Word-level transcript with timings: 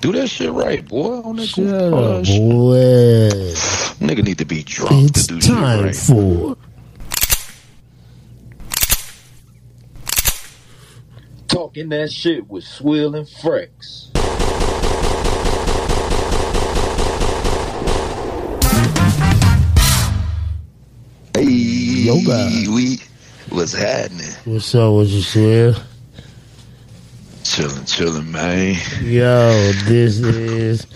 Do 0.00 0.12
that 0.12 0.28
shit 0.28 0.50
right, 0.50 0.86
boy. 0.86 1.20
On 1.20 1.36
that 1.36 1.46
Shut 1.46 1.64
goofy 1.64 1.94
up, 1.94 2.24
shit. 2.24 2.40
boy. 2.40 3.30
Nigga 4.06 4.24
need 4.24 4.38
to 4.38 4.44
be 4.46 4.62
drunk 4.62 5.10
It's 5.10 5.26
to 5.26 5.34
do 5.34 5.40
shit 5.40 5.50
time 5.50 5.84
right. 5.84 5.94
for 5.94 6.56
Talking 11.48 11.88
that 11.90 12.10
shit 12.12 12.48
with 12.48 12.64
Swill 12.64 13.14
and 13.16 13.26
Frex. 13.26 14.06
Hey, 21.34 21.44
Yoga. 21.44 22.50
we 22.74 22.98
what's 23.50 23.72
happening? 23.72 24.26
what's 24.44 24.74
up 24.74 24.94
with 24.94 25.08
you, 25.10 25.22
Swill? 25.22 25.74
Chilling, 27.50 27.84
chilling, 27.84 28.30
man. 28.30 28.76
Yo, 29.02 29.72
this 29.86 30.20
is 30.20 30.86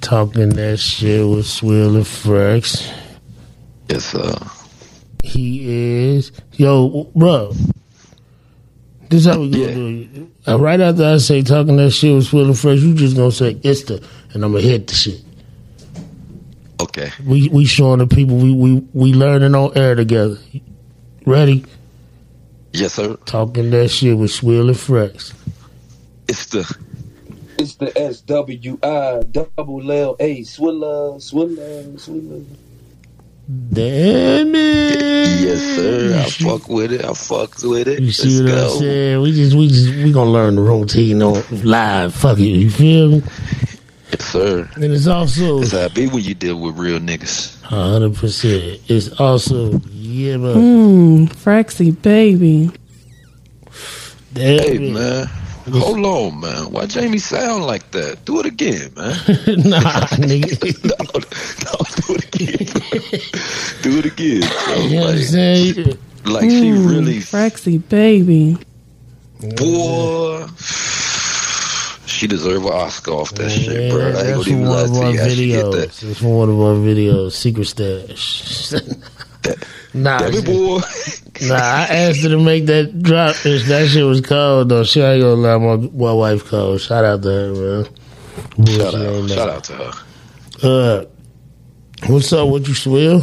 talking 0.00 0.48
that 0.50 0.78
shit 0.78 1.24
with 1.24 1.46
Swill 1.46 1.94
and 1.94 2.04
Frex. 2.04 2.90
Yes, 3.88 4.12
uh, 4.16 4.48
He 5.22 6.08
is 6.08 6.32
yo, 6.54 7.04
bro. 7.14 7.52
This 9.08 9.26
how 9.26 9.38
we 9.38 9.50
gonna 9.50 9.64
Yeah. 9.64 9.74
do 9.74 10.08
it. 10.46 10.48
Uh, 10.48 10.58
right 10.58 10.80
after 10.80 11.04
I 11.04 11.18
say 11.18 11.42
talking 11.42 11.76
that 11.76 11.92
shit 11.92 12.12
with 12.16 12.26
Swill 12.26 12.46
and 12.46 12.58
Fresh, 12.58 12.80
you 12.80 12.92
just 12.94 13.14
gonna 13.16 13.30
say 13.30 13.56
it's 13.62 13.84
the, 13.84 14.02
and 14.34 14.44
I'm 14.44 14.50
gonna 14.50 14.64
hit 14.64 14.88
the 14.88 14.94
shit. 14.94 15.22
okay. 16.80 17.12
We 17.24 17.48
we 17.50 17.64
showing 17.66 17.98
the 18.00 18.08
people 18.08 18.36
we 18.36 18.50
we 18.52 18.82
we 18.94 19.12
learning 19.12 19.54
on 19.54 19.70
air 19.76 19.94
together. 19.94 20.38
Ready? 21.24 21.64
Yes, 22.72 22.94
sir. 22.94 23.16
Talking 23.26 23.70
that 23.70 23.88
shit 23.90 24.16
with 24.18 24.30
Swill 24.32 24.68
and 24.68 24.76
Frex. 24.76 25.32
It's 26.30 26.46
the 26.46 26.76
It's 27.58 27.74
the 27.74 27.90
S 27.98 28.20
W 28.20 28.78
I 28.84 29.22
double 29.32 29.90
L 29.90 30.16
A 30.20 30.42
Swilla 30.42 31.16
Swilla 31.18 31.92
Swilla. 31.98 32.44
Damn 33.72 34.54
it! 34.54 35.40
yes, 35.40 35.60
sir. 35.74 36.14
I 36.14 36.24
You 36.24 36.30
fuck 36.58 36.68
with 36.68 36.92
it. 36.92 37.04
I 37.04 37.08
fucks 37.08 37.68
with 37.68 37.88
it. 37.88 37.98
You 37.98 38.06
Let's 38.06 38.18
see 38.18 38.44
what 38.44 38.48
go. 38.52 38.72
I'm 38.74 38.78
saying? 38.78 39.22
We 39.22 39.32
just 39.32 39.56
we 39.56 39.66
just 39.66 39.88
we 39.88 40.12
gonna 40.12 40.30
learn 40.30 40.54
the 40.54 40.62
routine 40.62 41.20
on 41.20 41.42
live. 41.64 42.14
Fuck 42.14 42.38
it, 42.38 42.42
you 42.44 42.70
feel 42.70 43.08
me? 43.08 43.22
Yes, 44.12 44.24
sir. 44.26 44.70
And 44.76 44.84
it's 44.84 45.08
also 45.08 45.58
That's 45.58 45.72
how 45.72 45.78
it 45.86 45.94
be 45.94 46.06
when 46.06 46.22
you 46.22 46.34
deal 46.34 46.60
with 46.60 46.78
real 46.78 47.00
niggas. 47.00 47.60
hundred 47.62 48.14
percent. 48.14 48.80
It's 48.86 49.08
also 49.20 49.80
yeah, 49.90 50.36
man. 50.36 51.26
Mmm, 51.26 51.28
Frexy 51.34 51.90
baby. 52.00 52.70
Damn 54.32 54.58
Hey, 54.60 54.76
it. 54.76 54.92
man. 54.92 55.26
Hold 55.72 56.04
on, 56.04 56.40
man. 56.40 56.70
Why 56.72 56.86
Jamie 56.86 57.18
sound 57.18 57.64
like 57.64 57.90
that? 57.92 58.24
Do 58.24 58.40
it 58.40 58.46
again, 58.46 58.92
man. 58.96 59.14
nah, 59.68 60.06
nigga. 60.18 60.84
no, 60.84 60.96
no, 61.66 61.76
do 62.06 62.14
it 62.14 62.24
again. 62.34 62.66
do 63.82 63.98
it 63.98 64.06
again. 64.06 64.40
bro. 64.40 64.74
You 64.76 64.96
know 64.96 65.00
what 65.02 65.10
I'm 65.10 65.16
Like, 65.16 65.24
saying? 65.26 65.74
she 65.74 65.82
Mmm, 66.24 66.90
really, 66.90 67.16
Frexy 67.18 67.78
baby. 67.88 68.56
boy. 69.40 70.46
She 72.06 72.26
deserve 72.26 72.66
an 72.66 72.72
Oscar 72.72 73.12
off 73.12 73.30
that 73.36 73.48
shit, 73.50 73.90
bro. 73.90 74.02
I 74.02 74.06
ain't 74.08 74.14
that's 74.14 74.28
gonna 74.30 74.44
from 74.44 74.52
even 74.52 74.62
one 74.68 74.70
lie 74.76 74.82
of 74.82 74.90
to 74.92 75.00
our 75.02 75.12
you. 75.12 75.20
I 75.22 75.28
should 75.28 75.46
get 75.46 75.62
that. 75.72 75.88
videos. 75.90 76.10
It's 76.10 76.18
from 76.20 76.30
one 76.34 76.48
of 76.50 76.60
our 76.60 76.74
videos, 76.74 77.32
Secret 77.32 77.64
Stash. 77.66 78.72
Nah, 79.94 80.18
Damn 80.18 80.44
boy. 80.44 80.80
nah, 81.42 81.54
I 81.54 81.86
asked 81.90 82.22
her 82.22 82.28
to 82.30 82.38
make 82.42 82.66
that 82.66 83.02
drop. 83.02 83.34
That 83.36 83.88
shit 83.90 84.04
was 84.04 84.20
cold 84.20 84.68
though, 84.68 84.84
she 84.84 85.00
ain't 85.00 85.22
gonna 85.22 85.34
lie. 85.34 85.56
My 85.58 85.76
my 85.76 86.12
wife 86.12 86.44
called. 86.46 86.80
Shout 86.80 87.04
out 87.04 87.22
to 87.22 87.28
her, 87.28 87.52
man. 87.54 87.84
Shout 87.84 88.56
Bullshit 88.56 88.94
out, 88.94 89.30
shout 89.30 89.48
out 89.48 89.64
to 89.64 89.72
her. 89.74 89.92
Uh, 90.62 91.04
what's 92.06 92.32
up? 92.32 92.48
What 92.48 92.66
you 92.68 92.74
swill? 92.74 93.22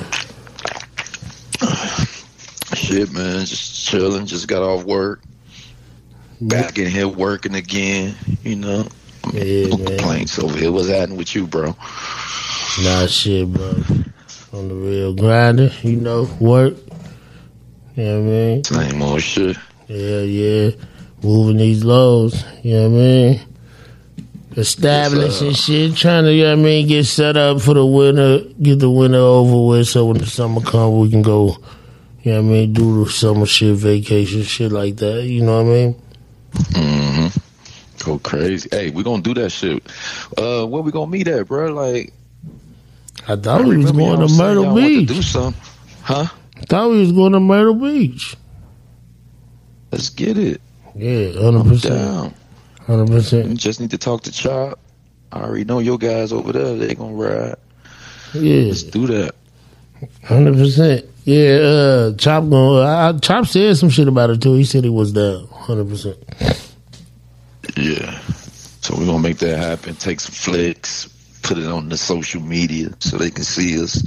Shit, 2.76 3.12
man, 3.14 3.46
just 3.46 3.86
chilling. 3.88 4.26
Just 4.26 4.48
got 4.48 4.62
off 4.62 4.84
work. 4.86 5.22
Back 6.42 6.78
in 6.78 6.88
here 6.90 7.08
working 7.08 7.56
again. 7.56 8.16
You 8.44 8.56
know, 8.58 8.88
Yeah, 9.34 9.68
no 9.70 9.78
man. 9.78 9.88
complaints 9.98 10.40
over 10.40 10.58
here. 10.58 10.72
What's 10.72 10.88
happening 10.90 11.18
with 11.18 11.34
you, 11.36 11.48
bro? 11.48 11.76
Nah, 12.84 13.08
shit, 13.08 13.52
bro. 13.52 13.74
On 14.58 14.68
the 14.70 14.74
real 14.74 15.14
grinder, 15.14 15.70
you 15.84 15.98
know, 15.98 16.28
work. 16.40 16.74
You 17.96 18.04
know 18.04 18.22
what 18.22 18.28
I 18.28 18.32
mean? 18.32 18.64
Same 18.64 19.02
old 19.04 19.22
shit. 19.22 19.56
Yeah, 19.88 20.22
yeah. 20.22 20.72
Moving 21.22 21.58
these 21.58 21.84
lows, 21.84 22.44
you 22.64 22.74
know 22.74 22.90
what 22.90 22.98
I 22.98 23.02
mean? 23.02 23.42
Establishing 24.56 25.54
shit, 25.54 25.96
trying 25.96 26.24
to, 26.24 26.34
you 26.34 26.44
know 26.44 26.56
what 26.56 26.62
I 26.62 26.64
mean, 26.64 26.88
get 26.88 27.06
set 27.06 27.38
up 27.38 27.62
for 27.62 27.76
the 27.76 27.86
winter, 27.86 28.40
get 28.60 28.80
the 28.80 28.90
winter 28.90 29.20
over 29.20 29.68
with 29.68 29.88
so 29.88 30.08
when 30.08 30.18
the 30.18 30.26
summer 30.26 30.62
comes, 30.62 31.00
we 31.02 31.12
can 31.12 31.22
go, 31.22 31.58
you 32.24 32.32
know 32.32 32.42
what 32.42 32.48
I 32.48 32.52
mean, 32.52 32.74
do 32.74 33.06
the 33.06 33.12
summer 33.12 33.46
shit, 33.46 33.76
vacation, 33.76 34.42
shit 34.42 34.72
like 34.72 34.96
that, 34.98 35.24
you 35.26 35.44
know 35.44 35.64
what 35.64 35.72
I 35.72 35.76
mean? 35.76 36.02
hmm 36.74 37.28
Go 38.04 38.18
crazy. 38.20 38.70
Hey, 38.72 38.90
we 38.90 39.04
gonna 39.04 39.22
do 39.22 39.36
that 39.36 39.52
shit. 39.52 39.84
Uh, 40.38 40.66
where 40.66 40.82
we 40.82 40.92
gonna 40.92 41.12
meet 41.12 41.28
at, 41.28 41.48
bro? 41.48 41.74
Like, 41.74 42.14
I 43.28 43.36
thought 43.36 43.66
he 43.66 43.78
was 43.78 43.92
going 43.92 44.26
to 44.28 44.34
Myrtle 44.34 44.66
want 44.66 44.78
to 44.78 45.00
Beach. 45.00 45.08
do 45.10 45.22
something, 45.22 45.62
huh? 46.02 46.28
thought 46.68 46.92
he 46.92 47.00
was 47.02 47.12
going 47.12 47.34
to 47.34 47.40
Myrtle 47.40 47.76
Beach. 47.76 48.36
Let's 49.92 50.10
get 50.10 50.38
it. 50.38 50.62
Yeah, 50.96 51.30
100%. 51.40 52.34
100%. 52.88 53.48
We 53.50 53.54
just 53.56 53.80
need 53.80 53.92
to 53.92 53.98
talk 53.98 54.24
to 54.24 54.32
Chop. 54.32 54.80
I 55.32 55.42
already 55.42 55.66
know 55.66 55.80
your 55.80 55.98
guys 55.98 56.32
over 56.32 56.54
there. 56.54 56.76
They 56.76 56.96
gonna 56.96 57.14
ride. 57.14 57.56
Yeah. 58.34 58.68
Let's 58.68 58.84
do 58.84 59.08
that. 59.08 59.36
Hundred 60.24 60.56
percent. 60.56 61.06
Yeah, 61.26 61.58
uh, 61.58 62.14
Chop 62.16 62.50
going. 62.50 62.86
I, 62.86 63.12
Chop 63.20 63.46
said 63.46 63.76
some 63.76 63.90
shit 63.90 64.08
about 64.08 64.30
it 64.30 64.42
too. 64.42 64.54
He 64.54 64.64
said 64.64 64.84
he 64.86 64.90
was 64.90 65.12
down. 65.12 65.48
Hundred 65.48 65.90
percent. 65.90 66.18
Yeah. 67.76 68.20
So 68.82 68.96
we're 68.98 69.06
gonna 69.06 69.20
make 69.20 69.38
that 69.40 69.58
happen. 69.58 69.96
Take 69.96 70.22
some 70.22 70.34
flicks, 70.34 71.10
put 71.44 71.58
it 71.58 71.66
on 71.68 71.90
the 71.90 71.98
social 71.98 72.42
media 72.42 72.90
so 73.00 73.18
they 73.18 73.32
can 73.32 73.44
see 73.44 73.82
us. 73.82 74.02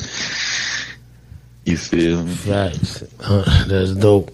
You 1.64 1.76
feel 1.76 2.22
me? 2.24 2.34
Facts. 2.34 3.02
Uh, 3.20 3.64
that's 3.66 3.92
dope. 3.94 4.30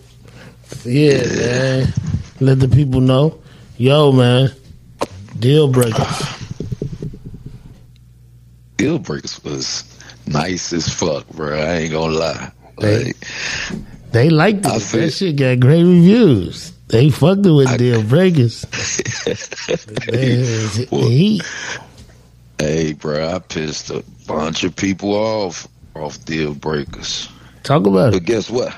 Yeah, 0.84 1.23
man. 1.37 1.93
Let 2.41 2.61
the 2.61 2.69
people 2.69 3.01
know. 3.01 3.41
Yo, 3.79 4.12
man. 4.12 4.51
Deal 5.39 5.69
breakers. 5.69 6.23
Deal 8.77 8.99
breakers 8.99 9.43
was 9.45 9.84
nice 10.27 10.73
as 10.73 10.89
fuck, 10.89 11.28
bro. 11.31 11.59
I 11.59 11.77
ain't 11.78 11.93
gonna 11.93 12.15
lie. 12.15 12.51
They- 12.81 13.05
Like, 13.07 13.17
They 14.13 14.31
liked 14.31 14.65
it. 14.67 14.83
That 14.93 15.13
shit 15.13 15.37
got 15.37 15.61
great 15.61 15.83
reviews. 15.83 16.73
They 16.89 17.11
fucked 17.11 17.45
it 17.45 17.51
with 17.53 17.69
I- 17.69 17.77
deal 17.77 18.03
breakers. 18.03 18.65
Well- 20.91 21.09
he, 21.09 21.43
hey, 22.59 22.93
bro, 22.94 23.34
I 23.34 23.39
pissed 23.39 23.91
a 23.91 24.03
bunch 24.27 24.65
of 24.65 24.75
people 24.77 25.12
off 25.15 25.67
off 25.94 26.22
deal 26.25 26.55
breakers. 26.55 27.28
talk 27.62 27.87
about 27.87 28.12
But 28.12 28.22
it. 28.22 28.27
guess 28.27 28.50
what? 28.50 28.75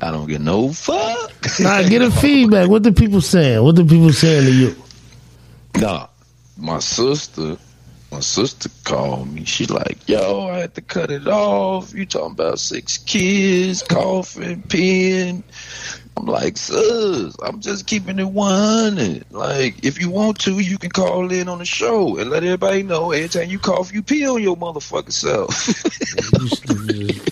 I 0.00 0.10
don't 0.10 0.26
get 0.26 0.40
no 0.40 0.72
fuck. 0.72 1.30
Nah, 1.60 1.82
get 1.88 2.02
a 2.02 2.10
feedback. 2.10 2.68
What 2.68 2.82
the 2.82 2.92
people 2.92 3.20
saying? 3.20 3.62
What 3.62 3.76
the 3.76 3.84
people 3.84 4.12
saying 4.12 4.46
to 4.46 4.52
you? 4.52 4.74
Nah, 5.76 6.08
my 6.56 6.78
sister, 6.80 7.56
my 8.12 8.20
sister 8.20 8.68
called 8.84 9.32
me. 9.32 9.44
She 9.44 9.64
like, 9.64 10.06
yo, 10.06 10.48
I 10.48 10.58
had 10.58 10.74
to 10.74 10.82
cut 10.82 11.10
it 11.10 11.26
off. 11.26 11.94
You 11.94 12.04
talking 12.04 12.32
about 12.32 12.58
six 12.58 12.98
kids, 12.98 13.82
coughing, 13.82 14.62
peeing. 14.64 15.42
I'm 16.18 16.26
like, 16.26 16.58
sus, 16.58 17.34
I'm 17.42 17.60
just 17.60 17.86
keeping 17.86 18.18
it 18.18 18.28
100. 18.28 19.24
Like, 19.30 19.82
if 19.82 19.98
you 19.98 20.10
want 20.10 20.38
to, 20.40 20.58
you 20.58 20.76
can 20.76 20.90
call 20.90 21.32
in 21.32 21.48
on 21.48 21.58
the 21.58 21.64
show 21.64 22.18
and 22.18 22.28
let 22.28 22.44
everybody 22.44 22.82
know 22.82 23.12
every 23.12 23.28
time 23.30 23.48
you 23.48 23.58
cough, 23.58 23.94
you 23.94 24.02
pee 24.02 24.28
on 24.28 24.42
your 24.42 24.56
motherfucking 24.56 25.12
self. 25.12 25.48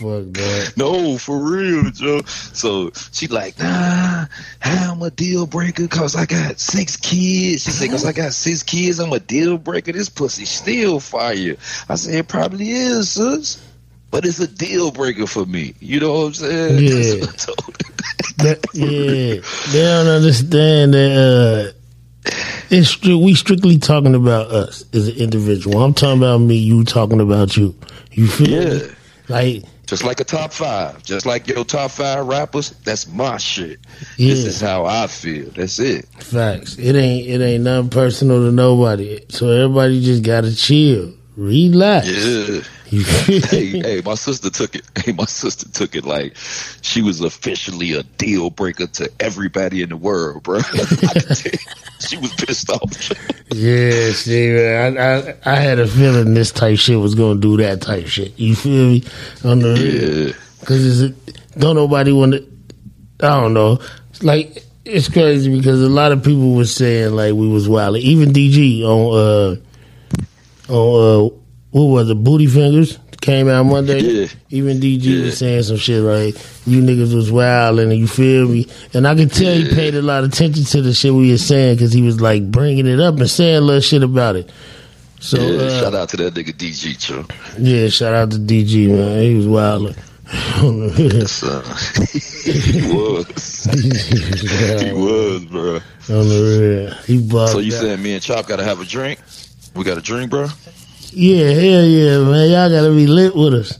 You 0.00 0.08
stupid 0.08 0.32
as 0.34 0.66
fuck, 0.66 0.76
dog. 0.76 0.76
No, 0.76 1.18
for 1.18 1.38
real, 1.38 1.90
Joe. 1.90 2.22
So 2.26 2.90
she 3.12 3.26
like, 3.28 3.58
nah, 3.58 4.26
I'm 4.62 5.02
a 5.02 5.10
deal 5.10 5.46
breaker 5.46 5.82
because 5.82 6.16
I 6.16 6.26
got 6.26 6.58
six 6.58 6.96
kids. 6.96 7.64
She 7.64 7.70
said, 7.70 7.86
because 7.86 8.04
I 8.04 8.12
got 8.12 8.32
six 8.32 8.62
kids, 8.62 8.98
I'm 8.98 9.12
a 9.12 9.20
deal 9.20 9.58
breaker. 9.58 9.92
This 9.92 10.08
pussy 10.08 10.44
still 10.44 11.00
fire. 11.00 11.56
I 11.88 11.94
said, 11.94 12.14
it 12.14 12.28
probably 12.28 12.70
is, 12.70 13.12
sis. 13.12 13.62
But 14.10 14.26
it's 14.26 14.40
a 14.40 14.48
deal 14.48 14.90
breaker 14.90 15.26
for 15.26 15.46
me. 15.46 15.74
You 15.80 16.00
know 16.00 16.12
what 16.12 16.26
I'm 16.26 16.34
saying? 16.34 16.84
Yeah. 16.84 16.90
That's 17.20 17.20
what 17.20 17.28
I 17.28 17.36
told 17.36 17.82
her. 17.82 17.90
That, 18.40 18.66
yeah, 18.74 19.72
they 19.72 19.82
don't 19.82 20.06
understand 20.06 20.94
that. 20.94 21.74
Uh, 21.74 21.80
it's 22.70 23.02
we 23.02 23.34
strictly 23.34 23.78
talking 23.78 24.14
about 24.14 24.46
us 24.50 24.84
as 24.94 25.08
an 25.08 25.16
individual. 25.16 25.82
I'm 25.82 25.94
talking 25.94 26.18
about 26.18 26.38
me. 26.38 26.56
You 26.56 26.84
talking 26.84 27.20
about 27.20 27.56
you. 27.56 27.74
You 28.12 28.28
feel? 28.28 28.88
me? 28.88 28.94
Like 29.28 29.64
Just 29.90 30.04
like 30.04 30.20
a 30.20 30.24
top 30.24 30.52
five. 30.52 31.02
Just 31.02 31.26
like 31.26 31.48
your 31.48 31.64
top 31.64 31.90
five 31.90 32.24
rappers, 32.24 32.70
that's 32.84 33.08
my 33.08 33.38
shit. 33.38 33.80
Yeah. 34.16 34.34
This 34.34 34.44
is 34.44 34.60
how 34.60 34.86
I 34.86 35.08
feel. 35.08 35.50
That's 35.50 35.80
it. 35.80 36.06
Facts. 36.22 36.78
It 36.78 36.94
ain't 36.94 37.26
it 37.26 37.40
ain't 37.44 37.64
nothing 37.64 37.90
personal 37.90 38.38
to 38.46 38.52
nobody. 38.52 39.18
So 39.30 39.48
everybody 39.48 40.00
just 40.00 40.22
gotta 40.22 40.54
chill. 40.54 41.12
Relax. 41.40 42.06
Yeah. 42.06 42.60
Hey, 42.90 43.78
hey, 43.78 44.02
my 44.04 44.16
sister 44.16 44.50
took 44.50 44.74
it. 44.74 44.82
Hey, 44.98 45.12
my 45.12 45.24
sister 45.24 45.68
took 45.68 45.94
it 45.94 46.04
like 46.04 46.36
she 46.82 47.02
was 47.02 47.20
officially 47.20 47.92
a 47.92 48.02
deal 48.02 48.50
breaker 48.50 48.88
to 48.88 49.08
everybody 49.20 49.82
in 49.82 49.90
the 49.90 49.96
world, 49.96 50.42
bro. 50.42 50.58
I 50.58 50.62
can 50.62 50.96
tell 50.98 51.52
you, 51.52 51.58
she 52.00 52.16
was 52.16 52.34
pissed 52.34 52.68
off. 52.68 53.12
Yeah, 53.52 54.10
see, 54.10 54.48
man, 54.50 54.98
I, 54.98 55.30
I 55.30 55.34
I 55.46 55.54
had 55.54 55.78
a 55.78 55.86
feeling 55.86 56.34
this 56.34 56.50
type 56.50 56.80
shit 56.80 56.98
was 56.98 57.14
gonna 57.14 57.38
do 57.38 57.56
that 57.58 57.80
type 57.80 58.08
shit. 58.08 58.36
You 58.36 58.56
feel 58.56 58.88
me? 58.88 59.04
On 59.44 59.60
the 59.60 59.78
yeah, 59.78 60.66
Cause 60.66 61.02
it's, 61.02 61.38
don't 61.56 61.76
nobody 61.76 62.10
want 62.10 62.32
to. 62.32 62.44
I 63.20 63.40
don't 63.40 63.54
know. 63.54 63.78
It's 64.08 64.24
like 64.24 64.64
it's 64.84 65.08
crazy 65.08 65.56
because 65.56 65.80
a 65.80 65.88
lot 65.88 66.10
of 66.10 66.24
people 66.24 66.56
were 66.56 66.64
saying 66.64 67.14
like 67.14 67.34
we 67.34 67.46
was 67.46 67.68
wild. 67.68 67.98
Even 67.98 68.30
DG 68.30 68.82
on 68.82 69.16
uh 69.16 69.69
on 70.70 71.30
uh 71.32 71.36
what 71.72 71.84
was 71.84 72.10
it? 72.10 72.14
Booty 72.24 72.46
fingers 72.46 72.98
came 73.20 73.48
out 73.48 73.64
Monday. 73.64 74.00
Yeah. 74.00 74.26
Even 74.48 74.80
DG 74.80 75.02
Yeah. 75.04 75.24
was 75.26 75.38
saying 75.38 75.62
some 75.64 75.76
shit 75.76 76.02
like 76.02 76.34
you 76.66 76.80
niggas 76.82 77.14
was 77.14 77.30
wild 77.30 77.78
and 77.78 77.92
you 77.94 78.06
feel 78.08 78.48
me. 78.48 78.66
And 78.94 79.06
I 79.06 79.14
could 79.14 79.32
tell 79.32 79.54
he 79.54 79.68
paid 79.74 79.94
a 79.94 80.02
lot 80.02 80.24
of 80.24 80.30
attention 80.32 80.64
to 80.64 80.82
the 80.82 80.92
shit 80.94 81.12
we 81.12 81.30
were 81.30 81.38
saying 81.38 81.76
because 81.76 81.92
he 81.92 82.02
was 82.02 82.20
like 82.20 82.50
bringing 82.50 82.86
it 82.86 82.98
up 82.98 83.18
and 83.18 83.28
saying 83.30 83.56
a 83.56 83.60
little 83.60 83.80
shit 83.82 84.02
about 84.02 84.36
it. 84.36 84.50
So 85.20 85.38
yeah. 85.38 85.60
uh, 85.64 85.80
Shout 85.80 85.94
out 85.94 86.08
to 86.08 86.16
that 86.16 86.34
nigga 86.34 86.52
DG, 86.54 86.98
Cho. 86.98 87.24
yeah, 87.58 87.88
shout 87.88 88.14
out 88.14 88.30
to 88.32 88.38
DG 88.38 88.88
man. 88.88 89.22
He 89.22 89.34
was 89.34 89.46
wild. 89.46 89.94
Yes, 90.96 91.42
uh, 91.42 91.60
he 92.42 92.80
was. 92.94 93.64
he 94.82 94.92
was, 94.92 95.44
bro. 95.46 95.74
On 96.08 96.28
the 96.28 96.88
real. 96.88 96.94
He 97.04 97.28
So 97.28 97.58
you 97.58 97.74
out. 97.74 97.80
saying 97.80 98.02
me 98.02 98.14
and 98.14 98.22
Chop 98.22 98.46
gotta 98.46 98.64
have 98.64 98.80
a 98.80 98.84
drink? 98.84 99.18
We 99.74 99.84
got 99.84 99.98
a 99.98 100.00
drink, 100.00 100.30
bro. 100.30 100.48
Yeah, 101.12 101.50
hell 101.50 101.84
yeah, 101.84 102.18
man. 102.18 102.50
Y'all 102.50 102.70
gotta 102.70 102.94
be 102.94 103.06
lit 103.06 103.34
with 103.34 103.54
us. 103.54 103.78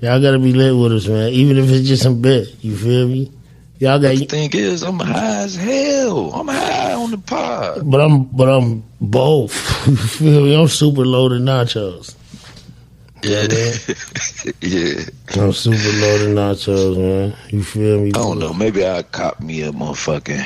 Y'all 0.00 0.20
gotta 0.20 0.38
be 0.38 0.52
lit 0.52 0.76
with 0.76 0.92
us, 0.92 1.06
man. 1.06 1.28
Even 1.30 1.58
if 1.58 1.70
it's 1.70 1.86
just 1.86 2.02
some 2.02 2.20
bit. 2.20 2.48
You 2.64 2.76
feel 2.76 3.08
me? 3.08 3.32
Y'all 3.78 3.98
got 3.98 4.16
The 4.16 4.26
thing 4.26 4.50
is, 4.52 4.82
I'm 4.82 4.98
high 5.00 5.42
as 5.42 5.56
hell. 5.56 6.32
I'm 6.32 6.46
high 6.46 6.92
on 6.92 7.10
the 7.10 7.18
pod. 7.18 7.90
but 7.90 8.00
I'm 8.00 8.24
but 8.24 8.48
I'm 8.48 8.84
both. 9.00 9.86
you 9.88 9.96
feel 9.96 10.44
me? 10.44 10.54
I'm 10.54 10.68
super 10.68 11.04
loaded 11.04 11.42
nachos. 11.42 12.14
Yeah, 13.24 13.42
yeah. 14.60 15.04
I'm 15.40 15.52
super 15.52 15.76
loaded 15.76 16.36
nachos, 16.36 16.96
man. 16.96 17.36
You 17.50 17.62
feel 17.62 18.00
me? 18.00 18.08
I 18.10 18.12
don't 18.12 18.38
know. 18.38 18.52
Maybe 18.52 18.86
I 18.86 19.02
cop 19.02 19.40
me 19.40 19.62
a 19.62 19.72
motherfucking 19.72 20.44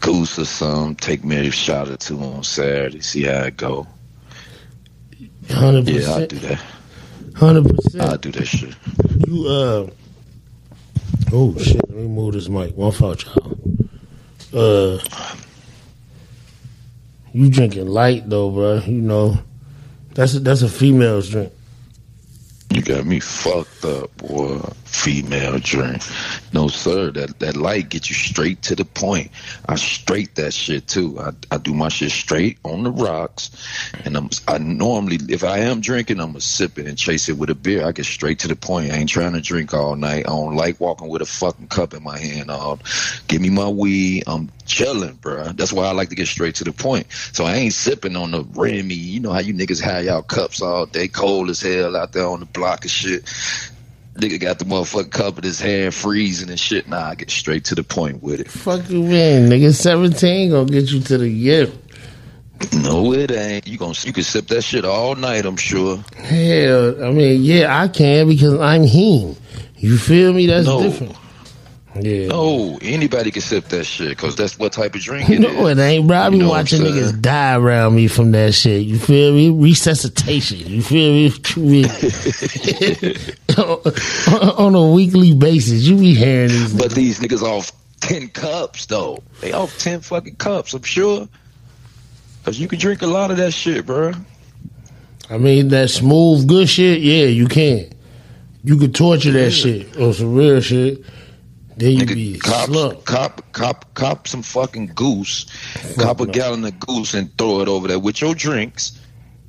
goose 0.00 0.38
or 0.38 0.44
something. 0.44 0.96
Take 0.96 1.24
me 1.24 1.48
a 1.48 1.50
shot 1.50 1.88
or 1.88 1.96
two 1.96 2.20
on 2.20 2.44
Saturday. 2.44 3.00
See 3.00 3.22
how 3.22 3.44
it 3.44 3.56
go. 3.56 3.86
Hundred 5.50 5.88
Yeah, 5.88 6.10
I'll 6.10 6.26
do 6.26 6.38
that. 6.38 6.60
100%. 7.32 8.00
I'll 8.00 8.16
do 8.18 8.32
that 8.32 8.46
shit. 8.46 8.74
You 9.26 9.46
uh 9.48 9.90
Oh 11.32 11.56
shit, 11.58 11.76
let 11.88 11.98
me 11.98 12.06
move 12.08 12.34
this 12.34 12.48
mic. 12.48 12.76
One 12.76 12.92
fault, 12.92 13.24
y'all. 13.24 13.58
Uh 14.54 14.98
You 17.32 17.50
drinking 17.50 17.86
light 17.88 18.28
though, 18.28 18.50
bro. 18.50 18.80
You 18.86 19.00
know. 19.00 19.38
That's 20.14 20.34
a, 20.34 20.40
that's 20.40 20.60
a 20.62 20.68
female's 20.68 21.30
drink. 21.30 21.52
You 22.70 22.82
got 22.82 23.06
me 23.06 23.18
fucked 23.20 23.84
up, 23.84 24.14
boy. 24.18 24.60
Female 24.92 25.58
drink. 25.58 26.02
No, 26.52 26.68
sir. 26.68 27.10
That 27.12 27.38
that 27.40 27.56
light 27.56 27.88
gets 27.88 28.10
you 28.10 28.14
straight 28.14 28.62
to 28.62 28.76
the 28.76 28.84
point. 28.84 29.30
I 29.66 29.76
straight 29.76 30.34
that 30.36 30.52
shit 30.52 30.86
too. 30.86 31.18
I, 31.18 31.30
I 31.50 31.58
do 31.58 31.72
my 31.72 31.88
shit 31.88 32.10
straight 32.10 32.58
on 32.62 32.84
the 32.84 32.90
rocks, 32.92 33.50
and 34.04 34.16
I'm 34.16 34.28
I 34.46 34.58
normally 34.58 35.18
if 35.28 35.44
I 35.44 35.58
am 35.60 35.80
drinking, 35.80 36.20
I'm 36.20 36.28
gonna 36.28 36.42
sip 36.42 36.78
it 36.78 36.86
and 36.86 36.98
chase 36.98 37.28
it 37.28 37.38
with 37.38 37.48
a 37.48 37.54
beer. 37.54 37.86
I 37.86 37.92
get 37.92 38.04
straight 38.04 38.38
to 38.40 38.48
the 38.48 38.54
point. 38.54 38.92
I 38.92 38.96
ain't 38.96 39.08
trying 39.08 39.32
to 39.32 39.40
drink 39.40 39.72
all 39.72 39.96
night. 39.96 40.26
I 40.26 40.30
don't 40.30 40.56
like 40.56 40.78
walking 40.78 41.08
with 41.08 41.22
a 41.22 41.26
fucking 41.26 41.68
cup 41.68 41.94
in 41.94 42.02
my 42.02 42.18
hand. 42.18 42.50
All 42.50 42.78
give 43.28 43.40
me 43.40 43.48
my 43.48 43.68
weed. 43.68 44.24
I'm 44.26 44.50
chilling, 44.66 45.16
bruh. 45.16 45.56
That's 45.56 45.72
why 45.72 45.86
I 45.86 45.92
like 45.92 46.10
to 46.10 46.14
get 46.14 46.28
straight 46.28 46.56
to 46.56 46.64
the 46.64 46.72
point. 46.72 47.06
So 47.32 47.44
I 47.44 47.56
ain't 47.56 47.74
sipping 47.74 48.14
on 48.14 48.30
the 48.30 48.44
Remy. 48.44 48.94
You 48.94 49.20
know 49.20 49.32
how 49.32 49.40
you 49.40 49.54
niggas 49.54 49.80
have 49.82 50.04
y'all 50.04 50.22
cups 50.22 50.60
all 50.60 50.86
day, 50.86 51.08
cold 51.08 51.50
as 51.50 51.62
hell 51.62 51.96
out 51.96 52.12
there 52.12 52.26
on 52.26 52.40
the 52.40 52.46
block 52.46 52.82
and 52.82 52.90
shit. 52.90 53.24
Nigga 54.14 54.38
got 54.40 54.58
the 54.58 54.64
motherfucking 54.66 55.10
cup 55.10 55.38
in 55.38 55.44
his 55.44 55.58
hand, 55.58 55.94
freezing 55.94 56.50
and 56.50 56.60
shit. 56.60 56.86
Nah, 56.86 57.08
I 57.10 57.14
get 57.14 57.30
straight 57.30 57.64
to 57.66 57.74
the 57.74 57.82
point 57.82 58.22
with 58.22 58.40
it. 58.40 58.50
Fuck 58.50 58.88
you 58.90 59.02
man, 59.04 59.48
nigga. 59.48 59.74
Seventeen 59.74 60.50
gonna 60.50 60.70
get 60.70 60.90
you 60.90 61.00
to 61.00 61.18
the 61.18 61.42
gift. 61.42 61.78
No, 62.74 63.12
it 63.12 63.30
ain't. 63.32 63.66
You 63.66 63.78
gon' 63.78 63.94
you 64.04 64.12
can 64.12 64.22
sip 64.22 64.46
that 64.48 64.62
shit 64.62 64.84
all 64.84 65.14
night. 65.16 65.46
I'm 65.46 65.56
sure. 65.56 65.96
Hell, 66.16 67.04
I 67.04 67.10
mean, 67.10 67.42
yeah, 67.42 67.80
I 67.82 67.88
can 67.88 68.28
because 68.28 68.60
I'm 68.60 68.82
him. 68.84 69.34
You 69.78 69.96
feel 69.98 70.32
me? 70.32 70.46
That's 70.46 70.66
No. 70.66 70.82
different. 70.82 71.16
Yeah. 72.00 72.28
No, 72.28 72.78
anybody 72.80 73.30
can 73.30 73.42
sip 73.42 73.66
that 73.68 73.84
shit 73.84 74.08
because 74.10 74.34
that's 74.34 74.58
what 74.58 74.72
type 74.72 74.94
of 74.94 75.02
drink 75.02 75.28
it 75.28 75.40
No, 75.40 75.66
is. 75.66 75.76
it 75.78 75.82
ain't, 75.82 76.06
bro. 76.08 76.16
I 76.16 76.30
be 76.30 76.36
You 76.38 76.44
know 76.44 76.48
watching 76.48 76.80
niggas 76.80 77.20
die 77.20 77.54
around 77.56 77.94
me 77.94 78.08
from 78.08 78.32
that 78.32 78.54
shit. 78.54 78.82
You 78.86 78.98
feel 78.98 79.34
me? 79.34 79.50
Resuscitation. 79.50 80.58
You 80.58 80.82
feel 80.82 81.12
me? 81.12 81.28
Be- 81.82 81.84
on 83.58 84.74
a 84.74 84.90
weekly 84.92 85.34
basis, 85.34 85.82
you 85.82 85.96
be 85.98 86.14
hearing 86.14 86.48
these. 86.48 86.72
But 86.74 86.92
these 86.92 87.20
niggas 87.20 87.42
off 87.42 87.72
ten 88.00 88.28
cups 88.28 88.86
though. 88.86 89.22
They 89.40 89.52
off 89.52 89.78
ten 89.78 90.00
fucking 90.00 90.36
cups. 90.36 90.72
I'm 90.74 90.82
sure. 90.82 91.28
Cause 92.44 92.58
you 92.58 92.66
can 92.68 92.78
drink 92.78 93.02
a 93.02 93.06
lot 93.06 93.30
of 93.30 93.36
that 93.36 93.52
shit, 93.52 93.86
bro. 93.86 94.12
I 95.30 95.38
mean, 95.38 95.68
that 95.68 95.90
smooth, 95.90 96.48
good 96.48 96.68
shit. 96.68 97.00
Yeah, 97.00 97.26
you 97.26 97.46
can. 97.46 97.90
You 98.64 98.76
can 98.78 98.92
torture 98.92 99.30
that 99.32 99.50
shit 99.52 99.96
or 99.96 100.12
some 100.12 100.34
real 100.34 100.60
shit. 100.60 101.04
Then 101.82 101.92
you 101.92 102.06
be 102.06 102.34
Nigga, 102.34 102.40
cop, 102.42 103.04
cop, 103.04 103.52
cop, 103.52 103.94
cop 103.94 104.28
some 104.28 104.42
fucking 104.42 104.92
goose, 104.94 105.46
cop 105.98 106.20
a 106.20 106.26
gallon 106.26 106.64
of 106.64 106.78
goose 106.78 107.12
and 107.12 107.36
throw 107.36 107.60
it 107.60 107.66
over 107.68 107.88
there 107.88 107.98
with 107.98 108.20
your 108.20 108.34
drinks, 108.36 109.00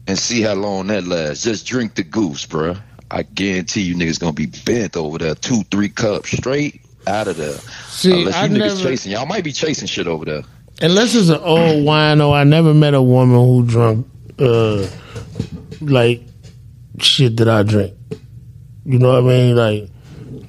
and 0.08 0.18
see 0.18 0.42
how 0.42 0.56
long 0.56 0.88
that 0.88 1.06
lasts. 1.06 1.44
Just 1.44 1.68
drink 1.68 1.94
the 1.94 2.04
goose, 2.04 2.46
bruh. 2.48 2.80
I 3.12 3.22
guarantee 3.22 3.82
you 3.82 3.94
niggas 3.96 4.20
gonna 4.20 4.34
be 4.34 4.48
bent 4.48 4.98
over 4.98 5.20
there, 5.20 5.36
two, 5.36 5.62
three 5.70 5.90
cups 5.90 6.32
straight 6.32 6.82
out 7.06 7.28
of 7.28 7.38
there. 7.38 7.54
See, 7.88 8.12
Unless 8.22 8.34
I 8.36 8.46
you 8.46 8.52
niggas 8.56 8.58
never, 8.78 8.82
chasing, 8.82 9.12
y'all 9.12 9.28
might 9.28 9.44
be 9.44 9.52
chasing 9.52 9.88
shit 9.88 10.08
over 10.08 10.26
there. 10.26 10.42
unless 10.82 11.14
it's 11.14 11.30
an 11.30 11.40
old 11.42 11.86
wino, 11.86 12.34
I 12.34 12.44
never 12.46 12.74
met 12.74 12.96
a 12.96 13.02
woman 13.02 13.36
who 13.38 13.66
drunk 13.68 14.08
uh 14.40 14.88
like 15.82 16.24
shit 16.98 17.38
that 17.38 17.48
I 17.48 17.62
drink. 17.62 17.94
You 18.86 18.98
know 18.98 19.22
what 19.22 19.32
I 19.32 19.38
mean? 19.38 19.56
Like, 19.56 19.90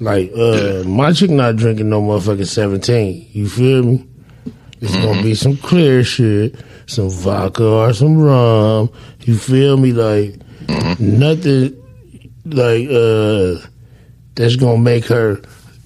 like 0.00 0.32
uh, 0.36 0.82
my 0.84 1.12
chick 1.12 1.30
not 1.30 1.56
drinking 1.56 1.88
no 1.88 2.02
motherfucking 2.02 2.46
seventeen. 2.46 3.28
You 3.32 3.48
feel 3.48 3.82
me? 3.82 4.08
It's 4.80 4.94
gonna 4.96 5.22
be 5.22 5.34
some 5.34 5.56
clear 5.56 6.04
shit, 6.04 6.56
some 6.86 7.08
vodka 7.08 7.66
or 7.66 7.92
some 7.94 8.18
rum. 8.18 8.90
You 9.20 9.36
feel 9.36 9.76
me? 9.76 9.92
Like 9.92 10.36
nothing, 10.98 11.80
like 12.44 12.88
uh, 12.88 13.66
that's 14.34 14.56
gonna 14.56 14.78
make 14.78 15.06
her 15.06 15.36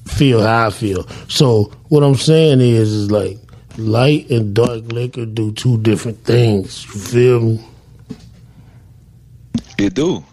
feel 0.06 0.42
how 0.42 0.66
I 0.66 0.70
feel. 0.70 1.06
So 1.28 1.64
what 1.88 2.02
I'm 2.02 2.16
saying 2.16 2.60
is, 2.60 2.92
is 2.92 3.10
like 3.10 3.38
light 3.76 4.28
and 4.30 4.54
dark 4.54 4.90
liquor 4.90 5.26
do 5.26 5.52
two 5.52 5.78
different 5.78 6.24
things. 6.24 6.84
You 6.86 7.00
feel 7.00 7.40
me? 7.40 7.64
It 9.78 9.94
do. 9.94 10.24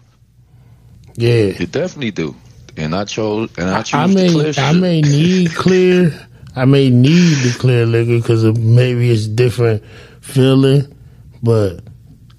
Yeah. 1.14 1.54
It 1.60 1.70
definitely 1.70 2.10
do. 2.10 2.34
And 2.76 2.94
I 2.94 3.04
chose, 3.04 3.50
and 3.56 3.70
I 3.70 3.84
I 3.92 4.06
may 4.06 4.28
clear 4.30 4.52
I 4.58 4.72
may 4.72 5.00
need 5.00 5.54
clear. 5.54 6.26
I 6.54 6.64
may 6.64 6.90
need 6.90 7.36
the 7.38 7.54
clear 7.58 7.86
liquor 7.86 8.16
because 8.16 8.44
maybe 8.58 9.10
it's 9.10 9.26
different 9.26 9.82
feeling, 10.20 10.94
but 11.42 11.80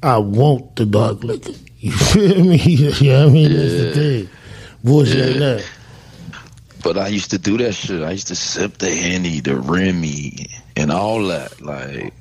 I 0.02 0.18
want 0.18 0.76
the 0.76 0.86
dark 0.86 1.24
liquor. 1.24 1.54
You 1.80 1.92
feel 1.92 2.44
me? 2.44 2.58
you 2.66 3.12
know 3.12 3.26
what 3.26 3.30
I 3.30 3.32
mean? 3.32 3.54
That's 3.54 3.72
the 3.72 3.92
thing. 3.94 4.30
Bullshit 4.84 5.30
ain't 5.30 5.40
that. 5.40 5.70
But 6.84 6.98
I 6.98 7.08
used 7.08 7.30
to 7.30 7.38
do 7.38 7.56
that 7.60 7.74
shit. 7.74 8.02
I 8.02 8.12
used 8.12 8.28
to 8.30 8.36
sip 8.36 8.80
the 8.80 8.90
henny, 8.90 9.42
the 9.42 9.58
Remy, 9.58 10.48
and 10.76 10.92
all 10.92 11.24
that. 11.28 11.62
Like 11.62 12.16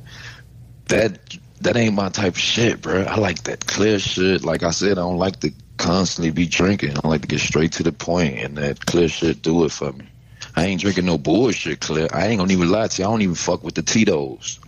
that. 0.89 1.39
That 1.63 1.75
ain't 1.75 1.95
my 1.95 2.11
type 2.11 2.35
of 2.35 2.39
shit, 2.39 2.83
bro. 2.83 3.05
I 3.05 3.17
like 3.17 3.45
that 3.45 3.67
clear 3.67 3.99
shit. 3.99 4.45
Like 4.45 4.63
I 4.63 4.73
said, 4.73 4.93
I 4.93 5.01
don't 5.01 5.17
like 5.17 5.41
to 5.41 5.51
constantly 5.77 6.31
be 6.31 6.47
drinking. 6.47 6.97
I 7.03 7.09
like 7.09 7.23
to 7.23 7.29
get 7.29 7.41
straight 7.41 7.73
to 7.73 7.83
the 7.83 7.93
point, 7.93 8.39
and 8.39 8.57
that 8.57 8.87
clear 8.87 9.09
shit 9.09 9.43
do 9.43 9.65
it 9.65 9.73
for 9.73 9.93
me. 9.93 10.07
I 10.55 10.65
ain't 10.67 10.81
drinking 10.81 11.05
no 11.05 11.19
bullshit 11.19 11.81
clear. 11.81 12.09
I 12.13 12.27
ain't 12.27 12.39
gonna 12.39 12.53
even 12.53 12.71
lie 12.71 12.89
to 12.89 13.03
you. 13.03 13.07
I 13.07 13.11
don't 13.11 13.23
even 13.23 13.35
fuck 13.35 13.63
with 13.63 13.75
the 13.75 13.83
Tito's. 13.83 14.59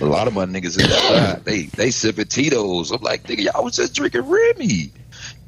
A 0.00 0.04
lot 0.04 0.26
of 0.26 0.34
my 0.34 0.44
niggas 0.44 0.78
in 0.78 0.88
the 0.88 0.96
side, 0.96 1.44
they 1.44 1.62
they 1.64 1.90
sipping 1.90 2.26
Tito's. 2.26 2.90
I'm 2.90 3.02
like, 3.02 3.24
nigga, 3.24 3.44
y'all 3.44 3.64
was 3.64 3.76
just 3.76 3.94
drinking 3.94 4.22
Remy. 4.22 4.90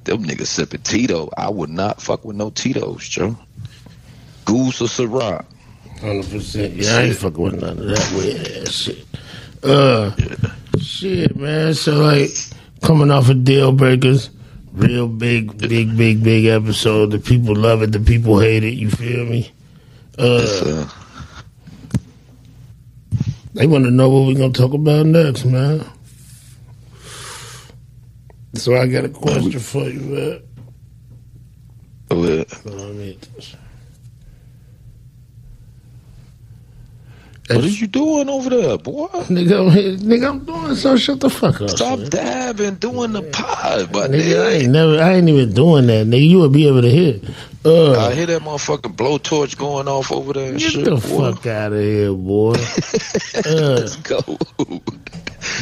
them 0.05 0.25
niggas 0.25 0.47
sipping 0.47 0.83
Tito. 0.83 1.31
I 1.37 1.51
would 1.51 1.71
not 1.71 2.01
fuck 2.01 2.25
with 2.25 2.37
no 2.37 2.51
Tito's, 2.51 3.09
Joe. 3.09 3.37
Goose 4.45 4.81
or 4.81 4.85
Ciroc. 4.85 5.45
Hundred 6.01 6.31
percent. 6.31 6.75
Yeah, 6.75 6.97
I 6.97 7.03
ain't 7.03 7.17
fucking 7.17 7.43
with 7.43 7.61
none 7.61 7.79
of 7.79 7.87
that 7.87 8.13
weird 8.15 8.69
ass 8.69 8.75
shit. 8.75 9.07
Uh, 9.63 10.13
shit, 10.79 11.35
man. 11.37 11.75
So 11.75 11.95
like, 11.95 12.31
coming 12.83 13.11
off 13.11 13.31
of 13.31 13.45
deal 13.45 13.73
breakers, 13.73 14.31
real 14.77 15.09
big, 15.09 15.57
big, 15.59 15.97
big, 15.97 16.23
big 16.23 16.45
episode. 16.45 17.11
The 17.11 17.19
people 17.19 17.57
love 17.57 17.83
it. 17.83 17.93
The 17.93 18.01
people 18.01 18.39
hate 18.39 18.63
it. 18.63 18.75
You 18.75 18.91
feel 18.91 19.25
me? 19.25 19.51
Uh, 20.19 20.89
they 23.55 23.67
want 23.67 23.85
to 23.85 23.91
know 23.91 24.09
what 24.09 24.27
we're 24.27 24.39
gonna 24.39 24.53
talk 24.53 24.75
about 24.75 25.07
next, 25.07 25.45
man. 25.45 25.85
So 28.55 28.77
I 28.77 28.87
got 28.87 29.05
a 29.05 29.09
question 29.09 29.59
for 29.59 29.85
you, 29.85 30.01
man. 30.01 30.43
go 32.09 32.23
ahead. 32.25 32.51
Hold 32.51 32.81
on, 32.81 32.99
wait. 32.99 33.29
What 37.49 37.65
are 37.65 37.69
you 37.69 37.87
doing 37.87 38.29
over 38.29 38.51
there, 38.51 38.77
boy? 38.77 39.07
Nigga, 39.07 39.97
nigga, 39.99 40.29
I'm 40.29 40.45
doing 40.45 40.75
so. 40.75 40.97
Shut 40.97 41.21
the 41.21 41.31
fuck 41.31 41.61
up. 41.61 41.71
Stop 41.71 42.01
man. 42.01 42.09
dabbing, 42.11 42.75
doing 42.77 43.13
the 43.13 43.23
pod, 43.23 43.93
but 43.93 44.11
Nigga, 44.11 44.45
I 44.47 44.51
ain't 44.51 44.73
never, 44.73 45.01
I 45.01 45.13
ain't 45.15 45.29
even 45.29 45.55
doing 45.55 45.87
that, 45.87 46.09
nigga. 46.09 46.29
You 46.29 46.41
would 46.41 46.53
be 46.53 46.67
able 46.67 46.83
to 46.83 46.91
hear. 46.91 47.21
Uh, 47.65 48.07
I 48.07 48.15
hear 48.15 48.27
that 48.27 48.43
motherfucking 48.43 48.97
blowtorch 48.97 49.57
going 49.57 49.87
off 49.87 50.11
over 50.11 50.33
there 50.33 50.51
and 50.51 50.59
get 50.59 50.73
shit. 50.73 50.85
the 50.87 50.97
boy. 50.97 51.33
fuck 51.33 51.47
out 51.47 51.73
of 51.73 51.79
here, 51.79 52.13
boy. 52.13 52.53
uh, 53.47 53.79
Let's 53.79 53.97
go. 53.97 54.19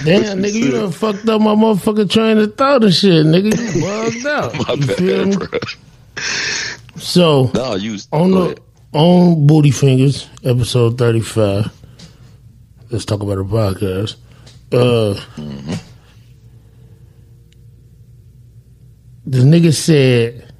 damn, 0.05 0.38
nigga, 0.43 0.53
you 0.55 0.71
done 0.71 0.91
fucked 0.91 1.29
up 1.29 1.43
my 1.43 1.55
motherfucking 1.55 2.11
train 2.11 2.38
of 2.38 2.57
thought 2.57 2.83
and 2.85 2.95
shit, 2.95 3.26
nigga. 3.26 3.75
You 3.75 3.83
bugged 4.23 4.26
out. 4.26 4.69
My 4.69 4.75
you 4.75 4.87
feel 4.95 5.26
me? 5.26 5.37
bro. 5.37 5.59
So 6.97 7.50
No, 7.55 7.75
you 7.75 7.99
on 8.11 8.31
the. 8.31 8.59
On 8.95 9.47
Booty 9.47 9.71
Fingers, 9.73 10.29
episode 10.45 10.97
thirty 10.97 11.21
five. 11.21 11.71
Let's 12.91 13.05
talk 13.05 13.23
about 13.23 13.39
a 13.39 13.45
podcast. 13.45 14.17
Uh, 14.73 15.21
the 19.27 19.39
nigga 19.39 19.75
said, 19.75 20.53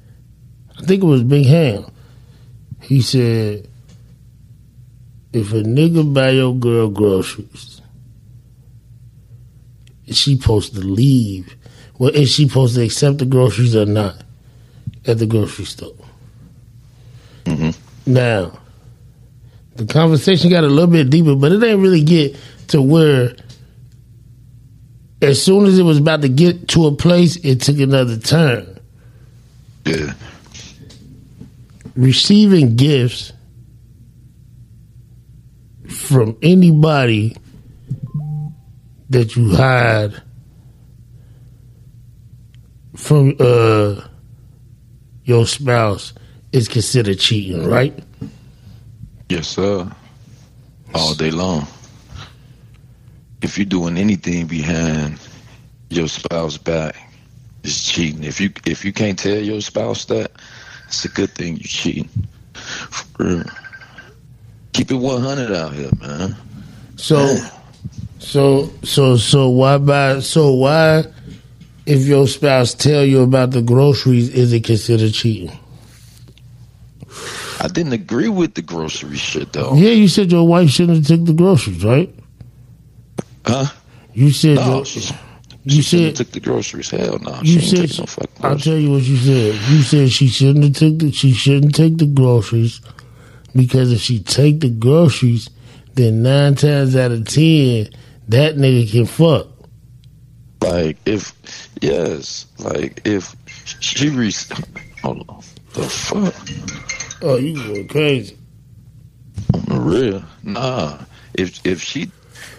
I 0.77 0.81
think 0.85 1.03
it 1.03 1.05
was 1.05 1.23
Big 1.23 1.45
Ham. 1.45 1.85
He 2.81 3.01
said, 3.01 3.67
if 5.33 5.51
a 5.53 5.63
nigga 5.63 6.13
buy 6.13 6.31
your 6.31 6.53
girl 6.55 6.89
groceries, 6.89 7.81
is 10.05 10.17
she 10.17 10.37
supposed 10.37 10.75
to 10.75 10.81
leave? 10.81 11.55
Well, 11.97 12.11
is 12.11 12.31
she 12.31 12.47
supposed 12.47 12.75
to 12.75 12.83
accept 12.83 13.19
the 13.19 13.25
groceries 13.25 13.75
or 13.75 13.85
not 13.85 14.17
at 15.07 15.19
the 15.19 15.25
grocery 15.25 15.65
store? 15.65 15.93
Now, 18.05 18.59
the 19.75 19.85
conversation 19.85 20.49
got 20.49 20.63
a 20.63 20.67
little 20.67 20.89
bit 20.91 21.09
deeper, 21.09 21.35
but 21.35 21.51
it 21.51 21.59
didn't 21.59 21.81
really 21.81 22.03
get 22.03 22.37
to 22.69 22.81
where, 22.81 23.35
as 25.21 25.41
soon 25.41 25.65
as 25.65 25.77
it 25.79 25.83
was 25.83 25.97
about 25.97 26.21
to 26.21 26.29
get 26.29 26.67
to 26.69 26.87
a 26.87 26.95
place, 26.95 27.35
it 27.37 27.61
took 27.61 27.79
another 27.79 28.17
turn. 28.17 28.79
Yeah. 29.85 30.13
Receiving 31.95 32.75
gifts 32.75 33.31
from 35.87 36.37
anybody 36.41 37.35
that 39.09 39.35
you 39.35 39.55
hide 39.55 40.21
from 42.95 43.35
uh, 43.39 44.01
your 45.23 45.45
spouse 45.45 46.13
is 46.55 46.69
considered 46.69 47.19
cheating, 47.19 47.67
right? 47.67 47.93
Yes, 49.27 49.49
sir. 49.49 49.91
All 50.93 51.13
day 51.13 51.29
long. 51.29 51.67
If 53.41 53.57
you're 53.57 53.65
doing 53.65 53.97
anything 53.97 54.47
behind 54.47 55.19
your 55.89 56.07
spouse 56.07 56.57
back, 56.57 56.95
it's 57.63 57.91
cheating. 57.91 58.23
If 58.23 58.39
you 58.39 58.51
if 58.65 58.85
you 58.85 58.93
can't 58.93 59.19
tell 59.19 59.37
your 59.37 59.59
spouse 59.59 60.05
that, 60.05 60.31
it's 60.87 61.03
a 61.03 61.09
good 61.09 61.31
thing 61.31 61.57
you're 61.57 61.63
cheating. 61.63 62.09
For 62.53 63.23
real. 63.23 63.43
Keep 64.71 64.91
it 64.91 64.95
100 64.95 65.51
out 65.51 65.73
here, 65.73 65.91
man. 65.99 66.35
So, 66.95 67.37
so, 68.19 68.71
so, 68.83 69.17
so 69.17 69.49
why 69.49 69.77
by 69.77 70.19
So 70.19 70.53
why, 70.53 71.05
if 71.85 72.05
your 72.05 72.27
spouse 72.27 72.73
tell 72.73 73.03
you 73.03 73.21
about 73.21 73.51
the 73.51 73.61
groceries, 73.61 74.29
is 74.29 74.53
it 74.53 74.63
considered 74.63 75.13
cheating? 75.13 75.51
I 77.61 77.67
didn't 77.67 77.93
agree 77.93 78.29
with 78.29 78.53
the 78.55 78.61
grocery 78.61 79.17
shit 79.17 79.53
though. 79.53 79.73
Yeah, 79.75 79.91
you 79.91 80.07
said 80.07 80.31
your 80.31 80.47
wife 80.47 80.69
shouldn't 80.69 80.97
have 80.97 81.07
took 81.07 81.25
the 81.25 81.33
groceries, 81.33 81.83
right? 81.83 82.13
Huh? 83.45 83.65
You 84.13 84.31
said 84.31 84.55
No, 84.57 84.75
your- 84.77 84.85
she, 84.85 84.99
you 85.63 85.75
she 85.77 85.81
shouldn't 85.81 86.17
said 86.17 86.25
took 86.25 86.33
the 86.33 86.39
groceries. 86.39 86.89
Hell 86.89 87.19
no. 87.19 87.39
you 87.41 87.59
she 87.59 87.77
ain't 87.79 87.89
said 87.89 87.89
take 87.89 87.99
no 87.99 88.05
fucking 88.05 88.45
I'll 88.45 88.59
tell 88.59 88.77
you 88.77 88.91
what 88.91 89.03
you 89.03 89.17
said. 89.17 89.55
You 89.71 89.81
said 89.81 90.11
she 90.11 90.27
shouldn't 90.27 90.63
have 90.65 90.73
took 90.73 90.99
the 90.99 91.11
she 91.11 91.31
shouldn't 91.33 91.73
take 91.75 91.97
the 91.97 92.07
groceries 92.07 92.81
because 93.55 93.91
if 93.91 94.01
she 94.01 94.21
take 94.21 94.59
the 94.59 94.69
groceries, 94.69 95.49
then 95.93 96.21
nine 96.23 96.55
times 96.55 96.95
out 96.95 97.11
of 97.11 97.25
ten 97.27 97.89
that 98.27 98.55
nigga 98.57 98.91
can 98.91 99.05
fuck. 99.05 99.47
Like 100.61 100.97
if 101.05 101.33
yes, 101.81 102.47
like 102.59 103.01
if 103.05 103.35
she 103.79 104.09
re 104.09 104.31
hold 105.01 105.25
on. 105.29 105.41
The 105.73 105.83
fuck? 105.83 106.33
Oh, 107.21 107.37
you 107.37 107.55
going 107.55 107.87
crazy? 107.87 108.37
On 109.53 109.61
the 109.65 109.79
real, 109.79 110.23
nah. 110.43 110.99
If 111.33 111.65
if 111.65 111.81
she 111.81 112.11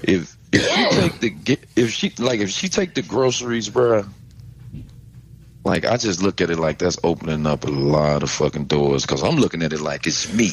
if 0.03 0.37
if 0.53 0.63
she 0.63 1.01
take 1.01 1.21
the 1.21 1.31
get 1.31 1.65
if 1.77 1.91
she 1.91 2.11
like 2.19 2.41
if 2.41 2.51
she 2.51 2.69
take 2.69 2.95
the 2.95 3.03
groceries, 3.03 3.69
bruh. 3.71 4.09
Like 5.65 5.85
I 5.85 5.97
just 5.97 6.23
look 6.23 6.41
at 6.41 6.51
it 6.51 6.59
like 6.59 6.79
that's 6.79 6.99
opening 7.03 7.45
up 7.45 7.65
a 7.65 7.71
lot 7.71 8.23
of 8.23 8.31
fucking 8.31 8.67
doors 8.67 9.03
because 9.03 9.23
I'm 9.23 9.37
looking 9.37 9.63
at 9.63 9.73
it 9.73 9.81
like 9.81 10.07
it's 10.07 10.33
me. 10.33 10.53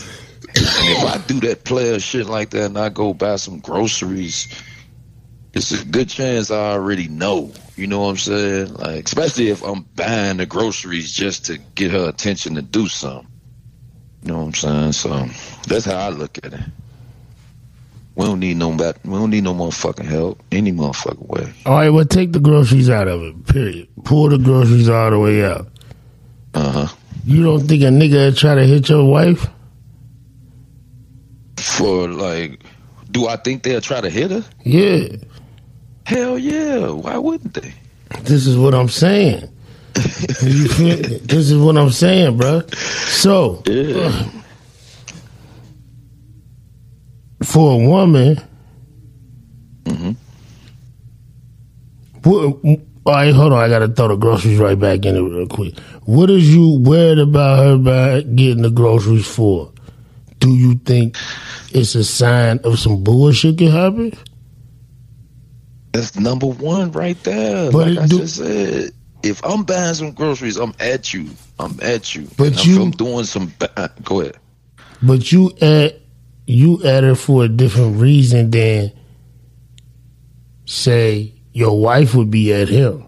And 0.55 0.57
if 0.57 1.03
I 1.03 1.17
do 1.27 1.39
that 1.41 1.63
player 1.63 2.00
shit 2.00 2.25
like 2.25 2.50
that 2.51 2.65
and 2.65 2.77
I 2.77 2.89
go 2.89 3.13
buy 3.13 3.36
some 3.36 3.60
groceries, 3.60 4.48
it's 5.53 5.72
a 5.72 5.86
good 5.86 6.10
chance 6.10 6.50
I 6.50 6.72
already 6.72 7.07
know. 7.07 7.51
You 7.75 7.88
know 7.88 8.01
what 8.01 8.10
I'm 8.10 8.17
saying? 8.17 8.74
Like 8.74 9.05
especially 9.05 9.50
if 9.50 9.63
I'm 9.63 9.83
buying 9.95 10.38
the 10.38 10.45
groceries 10.45 11.12
just 11.12 11.45
to 11.45 11.57
get 11.57 11.91
her 11.91 12.10
attention 12.10 12.55
to 12.55 12.62
do 12.62 12.88
something. 12.88 13.27
You 14.24 14.32
know 14.32 14.39
what 14.39 14.46
I'm 14.46 14.53
saying? 14.53 14.92
So 14.94 15.25
that's 15.68 15.86
how 15.86 15.98
I 15.98 16.10
look 16.10 16.38
at 16.44 16.53
it. 16.53 16.60
We 18.15 18.25
don't 18.25 18.39
need 18.39 18.58
no 18.58 18.72
back. 18.75 18.98
We 19.03 19.12
don't 19.12 19.32
need 19.32 19.44
no 19.44 19.53
motherfucking 19.53 20.06
help 20.06 20.42
any 20.51 20.72
motherfucking 20.72 21.27
way. 21.27 21.51
All 21.65 21.74
right, 21.74 21.89
well, 21.89 22.06
take 22.06 22.32
the 22.32 22.39
groceries 22.39 22.89
out 22.89 23.08
of 23.08 23.22
it. 23.24 23.48
Period. 23.48 23.88
Pull 24.03 24.30
the 24.30 24.38
groceries 24.38 24.88
all 24.88 25.10
the 25.10 25.20
way 25.20 25.44
out. 25.44 25.68
Uh 26.53 26.72
huh. 26.86 26.96
You 27.25 27.44
don't 27.44 27.68
think 27.68 27.82
a 27.84 27.88
nigga 27.88 28.38
try 28.38 28.56
to 28.56 28.65
hit 28.65 28.88
your 28.89 29.10
wife? 29.10 29.48
For 31.58 32.08
like, 32.08 32.63
do 33.12 33.27
I 33.27 33.36
think 33.38 33.63
they'll 33.63 33.82
try 33.82 34.01
to 34.01 34.10
hit 34.10 34.32
her? 34.32 34.44
Yeah, 34.63 35.08
Hell 36.06 36.38
yeah. 36.38 36.89
Why 36.89 37.18
wouldn't 37.18 37.53
they? 37.53 37.74
this 38.22 38.46
is 38.46 38.58
what 38.58 38.75
I'm 38.75 38.89
saying. 38.89 39.50
You 40.41 40.67
me? 40.79 40.95
this 41.23 41.51
is 41.51 41.57
what 41.57 41.77
I'm 41.77 41.91
saying, 41.91 42.38
bro. 42.38 42.62
So, 42.71 43.62
Yeah. 43.67 44.29
for 47.43 47.73
a 47.81 47.88
woman, 47.88 48.39
Mhm. 49.85 50.15
what, 52.23 52.55
all 53.05 53.13
right, 53.13 53.33
hold 53.33 53.53
on. 53.53 53.59
I 53.59 53.67
gotta 53.69 53.88
throw 53.89 54.07
the 54.07 54.15
groceries 54.15 54.57
right 54.59 54.79
back 54.79 55.05
in 55.05 55.15
it 55.15 55.21
real 55.21 55.47
quick. 55.47 55.77
What 56.05 56.29
is 56.29 56.53
you 56.53 56.79
worried 56.79 57.19
about 57.19 57.59
her 57.59 57.77
by 57.77 58.21
getting 58.21 58.63
the 58.63 58.69
groceries 58.71 59.27
for? 59.27 59.71
Do 60.39 60.50
you 60.53 60.75
think 60.85 61.15
it's 61.71 61.95
a 61.95 62.03
sign 62.03 62.59
of 62.63 62.79
some 62.79 63.03
bullshit 63.03 63.57
can 63.57 63.71
happen? 63.71 64.13
That's 65.93 66.17
number 66.19 66.47
one 66.47 66.91
right 66.91 67.21
there. 67.23 67.71
But 67.71 67.88
like 67.88 67.97
it 67.97 68.00
I 68.00 68.07
do- 68.07 68.17
just 68.19 68.35
said, 68.38 68.91
if 69.24 69.44
I'm 69.44 69.63
buying 69.63 69.94
some 69.94 70.12
groceries, 70.12 70.58
I'm 70.58 70.74
at 70.80 71.13
you. 71.13 71.30
I'm 71.60 71.80
at 71.82 72.13
you. 72.13 72.27
But 72.38 72.48
And 72.48 72.65
you- 72.65 72.82
I'm 72.82 72.92
doing 72.92 73.24
some. 73.25 73.53
Ba- 73.58 73.72
uh, 73.80 73.88
go 74.03 74.22
ahead. 74.22 74.38
But 75.01 75.32
you 75.32 75.51
at 75.62 76.00
you 76.46 76.84
at 76.84 77.03
her 77.03 77.15
for 77.15 77.46
a 77.46 77.48
different 77.50 77.98
reason 78.00 78.51
than 78.51 78.92
say 80.65 81.34
your 81.53 81.80
wife 81.80 82.15
would 82.15 82.30
be 82.32 82.53
at 82.53 82.68
him. 82.70 83.06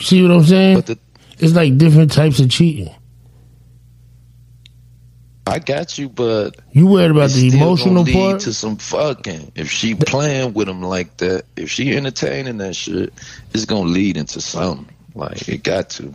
See 0.00 0.22
what 0.22 0.30
I'm 0.30 0.44
saying? 0.44 0.76
But 0.76 0.86
the 0.86 0.98
It's 1.38 1.54
like 1.54 1.76
different 1.78 2.12
types 2.12 2.40
of 2.40 2.50
cheating. 2.50 2.94
I 5.46 5.58
got 5.58 5.98
you, 5.98 6.08
but 6.08 6.56
You 6.72 6.86
worried 6.86 7.10
about 7.10 7.30
the 7.30 7.48
emotional 7.48 8.02
lead 8.02 8.14
part? 8.14 8.40
to 8.42 8.54
some 8.54 8.76
fucking. 8.76 9.52
If 9.54 9.70
she 9.70 9.94
playing 9.94 10.54
with 10.54 10.68
him 10.68 10.82
like 10.82 11.18
that, 11.18 11.44
if 11.56 11.70
she 11.70 11.94
entertaining 11.94 12.58
that 12.58 12.74
shit, 12.74 13.12
it's 13.52 13.66
gonna 13.66 13.90
lead 13.90 14.16
into 14.16 14.40
something. 14.40 14.88
Like 15.14 15.48
it 15.48 15.62
got 15.62 15.90
to. 15.90 16.14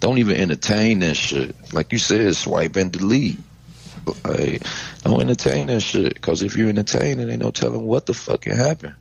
Don't 0.00 0.18
even 0.18 0.36
entertain 0.36 1.00
that 1.00 1.16
shit. 1.16 1.54
Like 1.72 1.92
you 1.92 1.98
said, 1.98 2.34
swipe 2.34 2.76
and 2.76 2.90
delete. 2.90 3.38
Like, 4.24 4.62
don't 5.04 5.20
entertain 5.20 5.68
that 5.68 5.80
shit. 5.80 6.20
Cause 6.20 6.42
if 6.42 6.56
you 6.56 6.68
entertain 6.68 7.20
it, 7.20 7.28
ain't 7.28 7.42
no 7.42 7.50
telling 7.50 7.82
what 7.86 8.06
the 8.06 8.14
fuck 8.14 8.42
can 8.42 8.56
happen. 8.56 8.94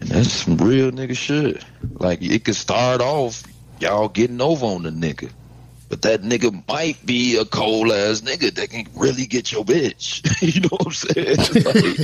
And 0.00 0.10
that's 0.10 0.32
some 0.32 0.56
real 0.58 0.90
nigga 0.90 1.16
shit. 1.16 1.64
Like 1.94 2.20
it 2.22 2.44
could 2.44 2.56
start 2.56 3.00
off 3.00 3.44
y'all 3.78 4.08
getting 4.08 4.40
over 4.40 4.66
on 4.66 4.82
the 4.82 4.90
nigga. 4.90 5.30
But 5.92 6.00
that 6.00 6.22
nigga 6.22 6.66
might 6.68 7.04
be 7.04 7.36
a 7.36 7.44
cold 7.44 7.92
ass 7.92 8.22
nigga 8.22 8.54
that 8.54 8.70
can 8.70 8.86
really 8.96 9.26
get 9.26 9.52
your 9.52 9.62
bitch. 9.62 10.24
you 10.54 10.62
know 10.62 10.68
what 10.70 10.86
I'm 10.86 10.92
saying? 10.94 11.98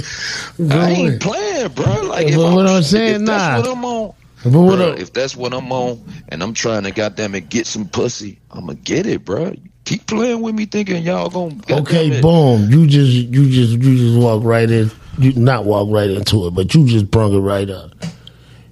Like, 0.58 0.72
I 0.76 0.90
ain't 0.90 1.22
playing, 1.22 1.68
bro. 1.72 2.02
Like, 2.02 2.26
if 2.26 2.36
But 2.36 2.52
what 2.54 2.66
I'm, 2.66 2.76
I'm 2.76 2.82
saying, 2.82 3.22
if 3.22 3.26
that's 3.26 3.48
nah. 3.48 3.56
what 3.56 3.66
I'm 3.66 3.84
on, 3.86 4.12
But 4.44 4.52
what 4.52 4.78
bruh, 4.78 4.92
up- 4.92 4.98
if 4.98 5.14
that's 5.14 5.34
what 5.34 5.54
I'm 5.54 5.72
on, 5.72 6.04
and 6.28 6.42
I'm 6.42 6.52
trying 6.52 6.82
to 6.82 6.90
goddamn 6.90 7.34
it 7.34 7.48
get 7.48 7.66
some 7.66 7.88
pussy, 7.88 8.38
I'ma 8.50 8.74
get 8.84 9.06
it, 9.06 9.24
bro. 9.24 9.54
Keep 9.86 10.06
playing 10.06 10.42
with 10.42 10.54
me, 10.54 10.66
thinking 10.66 11.02
y'all 11.02 11.30
gonna. 11.30 11.56
Okay, 11.70 12.10
it. 12.10 12.20
boom. 12.20 12.68
You 12.70 12.86
just 12.86 13.10
you 13.10 13.48
just 13.50 13.72
you 13.82 13.96
just 13.96 14.18
walk 14.18 14.44
right 14.44 14.70
in. 14.70 14.90
You 15.18 15.32
not 15.32 15.64
walk 15.64 15.88
right 15.90 16.10
into 16.10 16.46
it, 16.46 16.50
but 16.50 16.74
you 16.74 16.86
just 16.86 17.10
brung 17.10 17.32
it 17.32 17.38
right 17.38 17.70
up. 17.70 17.92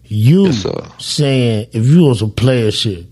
You 0.04 0.48
Yes, 0.48 0.66
saying 0.98 1.68
if 1.72 1.86
you 1.86 2.06
on 2.06 2.16
some 2.16 2.32
player 2.32 2.70
shit, 2.70 3.06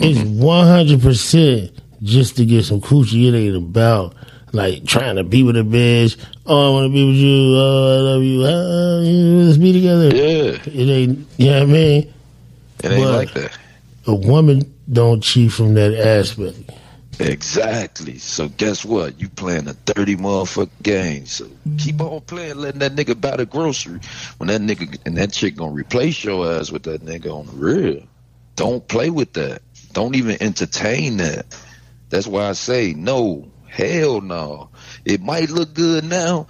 it's 0.00 0.18
Mm-hmm. 0.18 0.42
one 0.42 0.66
hundred 0.66 1.00
percent 1.02 1.70
just 2.02 2.36
to 2.36 2.44
get 2.44 2.64
some 2.64 2.80
coochie. 2.80 3.28
It 3.28 3.36
ain't 3.36 3.56
about 3.56 4.14
like 4.52 4.84
trying 4.84 5.16
to 5.16 5.24
be 5.24 5.42
with 5.42 5.56
a 5.56 5.60
bitch. 5.62 6.16
Oh, 6.46 6.68
I 6.68 6.70
want 6.72 6.90
to 6.90 6.92
be 6.92 7.06
with 7.06 7.16
you. 7.16 7.54
Oh, 7.56 7.96
I 7.96 8.00
love 8.12 8.22
you. 8.22 8.42
Uh, 8.44 9.44
let's 9.46 9.56
be 9.58 9.72
together. 9.72 10.08
Yeah, 10.14 10.58
It 10.66 10.88
ain't. 10.90 11.26
You 11.38 11.46
know 11.50 11.60
what 11.60 11.62
I 11.62 11.72
mean? 11.72 12.14
it 12.82 12.90
ain't 12.92 13.02
But- 13.04 13.14
like 13.14 13.34
that. 13.34 13.58
A 14.06 14.14
woman 14.14 14.70
don't 14.92 15.22
cheat 15.22 15.50
from 15.52 15.72
that 15.74 15.94
aspect. 15.94 16.58
Exactly. 17.20 18.18
So 18.18 18.48
guess 18.48 18.84
what? 18.84 19.18
You 19.20 19.28
playing 19.30 19.66
a 19.68 19.74
dirty 19.86 20.14
motherfucking 20.16 20.68
game. 20.82 21.26
So 21.26 21.48
keep 21.78 22.00
on 22.00 22.20
playing, 22.22 22.56
letting 22.56 22.80
that 22.80 22.94
nigga 22.94 23.18
buy 23.18 23.36
the 23.36 23.46
grocery. 23.46 24.00
When 24.38 24.48
that 24.48 24.60
nigga 24.60 24.98
and 25.06 25.16
that 25.16 25.32
chick 25.32 25.56
gonna 25.56 25.72
replace 25.72 26.22
your 26.22 26.52
ass 26.52 26.70
with 26.70 26.82
that 26.82 27.02
nigga 27.04 27.32
on 27.32 27.46
the 27.46 27.52
real. 27.52 28.02
Don't 28.56 28.86
play 28.88 29.10
with 29.10 29.32
that. 29.32 29.62
Don't 29.94 30.16
even 30.16 30.36
entertain 30.42 31.18
that. 31.18 31.56
That's 32.10 32.26
why 32.26 32.48
I 32.48 32.52
say 32.52 32.94
no. 32.94 33.50
Hell 33.68 34.20
no. 34.20 34.70
It 35.04 35.22
might 35.22 35.50
look 35.50 35.72
good 35.72 36.04
now. 36.04 36.48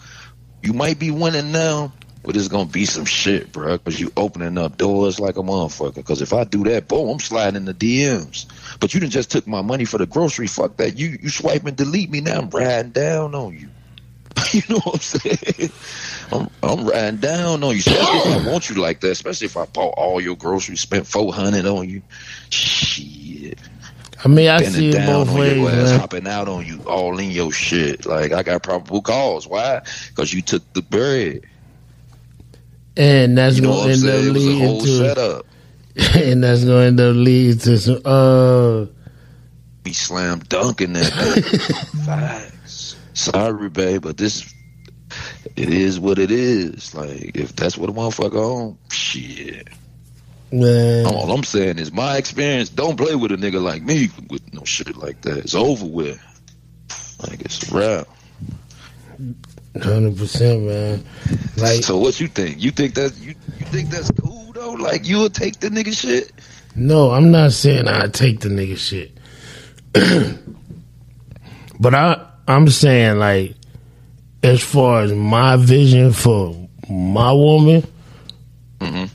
You 0.63 0.73
might 0.73 0.99
be 0.99 1.11
winning 1.11 1.53
now. 1.53 1.93
But 2.25 2.37
it's 2.37 2.49
gonna 2.49 2.65
be 2.65 2.87
some 2.87 3.05
shit, 3.05 3.53
bro, 3.53 3.77
because 3.77 4.01
you 4.01 4.11
opening 4.17 4.57
up 4.57 4.79
doors 4.79 5.21
like 5.21 5.37
a 5.37 5.43
motherfucker. 5.43 5.97
Because 5.97 6.23
if 6.23 6.33
I 6.33 6.45
do 6.45 6.65
that, 6.65 6.89
boom, 6.89 7.11
I'm 7.11 7.21
sliding 7.21 7.57
in 7.57 7.67
the 7.67 7.75
DMs. 7.75 8.47
But 8.81 8.95
you 8.95 9.01
done 9.01 9.11
just 9.11 9.31
took 9.31 9.47
my 9.47 9.61
money 9.61 9.85
for 9.85 9.99
the 9.99 10.07
grocery. 10.07 10.47
Fuck 10.47 10.79
that. 10.79 10.99
You 10.99 11.19
you 11.21 11.29
swipe 11.29 11.67
and 11.67 11.77
delete 11.77 12.11
me 12.11 12.23
now. 12.23 12.39
I'm 12.41 12.49
riding 12.49 12.93
down 12.93 13.35
on 13.35 13.59
you. 13.59 13.69
you 14.53 14.63
know 14.69 14.81
what 14.81 14.95
I'm 14.95 15.01
saying? 15.01 15.71
I'm 16.33 16.49
I'm 16.63 16.87
riding 16.87 17.21
down 17.21 17.63
on 17.63 17.73
you. 17.73 17.79
Especially 17.79 18.33
if 18.33 18.47
I 18.47 18.51
want 18.51 18.69
you 18.71 18.77
like 18.77 19.01
that. 19.01 19.11
Especially 19.11 19.47
if 19.47 19.57
I 19.57 19.67
bought 19.67 19.95
all 19.97 20.21
your 20.21 20.37
groceries, 20.37 20.81
spent 20.81 21.07
four 21.07 21.33
hundred 21.33 21.67
on 21.67 21.89
you. 21.89 22.03
Shit. 22.51 23.59
I 24.25 24.29
mean, 24.29 24.49
I 24.49 24.63
see 24.63 24.91
Bending 24.91 25.03
it 25.03 25.07
down 25.07 25.27
both 25.27 25.39
ways, 25.39 25.69
ass, 25.69 25.91
man. 25.91 26.01
hopping 26.01 26.27
out 26.27 26.49
on 26.49 26.65
you, 26.65 26.81
all 26.87 27.19
in 27.19 27.31
your 27.31 27.53
shit. 27.53 28.07
Like 28.07 28.33
I 28.33 28.43
got 28.43 28.63
probable 28.63 29.03
cause. 29.03 29.47
Why? 29.47 29.83
Because 30.09 30.33
you 30.33 30.41
took 30.43 30.63
the 30.73 30.83
bread. 30.83 31.43
And 32.97 33.37
that's 33.37 33.57
You 33.57 33.63
know 33.63 33.75
gonna 33.75 33.93
end 33.93 34.05
up 34.05 34.11
saying? 34.11 34.29
It 34.29 34.33
was 34.33 34.45
a 34.45 34.49
leading 34.49 34.81
to, 34.81 34.87
setup. 34.87 35.47
and 36.17 36.45
that's 36.45 36.65
gonna 36.65 36.85
end 36.87 37.01
up 37.01 37.15
leading 37.17 37.59
to 37.59 37.79
some. 37.79 38.01
Uh, 38.05 38.87
Be 39.83 39.93
slam 39.93 40.41
dunking 40.49 40.95
that. 40.95 42.51
Sorry, 43.15 43.69
babe, 43.71 44.03
but 44.03 44.17
this 44.17 44.53
it 45.57 45.69
is 45.71 45.99
what 46.01 46.19
it 46.19 46.31
is. 46.31 46.95
Like 46.95 47.37
if 47.37 47.55
that's 47.57 47.79
what 47.79 47.89
a 47.89 47.93
motherfucker 47.93 48.35
on, 48.37 48.79
shit. 48.91 49.69
man, 50.53 51.07
All 51.07 51.31
I'm 51.33 51.45
saying 51.45 51.79
is 51.79 51.93
my 51.93 52.17
experience. 52.17 52.69
Don't 52.69 52.97
play 52.97 53.15
with 53.15 53.33
a 53.33 53.37
nigga 53.37 53.63
like 53.63 53.83
me 53.83 54.11
with 54.29 54.53
no 54.53 54.65
shit 54.65 54.97
like 54.97 55.21
that. 55.23 55.39
It's 55.39 55.55
over 55.55 55.87
with. 55.87 56.21
Like 57.29 57.41
it's 57.43 57.71
a 57.71 57.75
wrap. 57.75 58.09
hundred 59.83 60.17
percent, 60.17 60.63
man. 60.65 61.05
Like, 61.57 61.83
So 61.85 61.97
what 61.99 62.19
you 62.21 62.27
think? 62.29 62.61
You 62.63 62.71
think 62.73 62.95
that 62.95 63.17
you 63.19 63.35
you 63.59 63.67
think 63.67 63.91
that's 63.91 64.11
cool 64.21 64.53
though? 64.53 64.73
Like 64.73 65.07
you'll 65.07 65.31
take 65.31 65.61
the 65.61 65.69
nigga 65.69 65.97
shit? 65.97 66.33
no, 66.77 67.13
I'm 67.13 67.31
not 67.31 67.53
saying 67.53 67.87
I 67.87 68.09
take 68.09 68.41
the 68.41 68.49
nigga 68.49 68.77
shit, 68.77 69.13
but 71.79 71.95
I, 71.95 72.27
I'm 72.47 72.69
saying 72.69 73.19
like, 73.19 73.55
as 74.43 74.63
far 74.63 75.03
as 75.03 75.13
my 75.13 75.57
vision 75.57 76.13
for 76.13 76.55
my 76.89 77.33
woman. 77.33 77.87
Mhm. 78.81 79.09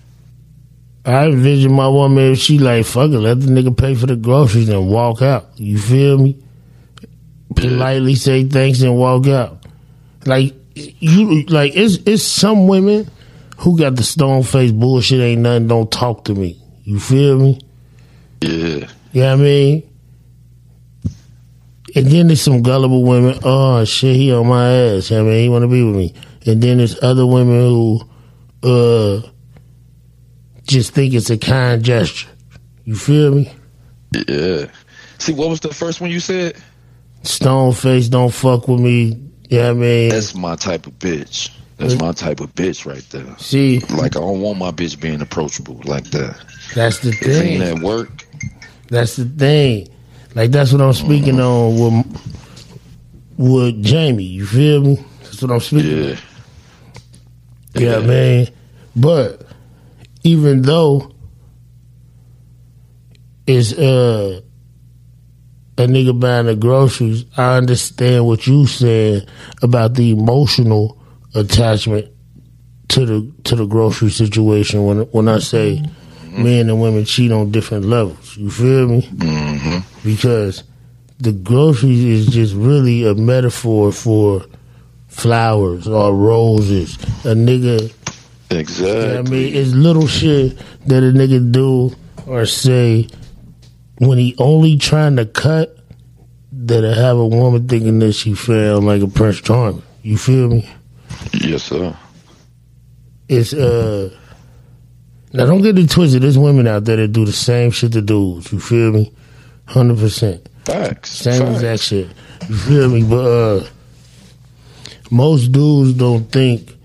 I 1.06 1.26
envision 1.28 1.72
my 1.72 1.88
woman 1.88 2.34
if 2.34 2.40
she 2.40 2.58
like 2.60 2.86
fuck 2.86 3.12
it, 3.12 3.20
let 3.20 3.40
the 3.40 3.48
nigga 3.48 3.76
pay 3.76 3.96
for 3.96 4.06
the 4.08 4.16
groceries 4.16 4.70
and 4.70 4.90
walk 4.90 5.22
out. 5.22 5.50
You 5.56 5.78
feel 5.78 6.18
me? 6.18 6.38
Politely 7.56 8.16
say 8.16 8.44
thanks 8.46 8.82
and 8.82 8.96
walk 8.98 9.28
out. 9.28 9.64
Like 10.26 10.54
you, 10.76 11.44
like 11.46 11.74
it's 11.76 11.98
it's 12.06 12.24
some 12.24 12.68
women 12.68 13.10
who 13.58 13.78
got 13.78 13.96
the 13.96 14.04
stone 14.04 14.44
face 14.44 14.72
bullshit. 14.72 15.20
Ain't 15.20 15.42
nothing. 15.42 15.68
Don't 15.68 15.92
talk 15.92 16.26
to 16.26 16.34
me. 16.36 16.62
You 16.84 17.00
feel 17.00 17.38
me? 17.38 17.60
Yeah. 18.42 18.88
You 19.12 19.22
know 19.22 19.26
what 19.26 19.26
I 19.26 19.36
mean? 19.36 19.89
And 21.96 22.08
then 22.08 22.28
there's 22.28 22.42
some 22.42 22.62
gullible 22.62 23.04
women. 23.04 23.40
Oh 23.44 23.84
shit, 23.86 24.16
he 24.16 24.32
on 24.34 24.48
my 24.48 24.72
ass. 24.72 25.10
You 25.10 25.18
know 25.18 25.24
what 25.26 25.30
I 25.32 25.34
mean, 25.34 25.44
he 25.44 25.50
want 25.50 25.64
to 25.64 25.68
be 25.68 25.84
with 25.84 25.96
me. 25.96 26.14
And 26.46 26.62
then 26.62 26.78
there's 26.78 27.02
other 27.04 27.26
women 27.26 27.60
who, 27.60 28.02
uh, 28.64 29.22
just 30.64 30.94
think 30.94 31.14
it's 31.14 31.30
a 31.30 31.38
kind 31.38 31.84
gesture. 31.84 32.30
You 32.86 32.96
feel 32.96 33.34
me? 33.36 33.52
Yeah. 34.28 34.66
See, 35.18 35.34
what 35.34 35.50
was 35.50 35.60
the 35.60 35.74
first 35.74 36.00
one 36.02 36.10
you 36.12 36.20
said? 36.20 36.58
Stone 37.24 37.74
face, 37.74 38.08
don't 38.08 38.34
fuck 38.34 38.68
with 38.68 38.80
me. 38.80 39.20
You 39.50 39.58
know 39.60 39.72
I 39.72 39.74
mean? 39.74 40.10
That's 40.10 40.36
my 40.36 40.56
type 40.56 40.88
of 40.88 40.94
bitch. 41.00 41.50
That's 41.78 41.98
my 42.00 42.12
type 42.12 42.40
of 42.42 42.54
bitch 42.56 42.86
right 42.86 43.06
there. 43.10 43.38
See, 43.38 43.80
Like 43.80 44.16
I 44.16 44.20
don't 44.20 44.42
want 44.42 44.58
my 44.60 44.72
bitch 44.72 45.00
being 45.00 45.22
approachable 45.22 45.82
like 45.86 46.04
that. 46.12 46.38
that's 46.76 47.00
the 47.00 47.10
If 47.10 47.24
ain't 47.42 47.62
thing. 47.62 47.62
at 47.62 47.80
work, 47.80 48.26
That's 48.90 49.16
the 49.16 49.26
thing. 49.26 49.88
Like 50.36 50.52
that's 50.52 50.72
what 50.72 50.82
I'm 50.82 50.94
speaking 50.94 51.40
on 51.40 51.80
with 51.80 52.22
with 53.38 53.84
Jamie. 53.84 54.24
You 54.24 54.46
feel 54.46 54.82
me? 54.82 55.06
That's 55.24 55.42
what 55.42 55.52
I'm 55.52 55.60
speaking. 55.60 56.04
yeah. 56.10 56.16
Yeah, 57.74 58.00
man. 58.00 58.48
But 58.96 59.46
even 60.24 60.62
though 60.62 61.14
it's 63.48 63.74
uh 63.74 64.42
a 65.78 65.84
nigga 65.84 66.20
buying 66.20 66.48
the 66.48 66.56
groceries, 66.56 67.26
I 67.38 67.56
understand 67.56 68.26
what 68.28 68.46
you 68.46 68.68
said 68.68 69.30
about 69.62 69.94
the 69.94 70.12
emotional 70.12 71.02
attachment 71.34 72.10
to 72.90 73.06
the 73.06 73.34
to 73.46 73.56
the 73.56 73.66
grocery 73.66 74.10
situation. 74.10 74.86
When 74.86 75.00
when 75.12 75.28
I 75.30 75.40
say 75.40 75.84
men 76.44 76.70
and 76.70 76.82
women 76.82 77.06
cheat 77.06 77.32
on 77.32 77.52
different 77.52 77.86
levels, 77.86 78.38
you 78.38 78.50
feel 78.50 78.88
me? 78.88 79.02
hmm 79.02 79.78
Because 80.04 80.64
the 81.20 81.32
groceries 81.32 82.04
is 82.04 82.28
just 82.28 82.56
really 82.56 83.06
a 83.06 83.14
metaphor 83.14 83.92
for 83.92 84.46
flowers 85.08 85.88
or 85.88 86.16
roses. 86.16 86.96
A 87.26 87.34
nigga 87.36 87.94
Exactly. 88.52 89.02
you 89.02 89.14
know 89.14 89.20
I 89.20 89.22
mean, 89.24 89.56
it's 89.56 89.72
little 89.74 90.08
shit 90.08 90.58
that 90.88 91.04
a 91.04 91.12
nigga 91.12 91.52
do 91.52 91.92
or 92.26 92.46
say 92.46 93.08
when 93.98 94.18
he 94.18 94.34
only 94.40 94.78
trying 94.78 95.18
to 95.18 95.26
cut 95.26 95.76
that'll 96.52 96.94
have 96.94 97.18
a 97.18 97.28
woman 97.28 97.68
thinking 97.68 98.00
that 98.00 98.14
she 98.14 98.34
fell 98.34 98.82
like 98.82 99.02
a 99.02 99.08
Prince 99.08 99.42
Charming. 99.42 99.84
You 100.04 100.18
feel 100.18 100.48
me? 100.50 100.70
Yes, 101.34 101.64
sir. 101.64 101.96
It's 103.28 103.54
uh 103.54 104.10
now 105.34 105.46
don't 105.46 105.62
get 105.62 105.78
it 105.78 105.90
twisted. 105.90 106.22
There's 106.24 106.38
women 106.38 106.68
out 106.68 106.86
there 106.86 106.98
that 106.98 107.10
do 107.10 107.26
the 107.26 107.32
same 107.34 107.72
shit 107.72 107.92
to 107.94 108.02
dudes. 108.02 108.52
You 108.52 108.60
feel 108.60 108.92
me? 108.92 109.14
Hundred 109.66 110.00
percent. 110.00 110.48
Facts. 110.66 111.12
Same 111.12 111.42
Facts. 111.42 111.56
exact 111.56 111.82
shit. 111.84 112.08
You 112.50 112.56
feel 112.58 112.90
me? 112.90 113.04
But 113.04 113.26
uh 113.26 113.68
most 115.12 115.52
dudes 115.52 115.94
don't 115.94 116.32
think 116.32 116.76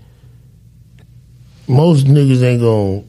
most 1.67 2.05
niggas 2.05 2.43
ain't 2.43 2.61
gonna 2.61 3.03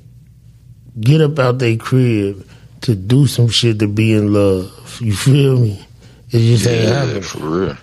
get 1.01 1.21
up 1.21 1.39
out 1.39 1.59
their 1.59 1.77
crib 1.77 2.47
to 2.83 2.95
do 2.95 3.27
some 3.27 3.49
shit 3.49 3.79
to 3.81 3.89
be 3.89 4.13
in 4.15 4.33
love. 4.33 4.73
You 5.01 5.15
feel 5.15 5.59
me? 5.59 5.85
It 6.31 6.39
just 6.39 6.67
ain't 6.67 6.89
happening. 6.89 7.23
for 7.23 7.39
real. 7.39 7.77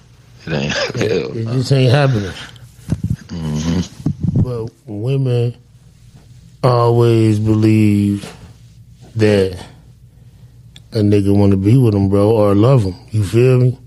It 0.45 0.53
ain't 0.53 0.73
hell. 0.73 1.37
It 1.37 1.45
just 1.53 1.71
ain't 1.71 1.91
happening. 1.91 2.31
Mm-hmm. 3.27 4.41
But 4.41 4.69
women 4.85 5.55
always 6.63 7.39
believe 7.39 8.32
that 9.15 9.63
a 10.91 10.97
nigga 10.97 11.36
want 11.38 11.52
to 11.52 11.58
be 11.58 11.78
with 11.78 11.93
them, 11.93 12.10
bro, 12.10 12.32
or 12.32 12.56
love 12.56 12.84
them. 12.84 12.95
You 13.12 13.23
feel 13.23 13.60
me? 13.60 13.80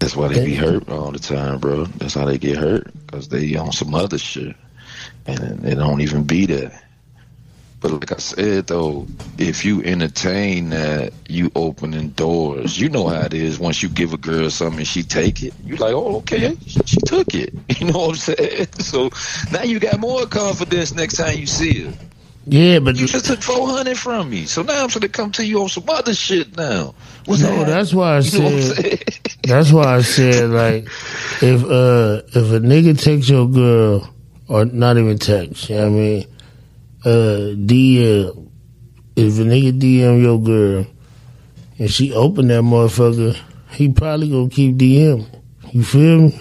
That's 0.00 0.16
why 0.16 0.28
they 0.28 0.44
be 0.44 0.54
hurt 0.54 0.88
all 0.88 1.10
the 1.10 1.18
time, 1.18 1.58
bro. 1.58 1.84
That's 1.84 2.14
how 2.14 2.26
they 2.26 2.38
get 2.38 2.58
hurt 2.58 2.92
because 3.06 3.28
they 3.28 3.56
on 3.56 3.72
some 3.72 3.94
other 3.94 4.18
shit, 4.18 4.54
and 5.26 5.60
they 5.60 5.74
don't 5.74 6.00
even 6.00 6.24
be 6.24 6.46
there. 6.46 6.78
But 7.84 7.92
like 7.92 8.12
I 8.12 8.16
said 8.16 8.68
though, 8.68 9.06
if 9.36 9.62
you 9.62 9.82
entertain 9.82 10.70
that, 10.70 11.12
you 11.28 11.52
opening 11.54 12.08
doors. 12.08 12.80
You 12.80 12.88
know 12.88 13.08
how 13.08 13.20
it 13.20 13.34
is. 13.34 13.58
Once 13.58 13.82
you 13.82 13.90
give 13.90 14.14
a 14.14 14.16
girl 14.16 14.48
something, 14.48 14.86
she 14.86 15.02
take 15.02 15.42
it. 15.42 15.52
You 15.62 15.76
like, 15.76 15.92
oh, 15.92 16.16
okay, 16.16 16.56
she, 16.64 16.96
took 17.04 17.34
it. 17.34 17.52
You 17.78 17.92
know 17.92 17.98
what 17.98 18.08
I'm 18.08 18.14
saying? 18.14 18.68
So 18.78 19.10
now 19.52 19.64
you 19.64 19.80
got 19.80 20.00
more 20.00 20.24
confidence 20.24 20.94
next 20.94 21.18
time 21.18 21.36
you 21.36 21.46
see 21.46 21.84
her. 21.84 21.92
Yeah, 22.46 22.78
but 22.78 22.96
You 22.96 23.06
just 23.06 23.26
took 23.26 23.42
four 23.42 23.68
hundred 23.68 23.98
from 23.98 24.30
me, 24.30 24.46
so 24.46 24.62
now 24.62 24.82
I'm 24.82 24.88
gonna 24.88 25.08
come 25.10 25.30
to 25.32 25.44
you 25.44 25.60
on 25.60 25.68
some 25.68 25.84
other 25.86 26.14
shit 26.14 26.56
now. 26.56 26.94
What's 27.26 27.42
no, 27.42 27.54
that? 27.54 27.66
that's 27.66 27.92
why 27.92 28.16
I 28.16 28.20
You 28.20 28.38
know 28.38 28.44
what 28.44 28.54
I'm 28.54 28.60
said. 28.62 29.04
That's 29.44 29.72
why 29.72 29.96
I 29.96 30.00
said 30.00 30.48
like, 30.48 30.84
if 31.42 31.62
uh 31.64 32.22
if 32.28 32.50
a 32.50 32.60
nigga 32.60 32.98
takes 32.98 33.28
your 33.28 33.46
girl, 33.46 34.08
or 34.48 34.64
not 34.64 34.96
even 34.96 35.18
text, 35.18 35.68
you 35.68 35.76
know 35.76 35.82
what 35.82 35.88
I 35.88 35.90
mean, 35.90 36.33
uh 37.04 37.54
DM, 37.56 38.48
if 39.16 39.38
a 39.38 39.42
nigga 39.42 39.78
DM 39.80 40.22
your 40.22 40.40
girl, 40.40 40.86
and 41.78 41.90
she 41.90 42.12
open 42.12 42.48
that 42.48 42.62
motherfucker, 42.62 43.36
he 43.70 43.90
probably 43.92 44.30
gonna 44.30 44.48
keep 44.48 44.76
DM. 44.76 45.26
You 45.72 45.82
feel 45.82 46.20
me? 46.22 46.40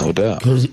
No 0.00 0.12
doubt. 0.12 0.40
Because 0.40 0.68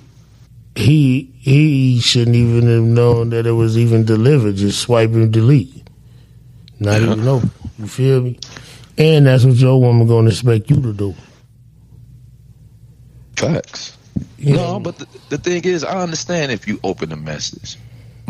he 0.75 1.31
he 1.39 1.99
shouldn't 1.99 2.35
even 2.35 2.67
have 2.69 2.83
known 2.83 3.29
that 3.31 3.45
it 3.45 3.51
was 3.51 3.77
even 3.77 4.05
delivered. 4.05 4.55
Just 4.55 4.79
swipe 4.79 5.11
and 5.11 5.31
delete. 5.31 5.83
Not 6.79 7.01
Yeah. 7.01 7.11
even 7.13 7.27
open. 7.27 7.51
You 7.77 7.87
feel 7.87 8.21
me? 8.21 8.39
And 8.97 9.25
that's 9.27 9.43
what 9.45 9.55
your 9.55 9.79
woman 9.79 10.07
gonna 10.07 10.29
expect 10.29 10.69
you 10.69 10.81
to 10.81 10.93
do. 10.93 11.15
Facts. 13.35 13.97
You 14.37 14.55
No, 14.55 14.79
but 14.79 14.97
the, 14.97 15.07
the 15.29 15.37
thing 15.37 15.63
is, 15.63 15.83
I 15.83 16.01
understand 16.01 16.51
if 16.51 16.67
you 16.67 16.79
open 16.83 17.11
a 17.11 17.15
message. 17.15 17.77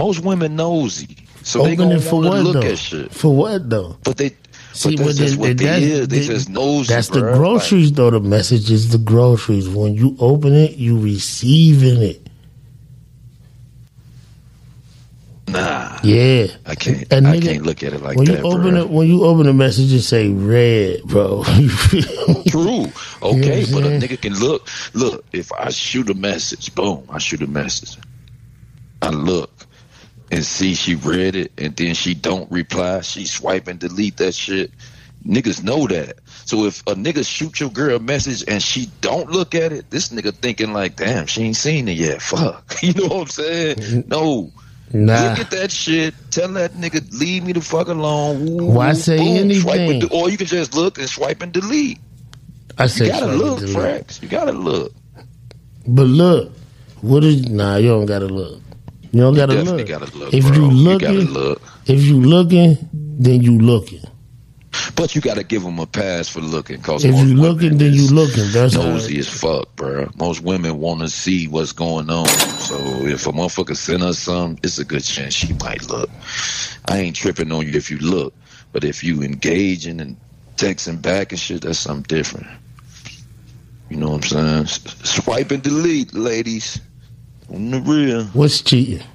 Most 0.01 0.21
women 0.23 0.55
nosy, 0.55 1.15
so 1.43 1.59
they 1.63 1.73
Open 1.73 1.77
gonna 1.89 1.95
it 1.95 2.01
for 2.01 2.15
want 2.21 2.25
to 2.25 2.29
what 2.29 2.43
look 2.43 2.63
though? 2.63 2.69
at 2.71 2.77
shit. 2.77 3.13
For 3.13 3.35
what 3.35 3.69
though? 3.69 3.97
But 4.03 4.17
they, 4.17 4.31
See, 4.73 4.95
but 4.95 5.05
that's 5.07 5.17
then- 5.19 5.37
what 5.39 5.57
they 5.57 5.65
that's- 5.65 5.81
is. 5.83 6.07
They 6.07 6.19
they- 6.19 6.25
just 6.25 6.49
nosy. 6.49 6.93
That's 6.93 7.09
the 7.09 7.19
bruh. 7.21 7.35
groceries 7.37 7.91
though. 7.93 8.09
The 8.09 8.19
message 8.19 8.71
is 8.71 8.89
the 8.89 8.97
groceries. 8.97 9.69
When 9.69 9.93
you 9.95 10.15
open 10.19 10.53
it, 10.53 10.77
you 10.77 10.99
receiving 10.99 12.01
it. 12.01 12.27
Nah, 15.47 15.99
Yeah. 16.03 16.47
I 16.65 16.75
can't. 16.75 17.01
A 17.11 17.17
I 17.17 17.19
nigga- 17.19 17.41
can't 17.43 17.65
look 17.65 17.83
at 17.83 17.91
it 17.93 18.01
like 18.01 18.15
when 18.17 18.25
that. 18.27 18.39
you 18.39 18.43
open 18.45 18.61
bruh. 18.75 18.81
it, 18.83 18.89
when 18.89 19.07
you 19.07 19.25
open 19.25 19.47
the 19.47 19.53
message, 19.53 19.91
it 19.91 20.01
say 20.03 20.29
red, 20.29 21.03
bro. 21.03 21.43
True. 22.47 22.85
Okay, 23.21 23.61
You 23.65 23.67
know 23.67 23.81
but 23.81 23.83
a 23.85 23.89
nigga 23.99 24.21
can 24.21 24.39
look. 24.39 24.67
Look, 24.93 25.25
if 25.33 25.51
I 25.51 25.69
shoot 25.69 26.09
a 26.09 26.13
message, 26.13 26.73
boom, 26.73 27.03
I 27.09 27.17
shoot 27.19 27.41
a 27.41 27.47
message. 27.47 27.97
I 29.01 29.09
look 29.09 29.51
and 30.31 30.43
see 30.45 30.73
she 30.75 30.95
read 30.95 31.35
it, 31.35 31.51
and 31.57 31.75
then 31.75 31.93
she 31.93 32.13
don't 32.13 32.49
reply. 32.51 33.01
She 33.01 33.25
swipe 33.25 33.67
and 33.67 33.79
delete 33.79 34.17
that 34.17 34.33
shit. 34.33 34.71
Niggas 35.27 35.63
know 35.63 35.85
that. 35.87 36.17
So 36.45 36.65
if 36.65 36.81
a 36.87 36.95
nigga 36.95 37.27
shoot 37.27 37.59
your 37.59 37.69
girl 37.69 37.97
a 37.97 37.99
message 37.99 38.43
and 38.47 38.61
she 38.63 38.89
don't 39.01 39.29
look 39.29 39.53
at 39.53 39.71
it, 39.71 39.91
this 39.91 40.09
nigga 40.09 40.33
thinking 40.33 40.73
like, 40.73 40.95
damn, 40.95 41.27
she 41.27 41.43
ain't 41.43 41.55
seen 41.55 41.87
it 41.87 41.97
yet. 41.97 42.21
Fuck. 42.21 42.77
You 42.81 42.93
know 42.93 43.07
what 43.07 43.21
I'm 43.21 43.27
saying? 43.27 44.05
No. 44.07 44.51
Nah. 44.93 45.29
Look 45.29 45.39
at 45.39 45.51
that 45.51 45.71
shit. 45.71 46.15
Tell 46.31 46.47
that 46.53 46.73
nigga 46.73 47.07
leave 47.17 47.43
me 47.45 47.53
the 47.53 47.61
fuck 47.61 47.87
alone. 47.87 48.45
Woo, 48.57 48.65
Why 48.71 48.93
say 48.93 49.19
and 49.19 49.51
anything? 49.51 49.99
de- 49.99 50.09
or 50.09 50.29
you 50.29 50.37
can 50.37 50.47
just 50.47 50.73
look 50.73 50.97
and 50.97 51.07
swipe 51.07 51.41
and 51.43 51.51
delete. 51.53 51.99
I 52.77 52.83
You 52.83 52.89
say 52.89 53.07
gotta 53.07 53.27
look. 53.27 53.59
Frax. 53.59 54.21
You 54.21 54.27
gotta 54.27 54.51
look. 54.53 54.91
But 55.87 56.07
look, 56.07 56.51
what 57.01 57.23
is 57.23 57.47
nah? 57.47 57.75
You 57.77 57.89
don't 57.89 58.05
gotta 58.07 58.25
look. 58.27 58.61
You 59.11 59.21
don't 59.21 59.35
gotta 59.35 59.61
look. 59.61 59.87
gotta 59.87 60.17
look. 60.17 60.33
If 60.33 60.45
bro. 60.45 60.53
you 60.53 60.61
you 60.63 60.71
looking, 60.71 61.07
gotta 61.07 61.31
look. 61.31 61.61
if 61.85 62.01
you 62.03 62.21
looking, 62.21 62.77
then 62.93 63.41
you 63.41 63.59
looking. 63.59 64.01
But 64.95 65.15
you 65.15 65.21
gotta 65.21 65.43
give 65.43 65.63
them 65.63 65.79
a 65.79 65.85
pass 65.85 66.29
for 66.29 66.39
looking. 66.39 66.81
Cause 66.81 67.03
If 67.03 67.13
you 67.15 67.35
looking, 67.35 67.77
then 67.77 67.93
you 67.93 68.07
looking. 68.07 68.51
That's 68.51 68.73
nosy 68.73 69.19
as 69.19 69.27
fuck, 69.27 69.75
bro. 69.75 70.09
Most 70.17 70.41
women 70.41 70.79
want 70.79 71.01
to 71.01 71.09
see 71.09 71.47
what's 71.47 71.73
going 71.73 72.09
on. 72.09 72.27
So 72.27 72.77
if 73.05 73.27
a 73.27 73.31
motherfucker 73.31 73.75
send 73.75 74.03
us 74.03 74.19
some, 74.19 74.57
it's 74.63 74.79
a 74.79 74.85
good 74.85 75.03
chance 75.03 75.33
she 75.33 75.53
might 75.53 75.89
look. 75.89 76.09
I 76.85 76.99
ain't 76.99 77.17
tripping 77.17 77.51
on 77.51 77.67
you 77.67 77.73
if 77.73 77.91
you 77.91 77.97
look, 77.97 78.33
but 78.71 78.85
if 78.85 79.03
you 79.03 79.21
engaging 79.23 79.99
and 79.99 80.15
texting 80.55 81.01
back 81.01 81.31
and 81.31 81.39
shit, 81.39 81.63
that's 81.63 81.79
something 81.79 82.03
different. 82.03 82.47
You 83.89 83.97
know 83.97 84.11
what 84.11 84.31
I'm 84.33 84.67
saying? 84.67 84.93
Swipe 85.03 85.51
and 85.51 85.61
delete, 85.61 86.13
ladies. 86.13 86.79
On 87.53 87.71
the 87.71 87.81
real. 87.81 88.23
what's 88.25 88.61
cheating? 88.61 89.05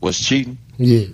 What's 0.00 0.24
cheating? 0.24 0.58
Yeah, 0.78 1.06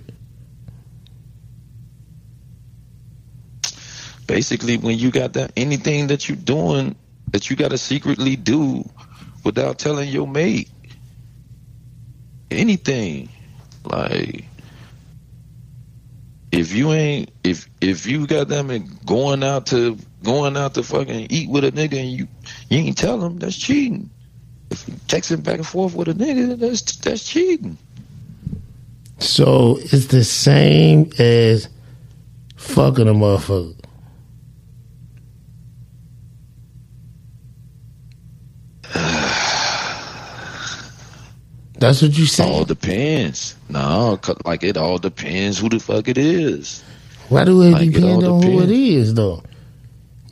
basically 4.27 4.77
when 4.77 4.99
you 4.99 5.09
got 5.09 5.33
that 5.33 5.51
anything 5.55 6.07
that 6.07 6.27
you're 6.27 6.35
doing 6.35 6.95
that 7.31 7.49
you 7.49 7.55
got 7.55 7.71
to 7.71 7.77
secretly 7.77 8.35
do 8.35 8.87
without 9.43 9.79
telling 9.79 10.09
your 10.09 10.27
mate 10.27 10.69
anything 12.51 13.29
like 13.85 14.45
if 16.51 16.73
you 16.73 16.91
ain't 16.91 17.31
if 17.43 17.69
if 17.81 18.05
you 18.05 18.27
got 18.27 18.47
them 18.47 18.69
and 18.69 19.05
going 19.05 19.43
out 19.43 19.65
to 19.65 19.97
going 20.23 20.57
out 20.57 20.73
to 20.73 20.83
fucking 20.83 21.27
eat 21.29 21.49
with 21.49 21.63
a 21.63 21.71
nigga 21.71 21.99
and 21.99 22.11
you 22.11 22.27
you 22.69 22.79
ain't 22.79 22.97
tell 22.97 23.23
him 23.23 23.39
that's 23.39 23.57
cheating 23.57 24.09
if 24.71 24.87
you 24.87 24.93
texting 25.07 25.43
back 25.43 25.57
and 25.57 25.67
forth 25.67 25.95
with 25.95 26.07
a 26.07 26.13
nigga 26.13 26.57
that's 26.59 26.95
that's 26.97 27.27
cheating 27.27 27.77
so 29.19 29.77
it's 29.81 30.07
the 30.07 30.23
same 30.23 31.09
as 31.17 31.67
fucking 32.55 33.07
a 33.07 33.13
motherfucker. 33.13 33.73
That's 41.79 42.01
what 42.01 42.17
you 42.17 42.25
say. 42.25 42.43
all 42.43 42.65
depends 42.65 43.55
no 43.69 44.19
like 44.45 44.63
it 44.63 44.77
all 44.77 44.97
depends 44.97 45.59
who 45.59 45.69
the 45.69 45.79
fuck 45.79 46.07
it 46.07 46.17
is 46.17 46.83
Why 47.29 47.45
do 47.45 47.61
it 47.61 47.71
Like, 47.71 47.81
it 47.87 47.91
depend 47.91 48.23
all 48.23 48.33
on 48.35 48.43
who 48.43 48.59
it 48.59 48.67
depends. 48.67 48.71
is 48.71 49.13
though? 49.13 49.43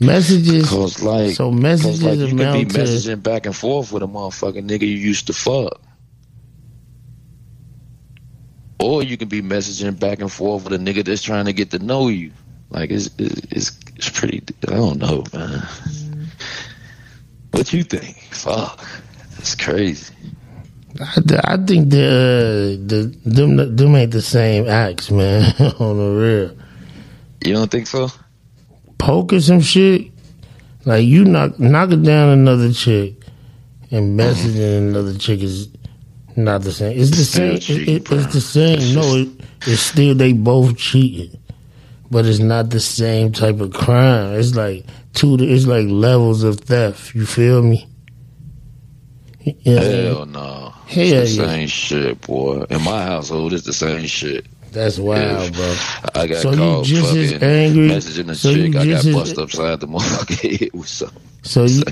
Messages. 0.00 0.68
Cause 0.68 1.02
like, 1.02 1.34
So 1.34 1.50
messages 1.50 2.02
like 2.02 2.18
you 2.18 2.28
can 2.28 2.36
be 2.36 2.42
amount 2.42 2.70
to 2.72 2.78
messaging 2.78 3.22
back 3.22 3.46
and 3.46 3.56
forth 3.56 3.92
with 3.92 4.02
a 4.02 4.06
motherfucking 4.06 4.68
nigga 4.68 4.82
you 4.82 4.88
used 4.88 5.26
to 5.28 5.32
fuck, 5.32 5.80
or 8.78 9.02
you 9.02 9.16
can 9.16 9.28
be 9.28 9.40
messaging 9.40 9.98
back 9.98 10.20
and 10.20 10.30
forth 10.30 10.64
with 10.64 10.74
a 10.74 10.78
nigga 10.78 11.04
that's 11.04 11.22
trying 11.22 11.46
to 11.46 11.52
get 11.52 11.70
to 11.70 11.78
know 11.78 12.08
you. 12.08 12.32
Like 12.70 12.90
it's 12.90 13.10
it's 13.18 13.78
it's 13.96 14.10
pretty. 14.10 14.42
I 14.68 14.72
don't 14.72 14.98
know, 14.98 15.24
man. 15.32 15.66
What 17.52 17.72
you 17.72 17.84
think? 17.84 18.18
Fuck, 18.32 18.84
it's 19.38 19.54
crazy. 19.54 20.12
I, 21.00 21.22
I 21.44 21.56
think 21.58 21.90
the, 21.90 22.04
uh, 22.04 22.86
the 22.86 23.16
them 23.24 23.76
them 23.76 23.94
ain't 23.96 24.12
the 24.12 24.22
same 24.22 24.66
acts, 24.66 25.10
man. 25.10 25.54
on 25.78 25.96
the 25.98 26.10
real, 26.10 26.56
You 27.44 27.54
don't 27.54 27.70
think 27.70 27.86
so? 27.86 28.08
Poking 28.98 29.40
some 29.40 29.60
shit. 29.60 30.10
Like 30.84 31.04
you 31.04 31.24
knock 31.24 31.58
knocking 31.58 32.02
down 32.02 32.30
another 32.30 32.72
chick 32.72 33.14
and 33.90 34.18
messaging 34.18 34.78
another 34.78 35.16
chick 35.16 35.40
is 35.40 35.68
not 36.36 36.62
the 36.62 36.72
same. 36.72 36.98
It's 36.98 37.10
the 37.10 37.24
same. 37.24 37.54
it, 37.56 37.68
it, 37.70 38.12
it's 38.12 38.32
the 38.32 38.40
same. 38.40 38.94
No, 38.94 39.16
it, 39.16 39.28
it's 39.66 39.80
still 39.80 40.14
they 40.14 40.32
both 40.32 40.76
cheating, 40.76 41.40
but 42.10 42.26
it's 42.26 42.38
not 42.38 42.70
the 42.70 42.80
same 42.80 43.32
type 43.32 43.60
of 43.60 43.72
crime. 43.72 44.34
It's 44.34 44.54
like 44.54 44.84
two. 45.14 45.36
It's 45.40 45.66
like 45.66 45.86
levels 45.88 46.42
of 46.42 46.60
theft. 46.60 47.14
You 47.14 47.26
feel 47.26 47.62
me? 47.62 47.88
Yeah, 49.40 49.80
Hell 49.80 50.26
no. 50.26 50.74
Hell 50.86 51.04
it's 51.04 51.36
the 51.36 51.42
yeah. 51.42 51.48
same 51.48 51.68
shit, 51.68 52.20
boy. 52.20 52.64
In 52.68 52.82
my 52.82 53.02
household, 53.02 53.52
it's 53.52 53.64
the 53.64 53.72
same 53.72 54.06
shit. 54.06 54.46
That's 54.72 54.98
wild, 54.98 55.52
bro. 55.54 55.74
I 56.14 56.26
got 56.26 56.36
So 56.42 56.50
you 56.50 56.56
called 56.56 56.84
just 56.84 57.14
as 57.14 57.32
fucking 57.32 57.48
angry- 57.48 57.88
messaging 57.88 58.30
a 58.30 58.34
so 58.34 58.50
you 58.50 58.66
chick. 58.66 58.76
I 58.76 58.78
got 58.78 58.84
just 58.84 59.06
as- 59.06 59.14
bust 59.14 59.38
upside 59.38 59.80
the 59.80 59.86
motherfucking 59.88 60.58
head 60.60 60.70
with 60.74 60.88
some 60.88 61.10
So 61.42 61.64
you. 61.64 61.82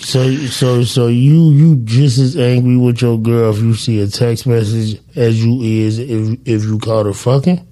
So 0.00 0.36
so 0.46 0.82
so 0.84 1.06
you 1.08 1.50
you 1.52 1.76
just 1.84 2.18
as 2.18 2.36
angry 2.36 2.76
with 2.76 3.00
your 3.02 3.18
girl 3.18 3.52
if 3.54 3.58
you 3.60 3.74
see 3.74 4.00
a 4.00 4.06
text 4.08 4.46
message 4.46 5.00
as 5.16 5.42
you 5.42 5.62
is 5.62 5.98
if 5.98 6.38
if 6.44 6.62
you 6.64 6.78
caught 6.78 7.06
her 7.06 7.12
fucking. 7.14 7.66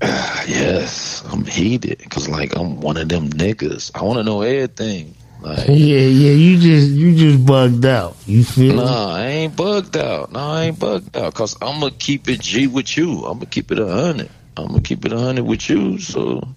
Yes, 0.46 1.24
I'm 1.32 1.44
heated 1.46 1.98
because 1.98 2.28
like 2.28 2.54
I'm 2.56 2.80
one 2.80 2.98
of 2.98 3.08
them 3.08 3.30
niggas. 3.30 3.90
I 3.94 4.02
want 4.02 4.18
to 4.18 4.22
know 4.22 4.42
everything. 4.42 5.14
Like, 5.44 5.68
Yeah, 5.68 5.74
yeah, 5.98 6.32
you 6.32 6.58
just 6.58 6.90
you 6.90 7.14
just 7.14 7.44
bugged 7.44 7.84
out. 7.84 8.16
You 8.26 8.42
feel 8.44 8.76
me? 8.76 8.82
nah, 8.82 9.14
I 9.14 9.26
ain't 9.26 9.54
bugged 9.54 9.96
out. 9.96 10.32
Nah, 10.32 10.54
I 10.54 10.62
ain't 10.64 10.78
bugged 10.78 11.14
out 11.14 11.34
because 11.34 11.54
I'm 11.60 11.80
gonna 11.80 11.90
keep 11.90 12.28
it 12.28 12.40
G 12.40 12.66
with 12.66 12.96
you. 12.96 13.24
I'm 13.26 13.38
gonna 13.38 13.46
keep 13.46 13.70
it 13.70 13.78
a 13.78 13.86
hundred. 13.86 14.30
I'm 14.56 14.68
gonna 14.68 14.80
keep 14.80 15.04
it 15.04 15.12
a 15.12 15.18
hundred 15.18 15.44
with 15.44 15.68
you. 15.68 15.98
So 15.98 16.48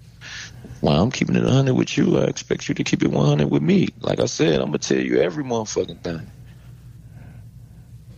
while 0.79 1.03
I'm 1.03 1.11
keeping 1.11 1.35
it 1.35 1.43
a 1.43 1.51
hundred 1.51 1.73
with 1.73 1.97
you, 1.97 2.17
I 2.17 2.23
expect 2.23 2.69
you 2.69 2.75
to 2.75 2.83
keep 2.83 3.03
it 3.03 3.11
100 3.11 3.49
with 3.49 3.61
me. 3.61 3.89
Like 4.01 4.19
I 4.19 4.25
said, 4.25 4.61
I'm 4.61 4.67
gonna 4.67 4.77
tell 4.77 4.99
you 4.99 5.19
every 5.19 5.43
motherfucking 5.43 6.01
thing. 6.01 6.31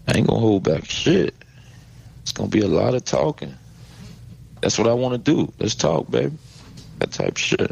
I 0.08 0.18
ain't 0.18 0.28
gonna 0.28 0.40
hold 0.40 0.64
back 0.64 0.86
shit. 0.86 1.34
It's 2.22 2.32
gonna 2.32 2.50
be 2.50 2.62
a 2.62 2.68
lot 2.68 2.94
of 2.94 3.06
talking. 3.06 3.56
That's 4.62 4.78
what 4.78 4.88
I 4.88 4.94
want 4.94 5.14
to 5.14 5.36
do. 5.36 5.52
Let's 5.58 5.74
talk, 5.74 6.12
baby. 6.12 6.38
That 7.00 7.12
type 7.12 7.38
shit. 7.38 7.72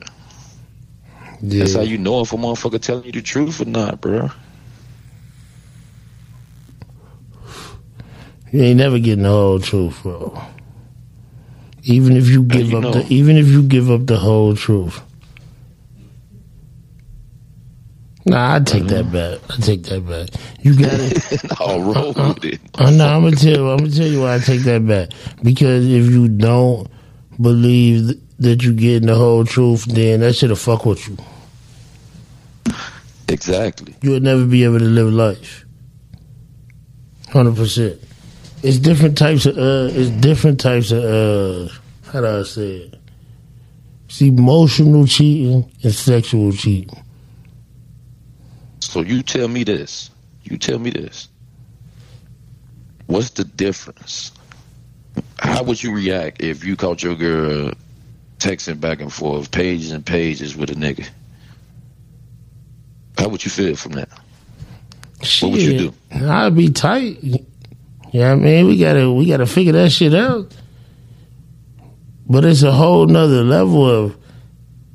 Yeah. 1.42 1.60
That's 1.60 1.76
how 1.76 1.82
you 1.82 1.98
know 1.98 2.22
if 2.22 2.34
a 2.34 2.36
motherfucker 2.36 2.82
telling 2.82 3.06
you 3.06 3.12
the 3.12 3.22
truth 3.22 3.62
or 3.62 3.66
not, 3.66 4.02
bro. 4.02 4.30
You 8.52 8.62
ain't 8.62 8.78
never 8.78 8.98
getting 8.98 9.24
the 9.24 9.30
whole 9.30 9.60
truth, 9.60 10.02
bro. 10.04 10.42
Even 11.84 12.18
if 12.18 12.28
you 12.28 12.44
give 12.44 12.70
you 12.72 12.78
up 12.78 12.84
know? 12.84 12.92
the 12.92 13.14
even 13.14 13.38
if 13.38 13.48
you 13.48 13.62
give 13.62 13.92
up 13.92 14.06
the 14.06 14.18
whole 14.18 14.56
truth. 14.56 15.02
Nah, 18.26 18.56
I 18.56 18.60
take 18.60 18.88
that 18.88 19.10
back. 19.12 19.40
I 19.50 19.62
take 19.62 19.84
that 19.84 20.02
back. 20.06 20.30
You 20.62 20.76
got 20.78 20.92
it. 20.94 21.42
I'll 21.62 21.80
roll 21.80 22.20
uh, 22.20 22.30
uh, 22.30 22.34
with 22.34 22.46
it. 22.46 22.62
Uh, 22.78 22.84
I 22.84 22.92
know. 22.92 23.08
I'm 23.08 23.24
gonna 23.24 23.38
tell. 23.38 23.70
I'm 23.70 23.78
gonna 23.78 23.92
tell 23.92 24.08
you 24.08 24.22
why 24.22 24.36
I 24.36 24.40
take 24.40 24.62
that 24.62 24.86
back. 24.86 25.10
Because 25.42 25.86
if 25.86 26.10
you 26.10 26.28
don't 26.28 26.90
believe 27.40 28.22
that 28.40 28.64
you 28.64 28.74
getting 28.74 29.08
the 29.08 29.16
whole 29.16 29.46
truth, 29.46 29.86
then 29.86 30.20
that 30.22 30.34
should 30.36 30.50
have 30.52 30.60
fuck 30.60 30.86
with 30.86 31.08
you. 31.08 31.18
Exactly. 33.30 33.96
You 34.02 34.12
would 34.12 34.24
never 34.24 34.46
be 34.46 34.64
able 34.64 34.80
to 34.80 34.86
live 34.86 35.12
life. 35.12 35.66
Hundred 37.30 37.56
percent. 37.56 38.00
It's 38.64 38.78
different 38.78 39.18
types 39.18 39.46
of. 39.46 39.58
uh 39.58 39.90
It's 39.92 40.10
different 40.10 40.60
types 40.60 40.92
of. 40.92 41.04
uh 41.04 41.74
How 42.12 42.22
do 42.22 42.28
I 42.40 42.44
say 42.44 42.76
it? 42.78 43.00
It's 44.06 44.22
emotional 44.22 45.06
cheating 45.06 45.70
and 45.84 45.94
sexual 45.94 46.54
cheating. 46.54 47.04
So 48.80 49.02
you 49.02 49.22
tell 49.22 49.50
me 49.50 49.64
this. 49.64 50.10
You 50.44 50.58
tell 50.58 50.80
me 50.80 50.90
this. 50.92 51.28
What's 53.08 53.32
the 53.32 53.44
difference? 53.44 54.32
How 55.40 55.64
would 55.64 55.84
you 55.84 55.94
react 55.94 56.42
if 56.42 56.64
you 56.64 56.76
caught 56.78 57.04
your 57.04 57.16
girl 57.16 57.72
texting 58.40 58.80
back 58.80 59.02
and 59.02 59.12
forth, 59.12 59.52
pages 59.52 59.92
and 59.92 60.06
pages 60.06 60.56
with 60.56 60.70
a 60.70 60.76
nigga? 60.76 61.08
How 63.18 63.30
would 63.30 63.44
you 63.44 63.52
feel 63.52 63.76
from 63.76 63.94
that? 63.94 64.10
What 65.42 65.52
would 65.52 65.62
you 65.62 65.78
do? 65.78 65.94
I'd 66.26 66.56
be 66.56 66.70
tight. 66.70 67.18
Yeah, 68.12 68.32
I 68.32 68.36
mean, 68.36 68.68
we 68.68 68.78
gotta 68.78 69.12
we 69.12 69.26
gotta 69.26 69.48
figure 69.48 69.74
that 69.74 69.92
shit 69.92 70.14
out. 70.14 70.56
But 72.30 72.46
it's 72.46 72.64
a 72.64 72.72
whole 72.72 73.08
nother 73.08 73.44
level 73.44 73.90
of 73.90 74.18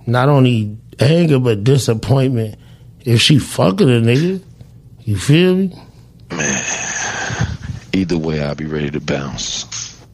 not 0.06 0.28
only 0.28 0.76
anger 1.00 1.38
but 1.38 1.64
disappointment 1.64 2.56
if 3.00 3.20
she 3.20 3.38
fucking 3.38 3.88
a 3.88 4.00
nigga. 4.00 4.42
You 5.00 5.16
feel 5.16 5.56
me? 5.56 5.76
Either 7.92 8.16
way, 8.16 8.42
I'll 8.42 8.54
be 8.54 8.66
ready 8.66 8.90
to 8.90 9.00
bounce. 9.00 9.66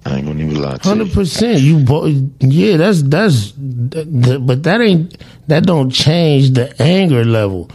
I 0.09 0.17
ain't 0.17 0.27
gonna 0.27 0.43
even 0.43 0.61
lie 0.63 0.77
to 0.79 0.89
Hundred 0.89 1.09
you. 1.09 1.15
percent. 1.15 1.61
You 1.61 1.79
bo- 1.81 2.07
yeah, 2.41 2.77
that's 2.79 3.03
that's 3.03 3.53
that, 3.57 4.07
that- 4.23 4.47
but 4.47 4.63
that 4.63 4.81
ain't 4.81 5.17
that 5.49 5.65
don't 5.65 5.91
change 5.91 6.53
the 6.53 6.75
anger 6.83 7.25
level. 7.25 7.71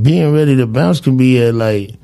Being 0.00 0.32
ready 0.32 0.56
to 0.56 0.66
bounce 0.66 1.00
can 1.00 1.16
be 1.16 1.40
at 1.42 1.54
like 1.54 1.94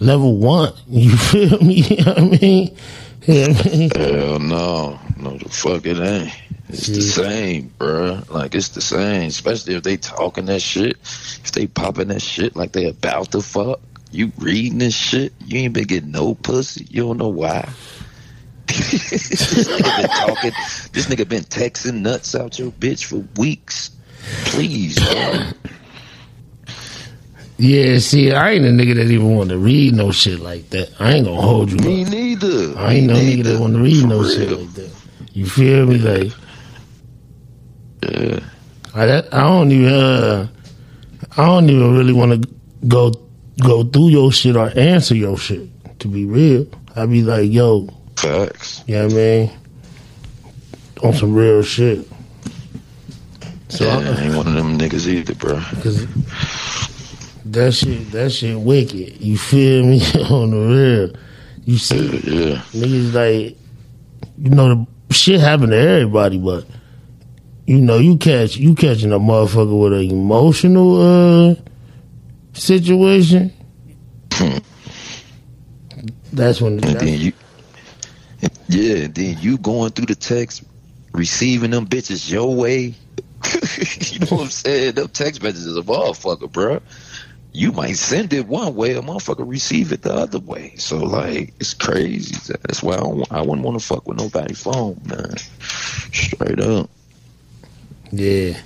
level 0.00 0.36
one. 0.36 0.72
You 0.88 1.16
feel 1.16 1.58
me? 1.60 1.82
You 1.90 2.04
know 2.04 2.14
what 2.14 2.22
I 2.22 2.38
mean? 2.40 2.76
Yeah, 3.26 3.48
Hell 3.96 4.38
no, 4.38 5.00
no 5.18 5.36
the 5.36 5.48
fuck 5.48 5.84
it 5.84 5.98
ain't. 5.98 6.32
It's 6.68 6.86
the 6.86 7.00
same, 7.02 7.72
bruh. 7.78 8.28
Like 8.30 8.54
it's 8.54 8.68
the 8.68 8.80
same, 8.80 9.26
especially 9.28 9.74
if 9.74 9.82
they 9.82 9.96
talking 9.96 10.44
that 10.46 10.62
shit. 10.62 10.96
If 11.42 11.50
they 11.50 11.66
popping 11.66 12.06
that 12.08 12.22
shit 12.22 12.54
like 12.54 12.70
they 12.70 12.86
about 12.88 13.32
to 13.32 13.40
fuck, 13.42 13.80
you 14.12 14.30
reading 14.38 14.78
this 14.78 14.94
shit. 14.94 15.32
You 15.44 15.58
ain't 15.60 15.74
been 15.74 15.84
getting 15.88 16.12
no 16.12 16.36
pussy. 16.36 16.86
You 16.88 17.02
don't 17.02 17.18
know 17.18 17.28
why. 17.28 17.68
This 18.76 19.68
nigga 19.68 19.96
been 19.96 20.10
talking. 20.10 20.52
This 20.92 21.06
nigga 21.06 21.28
been 21.28 21.44
texting 21.44 22.00
nuts 22.00 22.34
out 22.34 22.58
your 22.58 22.70
bitch 22.72 23.04
for 23.04 23.24
weeks. 23.40 23.90
Please, 24.46 24.98
bro. 24.98 25.50
yeah. 27.58 27.98
See, 27.98 28.32
I 28.32 28.50
ain't 28.52 28.64
a 28.64 28.68
nigga 28.68 28.94
that 28.96 29.10
even 29.10 29.36
want 29.36 29.50
to 29.50 29.58
read 29.58 29.94
no 29.94 30.10
shit 30.12 30.40
like 30.40 30.68
that. 30.70 30.90
I 31.00 31.12
ain't 31.12 31.26
gonna 31.26 31.40
hold 31.40 31.70
you. 31.70 31.78
Me 31.78 32.04
up. 32.04 32.10
neither. 32.10 32.78
I 32.78 32.94
ain't 32.94 33.06
no 33.06 33.14
Me 33.14 33.36
nigga 33.36 33.44
that 33.44 33.60
want 33.60 33.74
to 33.74 33.80
read 33.80 34.00
For 34.02 34.06
no 34.08 34.20
real. 34.20 34.28
shit 34.30 34.50
like 34.50 34.72
that. 34.74 34.90
You 35.32 35.46
feel 35.46 35.86
me? 35.86 35.98
Like 35.98 36.32
Yeah. 38.02 38.40
I, 38.94 39.06
that, 39.06 39.32
I 39.34 39.40
don't 39.40 39.70
even. 39.72 39.92
Uh, 39.92 40.48
I 41.36 41.44
don't 41.46 41.68
even 41.68 41.94
really 41.96 42.12
want 42.14 42.42
to 42.42 42.48
go 42.88 43.12
go 43.62 43.84
through 43.84 44.08
your 44.08 44.32
shit 44.32 44.56
or 44.56 44.70
answer 44.76 45.14
your 45.14 45.36
shit. 45.38 45.68
To 46.00 46.08
be 46.08 46.24
real, 46.24 46.66
I 46.94 47.06
be 47.06 47.22
like, 47.22 47.50
yo, 47.50 47.88
Facts. 48.16 48.82
you 48.86 48.94
know 48.96 49.04
what 49.04 49.12
I 49.12 49.16
mean? 49.16 49.50
On 51.02 51.12
some 51.14 51.34
real 51.34 51.62
shit. 51.62 52.06
So, 53.68 53.84
Yeah, 53.84 53.98
I- 53.98 54.02
I 54.12 54.24
ain't 54.24 54.34
one 54.36 54.46
of 54.48 54.54
them 54.54 54.78
niggas 54.78 55.06
either, 55.06 55.34
bro. 55.34 55.60
Cause 55.82 56.06
that 57.46 57.72
shit, 57.74 58.10
that 58.12 58.30
shit 58.30 58.58
wicked. 58.58 59.20
You 59.20 59.36
feel 59.36 59.84
me? 59.84 60.00
On 60.30 60.50
the 60.50 60.56
real, 60.56 61.10
you 61.64 61.76
see 61.78 61.96
Yeah. 61.98 62.62
niggas 62.72 63.12
like, 63.12 63.56
you 64.38 64.50
know, 64.50 64.86
the 65.08 65.14
shit 65.14 65.40
happen 65.40 65.70
to 65.70 65.76
everybody, 65.76 66.38
but 66.38 66.64
you 67.66 67.78
know, 67.80 67.98
you 67.98 68.16
catch 68.16 68.56
you 68.56 68.74
catching 68.74 69.12
a 69.12 69.18
motherfucker 69.18 69.78
with 69.82 69.92
an 69.92 70.10
emotional 70.10 71.50
uh 71.50 71.54
situation. 72.54 73.52
That's 76.32 76.60
when. 76.60 76.76
That's, 76.78 77.02
you, 77.04 77.32
yeah, 78.68 78.96
and 79.04 79.14
then 79.14 79.38
you 79.40 79.58
going 79.58 79.90
through 79.90 80.06
the 80.06 80.14
text, 80.14 80.64
receiving 81.12 81.70
them 81.70 81.86
bitches 81.86 82.30
your 82.30 82.54
way. 82.54 82.94
you 84.10 84.18
know 84.20 84.36
what 84.36 84.42
I'm 84.42 84.48
saying? 84.48 84.94
Them 84.94 85.08
text 85.08 85.42
messages 85.42 85.76
a 85.76 85.82
motherfucker, 85.82 86.50
bro. 86.50 86.80
You 87.52 87.72
might 87.72 87.96
send 87.96 88.34
it 88.34 88.46
one 88.46 88.74
way, 88.74 88.94
a 88.94 89.00
motherfucker 89.00 89.48
receive 89.48 89.92
it 89.92 90.02
the 90.02 90.12
other 90.12 90.38
way. 90.38 90.74
So 90.76 90.98
like, 90.98 91.54
it's 91.58 91.72
crazy. 91.72 92.34
That's 92.62 92.82
why 92.82 92.96
I, 92.96 93.00
don't, 93.00 93.32
I 93.32 93.40
wouldn't 93.40 93.62
want 93.62 93.80
to 93.80 93.86
fuck 93.86 94.06
with 94.06 94.18
nobody's 94.18 94.62
phone, 94.62 95.00
man. 95.06 95.36
Straight 96.12 96.60
up, 96.60 96.90
yeah, 98.10 98.60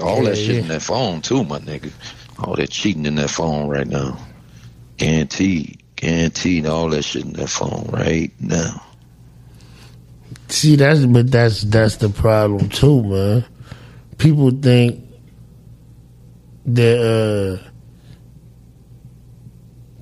all 0.00 0.22
that 0.24 0.36
shit 0.36 0.54
yeah. 0.56 0.60
in 0.60 0.68
that 0.68 0.82
phone 0.82 1.20
too, 1.20 1.44
my 1.44 1.58
nigga. 1.58 1.90
All 2.38 2.54
that 2.56 2.70
cheating 2.70 3.06
in 3.06 3.16
that 3.16 3.30
phone 3.30 3.68
right 3.68 3.86
now, 3.86 4.18
guaranteed, 4.96 5.82
guaranteed. 5.96 6.66
All 6.66 6.88
that 6.90 7.02
shit 7.02 7.24
in 7.24 7.32
that 7.34 7.48
phone 7.48 7.88
right 7.92 8.32
now. 8.40 8.82
See, 10.52 10.76
that's 10.76 11.06
but 11.06 11.30
that's 11.30 11.62
that's 11.62 11.96
the 11.96 12.10
problem 12.10 12.68
too, 12.68 13.02
man. 13.02 13.44
People 14.18 14.50
think 14.50 15.02
that 16.66 16.98
uh 16.98 17.68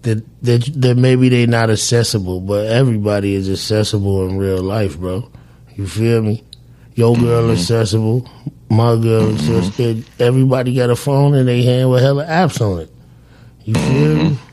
that 0.03 0.25
that 0.43 0.65
that 0.75 0.97
maybe 0.97 1.29
they 1.29 1.47
not 1.47 1.71
accessible, 1.71 2.41
but 2.41 2.67
everybody 2.67 3.35
is 3.35 3.49
accessible 3.49 4.29
in 4.29 4.39
real 4.39 4.61
life, 4.61 4.99
bro. 4.99 5.31
You 5.77 5.87
feel 5.87 6.21
me? 6.23 6.43
Your 6.97 7.15
girl 7.17 7.45
mm-hmm. 7.45 7.53
accessible, 7.53 8.29
my 8.69 8.97
girl 8.97 9.31
mm-hmm. 9.31 9.57
accessible. 9.57 10.03
Everybody 10.19 10.75
got 10.75 10.91
a 10.91 10.97
phone 10.97 11.35
in 11.35 11.47
their 11.47 11.63
hand 11.63 11.93
with 11.93 12.03
hella 12.03 12.25
apps 12.27 12.61
on 12.61 12.81
it. 12.81 12.91
You 13.65 13.75
feel 13.75 14.17
me? 14.17 14.31
Mm-hmm. 14.31 14.47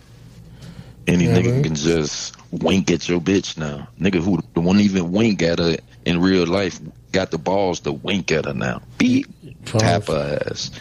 Any 1.07 1.25
Yeah, 1.25 1.37
nigga 1.37 1.53
man. 1.53 1.63
can 1.63 1.75
just 1.75 2.35
wink 2.51 2.91
at 2.91 3.09
your 3.09 3.19
bitch 3.19 3.57
now. 3.57 3.87
Nigga 3.99 4.23
who 4.23 4.39
won't 4.61 4.81
even 4.81 5.11
wink 5.11 5.41
at 5.41 5.57
her 5.57 5.77
in 6.07 6.21
real 6.21 6.47
life 6.47 6.79
got 7.11 7.31
the 7.31 7.37
balls 7.37 7.81
to 7.81 7.91
wink 7.91 8.31
at 8.31 8.45
her 8.45 8.53
now. 8.53 8.81
Beep, 8.97 9.27
tap 9.65 10.07
her 10.07 10.39
ass. 10.49 10.71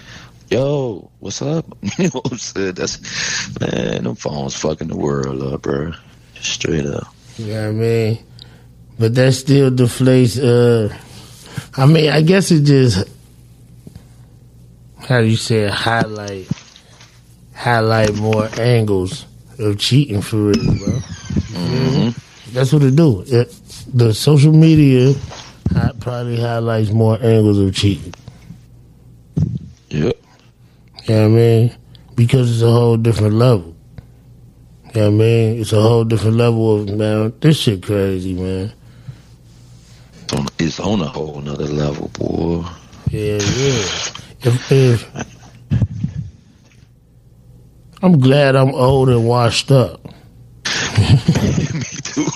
Yo, 0.51 1.11
what's 1.19 1.43
up? 1.43 1.67
you 1.99 2.05
know 2.05 2.21
what 2.21 2.33
I'm 2.33 2.39
saying? 2.39 2.75
That's 2.75 3.61
man, 3.61 4.05
them 4.05 4.15
phones 4.15 4.55
fucking 4.55 4.87
the 4.87 4.97
world 4.97 5.43
up, 5.43 5.62
bro. 5.62 5.93
Straight 6.37 6.87
up. 6.87 7.09
You 7.39 7.47
know 7.49 7.62
what 7.62 7.69
I 7.69 7.73
mean? 7.73 8.19
But 8.99 9.15
that 9.17 9.33
still 9.33 9.71
deflates 9.71 10.39
uh 10.39 10.97
I 11.77 11.87
mean, 11.87 12.09
I 12.11 12.23
guess 12.23 12.53
it 12.53 12.62
just 12.62 13.09
how 14.99 15.21
do 15.21 15.27
you 15.27 15.37
say 15.37 15.65
it, 15.65 15.71
highlight 15.71 16.49
highlight 17.53 18.15
more 18.15 18.49
angles 18.61 19.27
of 19.59 19.79
cheating 19.79 20.23
for 20.23 20.37
real, 20.37 20.75
bro. 20.79 21.01
hmm 21.59 22.09
That's 22.53 22.73
what 22.73 22.85
it 22.85 22.95
do. 22.95 23.25
It, 23.27 23.53
the 23.92 24.12
social 24.12 24.53
media 24.53 25.14
probably 26.01 26.40
highlights 26.40 26.90
more 26.90 27.18
angles 27.20 27.59
of 27.59 27.75
cheating. 27.75 28.14
Yep. 29.88 30.16
You 31.05 31.14
know 31.14 31.25
I 31.25 31.29
mean? 31.29 31.77
Because 32.14 32.51
it's 32.53 32.62
a 32.62 32.70
whole 32.70 32.96
different 32.96 33.35
level. 33.35 33.75
You 34.94 35.01
know 35.01 35.07
I 35.09 35.11
mean? 35.11 35.61
It's 35.61 35.72
a 35.72 35.81
whole 35.81 36.05
different 36.05 36.37
level 36.37 36.81
of 36.81 36.88
man. 36.90 37.33
This 37.40 37.61
shit 37.61 37.83
crazy, 37.83 38.35
man. 38.35 38.72
It's 40.59 40.81
on, 40.81 41.01
a 41.01 41.07
whole 41.07 41.40
nother 41.40 41.66
level, 41.66 42.09
boy. 42.14 42.64
Yeah, 43.11 43.38
yeah. 43.38 43.85
If 44.42 44.72
if 44.72 45.11
I'm 48.03 48.18
glad 48.18 48.57
I'm 48.57 48.75
old 48.75 49.09
and 49.09 49.27
washed 49.27 49.70
up. 49.70 50.05
Me 51.75 51.83
too. 52.03 52.27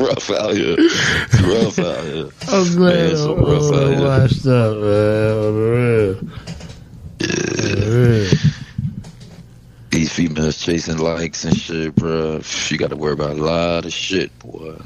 Rough 0.00 0.30
out 0.30 0.54
here. 0.54 0.76
It's 0.78 1.40
rough 1.42 1.78
out 1.78 2.04
here. 2.04 2.28
I'm 2.48 2.74
glad 2.76 2.94
Man, 2.94 3.10
it's 3.10 3.20
so 3.20 3.36
I'm 3.36 3.44
rough 3.44 3.72
out 3.72 3.88
here. 3.96 4.06
washed 4.06 4.46
up, 4.46 4.76
man. 4.78 6.30
On. 6.32 8.30
These 9.90 10.12
females 10.12 10.58
chasing 10.58 10.98
likes 10.98 11.44
and 11.44 11.56
shit, 11.56 11.94
bro. 11.96 12.40
You 12.68 12.78
got 12.78 12.90
to 12.90 12.96
worry 12.96 13.12
about 13.12 13.32
a 13.32 13.42
lot 13.42 13.84
of 13.84 13.92
shit, 13.92 14.36
boy. 14.38 14.76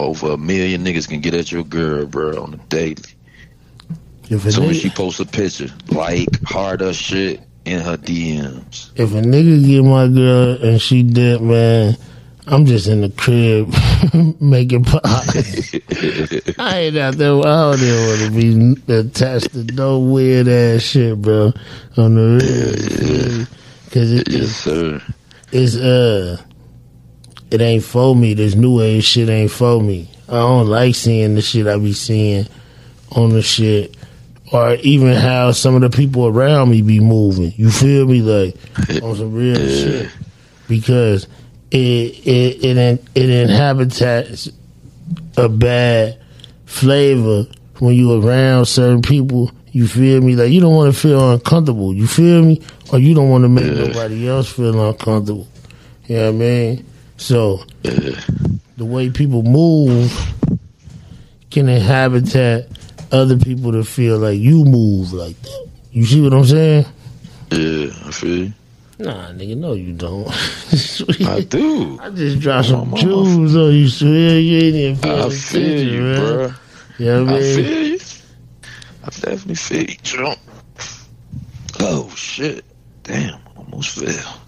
Over 0.00 0.32
a 0.32 0.36
million 0.36 0.84
niggas 0.84 1.08
can 1.08 1.20
get 1.20 1.34
at 1.34 1.52
your 1.52 1.62
girl, 1.64 2.04
bro, 2.06 2.42
on 2.42 2.50
the 2.50 2.56
daily. 2.68 2.96
If 4.28 4.44
a, 4.44 4.52
So 4.52 4.62
when 4.62 4.74
she 4.74 4.90
posts 4.90 5.20
a 5.20 5.24
picture, 5.26 5.68
like, 5.88 6.42
hard 6.42 6.82
us 6.82 6.96
shit 6.96 7.40
in 7.64 7.80
her 7.80 7.96
DMs. 7.96 8.90
if 8.96 9.12
a 9.12 9.20
nigga 9.22 9.64
get 9.64 9.84
my 9.84 10.08
girl 10.08 10.60
and 10.62 10.80
she 10.82 11.02
did, 11.04 11.40
man, 11.40 11.96
I'm 12.46 12.66
just 12.66 12.88
in 12.88 13.00
the 13.00 13.08
crib 13.08 13.72
making 14.40 14.84
pies. 14.84 15.74
I 16.58 16.78
ain't 16.78 16.96
out 16.98 17.14
there. 17.14 17.32
I 17.32 17.72
don't 17.72 17.80
even 17.80 18.06
want 18.06 18.20
to 18.20 18.76
be 18.86 18.92
attached 18.92 19.52
to 19.52 19.64
no 19.74 19.98
weird 19.98 20.48
ass 20.48 20.82
shit, 20.82 21.20
bro. 21.22 21.52
On 21.96 22.14
the 22.14 23.46
real, 23.46 23.46
because 23.84 24.12
it, 24.12 24.28
yes, 24.28 24.66
it's 25.52 25.76
uh, 25.76 26.42
it 27.50 27.60
ain't 27.62 27.84
for 27.84 28.14
me. 28.14 28.34
This 28.34 28.54
new 28.54 28.82
age 28.82 29.04
shit 29.04 29.30
ain't 29.30 29.50
for 29.50 29.80
me. 29.80 30.10
I 30.28 30.32
don't 30.32 30.66
like 30.66 30.94
seeing 30.94 31.34
the 31.34 31.42
shit 31.42 31.66
I 31.66 31.78
be 31.78 31.94
seeing 31.94 32.46
on 33.12 33.30
the 33.30 33.42
shit, 33.42 33.96
or 34.52 34.74
even 34.76 35.14
how 35.14 35.52
some 35.52 35.76
of 35.76 35.80
the 35.80 35.90
people 35.90 36.26
around 36.26 36.70
me 36.70 36.82
be 36.82 37.00
moving. 37.00 37.54
You 37.56 37.70
feel 37.70 38.06
me, 38.06 38.20
like 38.20 38.54
on 39.02 39.16
some 39.16 39.32
real 39.32 39.56
shit, 39.56 40.10
because 40.68 41.26
it 41.74 42.26
it 42.26 42.64
it 42.64 43.04
it 43.14 43.30
inhabits 43.30 44.00
a 45.36 45.48
bad 45.48 46.18
flavor 46.66 47.46
when 47.80 47.94
you 47.94 48.22
around 48.22 48.66
certain 48.66 49.02
people. 49.02 49.50
You 49.72 49.88
feel 49.88 50.20
me? 50.20 50.36
Like 50.36 50.52
you 50.52 50.60
don't 50.60 50.74
want 50.74 50.94
to 50.94 51.00
feel 51.00 51.32
uncomfortable. 51.32 51.92
You 51.92 52.06
feel 52.06 52.44
me? 52.44 52.62
Or 52.92 53.00
you 53.00 53.12
don't 53.12 53.28
want 53.28 53.42
to 53.42 53.48
make 53.48 53.64
nobody 53.64 54.28
else 54.28 54.52
feel 54.52 54.88
uncomfortable. 54.88 55.48
You 56.06 56.16
know 56.16 56.22
what 56.26 56.28
I 56.28 56.32
mean? 56.32 56.86
So 57.16 57.64
the 57.82 58.84
way 58.84 59.10
people 59.10 59.42
move 59.42 60.12
can 61.50 61.68
inhabit 61.68 62.36
other 63.10 63.36
people 63.36 63.72
to 63.72 63.82
feel 63.82 64.18
like 64.18 64.38
you 64.38 64.64
move 64.64 65.12
like 65.12 65.40
that. 65.42 65.68
You 65.90 66.04
see 66.04 66.20
what 66.20 66.34
I'm 66.34 66.44
saying? 66.44 66.86
Yeah, 67.50 67.90
I 68.04 68.10
feel 68.12 68.44
you. 68.44 68.52
Nah, 68.98 69.32
nigga, 69.32 69.56
no, 69.56 69.72
you 69.72 69.92
don't. 69.92 70.28
I 71.28 71.40
do. 71.40 71.98
I 72.00 72.10
just 72.10 72.38
dropped 72.40 72.68
some 72.68 72.90
Mama. 72.90 73.02
jewels 73.02 73.56
on 73.56 73.72
you, 73.74 73.88
swear 73.88 74.38
you 74.38 74.56
ain't 74.58 74.76
even 74.76 74.98
paying 75.02 75.14
I 75.14 75.26
attention, 75.26 75.40
feel 75.40 75.88
you, 75.94 76.02
man. 76.02 76.20
bro. 76.20 76.52
You 76.98 77.06
know 77.06 77.24
what 77.24 77.32
I 77.34 77.36
I 77.36 77.40
mean? 77.40 77.54
feel 77.64 77.86
you. 77.86 77.98
I 79.02 79.06
definitely 79.06 79.54
feel 79.56 79.82
you, 79.82 79.96
Trump. 80.04 80.38
Oh, 81.80 82.08
shit. 82.14 82.64
Damn, 83.02 83.40
almost 83.56 83.98
fell. 83.98 84.40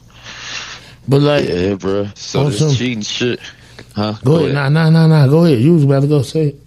But 1.09 1.23
like, 1.23 1.49
Yeah, 1.49 1.75
bro. 1.75 2.07
So 2.15 2.45
this 2.49 2.61
some- 2.61 2.73
cheating 2.75 3.03
shit. 3.03 3.41
Huh? 3.97 4.15
go 4.25 4.37
ahead, 4.37 4.55
nah, 4.55 4.69
nah, 4.69 4.91
nah, 4.91 5.07
nah, 5.07 5.27
go 5.27 5.45
ahead. 5.45 5.59
You 5.59 5.75
was 5.75 5.85
about 5.85 6.01
to 6.03 6.07
go 6.07 6.23
say 6.23 6.49
it. 6.49 6.61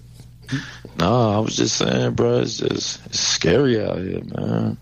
No, 1.00 1.32
I 1.38 1.40
was 1.40 1.56
just 1.56 1.78
saying, 1.78 2.14
bro. 2.16 2.40
It's 2.40 2.58
just 2.58 3.06
it's 3.06 3.20
scary 3.20 3.82
out 3.84 4.00
here, 4.00 4.22
man. 4.36 4.78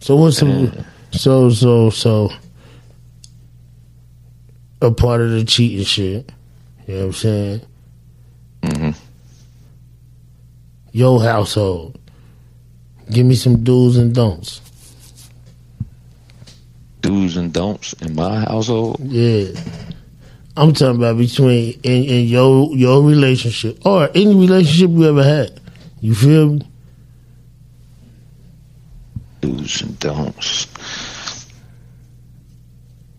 So 0.00 0.16
what's 0.16 0.36
some, 0.38 0.50
Yeah. 0.66 0.82
So 1.12 1.50
so 1.50 1.90
so 1.90 2.30
a 4.80 4.90
part 4.90 5.20
of 5.20 5.30
the 5.30 5.44
cheating 5.44 5.84
shit? 5.84 6.30
You 6.86 6.94
know 6.94 7.00
what 7.00 7.06
I'm 7.06 7.12
saying? 7.12 7.60
hmm 8.62 8.90
Your 10.92 11.22
household. 11.22 11.98
Give 13.10 13.24
me 13.26 13.34
some 13.34 13.64
do's 13.64 13.96
and 13.96 14.14
don'ts. 14.14 14.60
Do's 17.00 17.36
and 17.36 17.52
don'ts 17.52 17.94
in 17.94 18.14
my 18.14 18.40
household. 18.40 18.96
Yeah. 19.00 19.48
I'm 20.56 20.72
talking 20.72 20.96
about 20.96 21.16
between 21.16 21.78
in, 21.84 22.04
in 22.04 22.26
your 22.26 22.74
your 22.76 23.02
relationship 23.02 23.86
or 23.86 24.10
any 24.14 24.34
relationship 24.34 24.90
you 24.90 25.04
ever 25.08 25.22
had. 25.22 25.60
You 26.00 26.14
feel 26.14 26.54
me? 26.54 26.62
Do's 29.40 29.82
and 29.82 29.98
don'ts. 30.00 30.66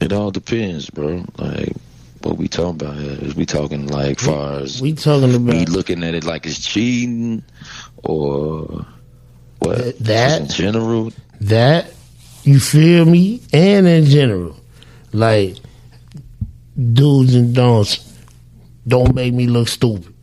It 0.01 0.13
all 0.13 0.31
depends, 0.31 0.89
bro. 0.89 1.25
Like 1.37 1.73
what 2.21 2.37
we 2.37 2.47
talking 2.47 2.71
about 2.87 2.95
here. 2.97 3.17
Is 3.21 3.35
we 3.35 3.45
talking 3.45 3.87
like 3.87 4.19
far 4.19 4.59
as 4.59 4.81
We 4.81 4.93
talking 4.93 5.45
me 5.45 5.63
about 5.63 5.69
looking 5.69 6.03
at 6.03 6.13
it 6.15 6.23
like 6.23 6.45
it's 6.45 6.65
cheating 6.65 7.43
or 8.03 8.85
what? 9.59 9.97
That- 9.99 10.41
in 10.41 10.47
general. 10.47 11.11
that. 11.41 11.93
You 12.43 12.59
feel 12.59 13.03
me? 13.05 13.41
And 13.51 13.85
in 13.85 14.05
general, 14.05 14.55
like 15.11 15.57
dudes 16.77 17.35
and 17.35 17.53
don'ts. 17.53 18.05
Don't 18.87 19.13
make 19.13 19.33
me 19.33 19.45
look 19.47 19.67
stupid. 19.67 20.13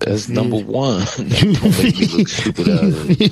That's 0.00 0.28
number 0.28 0.58
one. 0.58 1.00
Don't 1.16 1.62
make 1.78 1.98
me 1.98 2.06
look 2.08 2.28
stupid 2.28 2.68
out 2.68 2.92
here. 3.16 3.28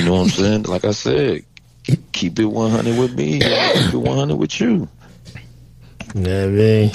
You 0.00 0.04
know 0.04 0.12
what 0.14 0.20
I'm 0.22 0.28
saying? 0.30 0.62
Like 0.64 0.84
I 0.84 0.90
said, 0.90 1.44
keep 2.20 2.38
it 2.38 2.44
100 2.44 2.98
with 2.98 3.14
me. 3.14 3.40
Keep 3.40 3.94
it 3.94 3.96
100 3.96 4.36
with 4.36 4.60
you. 4.60 4.86
You 6.14 6.20
know 6.20 6.40
what 6.40 6.48
I 6.48 6.52
mean? 6.52 6.92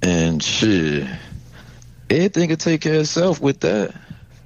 And 0.00 0.42
shit, 0.42 1.06
everything 2.08 2.48
can 2.48 2.56
take 2.56 2.80
care 2.80 2.94
of 2.94 3.00
itself 3.00 3.42
with 3.42 3.60
that. 3.60 3.94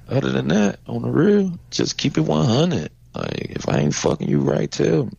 Other 0.09 0.29
than 0.29 0.49
that, 0.49 0.79
on 0.87 1.03
the 1.03 1.09
real, 1.09 1.57
just 1.71 1.97
keep 1.97 2.17
it 2.17 2.21
100. 2.21 2.91
Like, 3.15 3.45
if 3.51 3.69
I 3.69 3.77
ain't 3.77 3.95
fucking 3.95 4.27
you 4.27 4.41
right, 4.41 4.69
tell 4.69 5.05
me. 5.05 5.11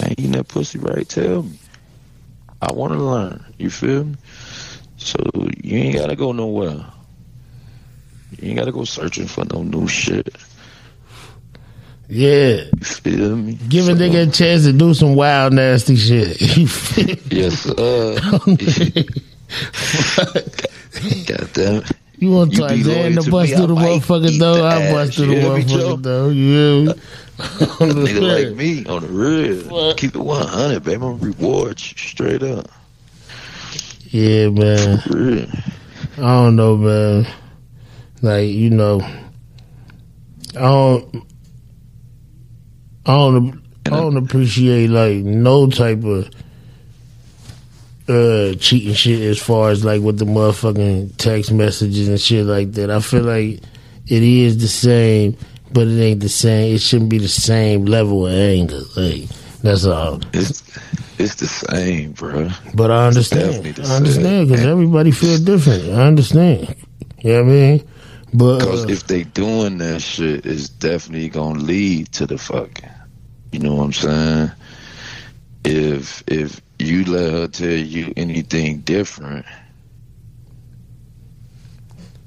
I 0.00 0.06
ain't 0.06 0.18
eating 0.18 0.32
that 0.32 0.48
pussy 0.48 0.80
right, 0.80 1.08
tell 1.08 1.44
me. 1.44 1.60
I 2.60 2.72
want 2.72 2.92
to 2.92 2.98
learn. 2.98 3.44
You 3.56 3.70
feel 3.70 4.02
me? 4.02 4.16
So 4.96 5.18
you 5.62 5.78
ain't 5.78 5.94
gotta 5.94 6.16
go 6.16 6.32
nowhere. 6.32 6.84
You 8.36 8.48
ain't 8.48 8.58
gotta 8.58 8.72
go 8.72 8.82
searching 8.82 9.28
for 9.28 9.44
no 9.44 9.62
new 9.62 9.86
shit. 9.86 10.34
Yeah. 12.08 12.62
You 12.74 12.84
feel 12.84 13.36
me? 13.36 13.58
Give 13.68 13.88
a 13.88 13.92
nigga 13.92 14.28
a 14.28 14.30
chance 14.30 14.64
to 14.64 14.72
do 14.72 14.94
some 14.94 15.14
wild, 15.14 15.52
nasty 15.52 15.96
shit. 15.96 16.40
You 16.56 16.66
feel 16.66 17.06
me? 17.06 17.18
Yes, 17.30 17.60
sir. 17.60 18.18
God 21.26 21.52
damn 21.52 21.76
it. 21.76 21.92
You 22.18 22.30
want 22.32 22.52
to 22.54 22.62
be 22.62 22.68
Tarzan 22.82 22.94
loyal 22.94 23.22
to 23.22 23.30
bust 23.30 23.54
through 23.54 23.66
the 23.68 23.74
motherfucking 23.74 24.38
door? 24.40 24.66
I 24.66 24.90
bust 24.90 25.14
through 25.14 25.26
the 25.26 25.34
you 25.34 25.40
hear 25.40 25.54
me, 25.54 25.62
motherfucking 25.64 26.02
door. 26.02 26.32
You 26.32 26.52
hear 26.52 26.86
me? 26.86 26.92
Nigga 27.38 28.46
like 28.48 28.56
me 28.56 28.84
on 28.86 29.02
the 29.02 29.08
real. 29.08 29.94
Keep 29.94 30.16
it 30.16 30.18
100, 30.18 30.82
baby. 30.82 31.04
I'm 31.04 31.18
reward 31.20 31.78
you 31.78 31.96
straight 31.96 32.42
up. 32.42 32.68
Yeah, 34.06 34.48
man. 34.48 35.00
Real. 35.08 35.46
I 36.16 36.20
don't 36.20 36.56
know, 36.56 36.76
man. 36.76 37.26
Like 38.22 38.48
you 38.48 38.70
know, 38.70 39.00
I 40.56 40.60
don't, 40.60 41.22
I 43.08 43.12
don't, 43.12 43.62
I 43.86 43.90
don't 43.90 44.16
appreciate 44.18 44.88
like 44.90 45.16
no 45.24 45.68
type 45.70 46.04
of 46.04 46.28
uh 48.08 48.54
cheating 48.54 48.94
shit 48.94 49.20
as 49.22 49.38
far 49.38 49.70
as 49.70 49.84
like 49.84 50.02
with 50.02 50.18
the 50.18 50.24
motherfucking 50.24 51.16
text 51.16 51.52
messages 51.52 52.08
and 52.08 52.20
shit 52.20 52.44
like 52.44 52.72
that. 52.72 52.90
I 52.90 53.00
feel 53.00 53.22
like 53.22 53.60
it 54.06 54.22
is 54.22 54.58
the 54.58 54.68
same, 54.68 55.36
but 55.72 55.86
it 55.86 56.00
ain't 56.00 56.20
the 56.20 56.28
same. 56.28 56.74
It 56.74 56.80
shouldn't 56.80 57.10
be 57.10 57.18
the 57.18 57.28
same 57.28 57.84
level 57.86 58.26
of 58.26 58.32
anger. 58.34 58.80
Like 58.96 59.24
that's 59.62 59.84
all. 59.84 60.20
It's 60.32 60.62
it's 61.18 61.34
the 61.36 61.46
same, 61.46 62.12
bro. 62.12 62.48
But 62.74 62.90
I 62.90 63.06
understand. 63.06 63.66
I 63.78 63.96
understand 63.96 64.48
because 64.48 64.64
everybody 64.64 65.10
feel 65.10 65.38
different. 65.38 65.84
I 65.90 66.06
understand. 66.06 66.76
You 67.20 67.32
know 67.32 67.42
what 67.42 67.48
I 67.48 67.52
mean? 67.52 67.88
But 68.34 68.58
Because 68.60 68.84
uh, 68.84 68.88
if 68.88 69.06
they 69.06 69.24
doing 69.24 69.78
that 69.78 70.00
shit, 70.02 70.46
it's 70.46 70.68
definitely 70.68 71.28
gonna 71.30 71.58
lead 71.60 72.12
to 72.12 72.26
the 72.26 72.38
fucking. 72.38 72.88
You 73.52 73.60
know 73.60 73.74
what 73.74 73.84
I'm 73.84 73.92
saying? 73.92 74.50
If 75.64 76.22
if 76.26 76.60
you 76.78 77.04
let 77.04 77.32
her 77.32 77.48
tell 77.48 77.70
you 77.70 78.12
anything 78.16 78.80
different, 78.80 79.46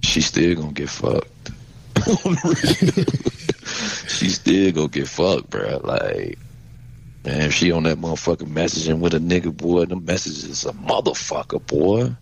she 0.01 0.21
still 0.21 0.55
gonna 0.55 0.73
get 0.73 0.89
fucked. 0.89 1.51
she 4.07 4.29
still 4.29 4.71
gonna 4.71 4.87
get 4.87 5.07
fucked, 5.07 5.49
bro. 5.49 5.79
Like, 5.83 6.37
man, 7.23 7.41
if 7.43 7.53
she 7.53 7.71
on 7.71 7.83
that 7.83 7.97
motherfucking 7.97 8.51
messaging 8.51 8.99
with 8.99 9.13
a 9.13 9.19
nigga, 9.19 9.55
boy, 9.55 9.85
the 9.85 9.95
message 9.95 10.43
is 10.43 10.65
a 10.65 10.73
motherfucker, 10.73 11.65
boy. 11.65 12.15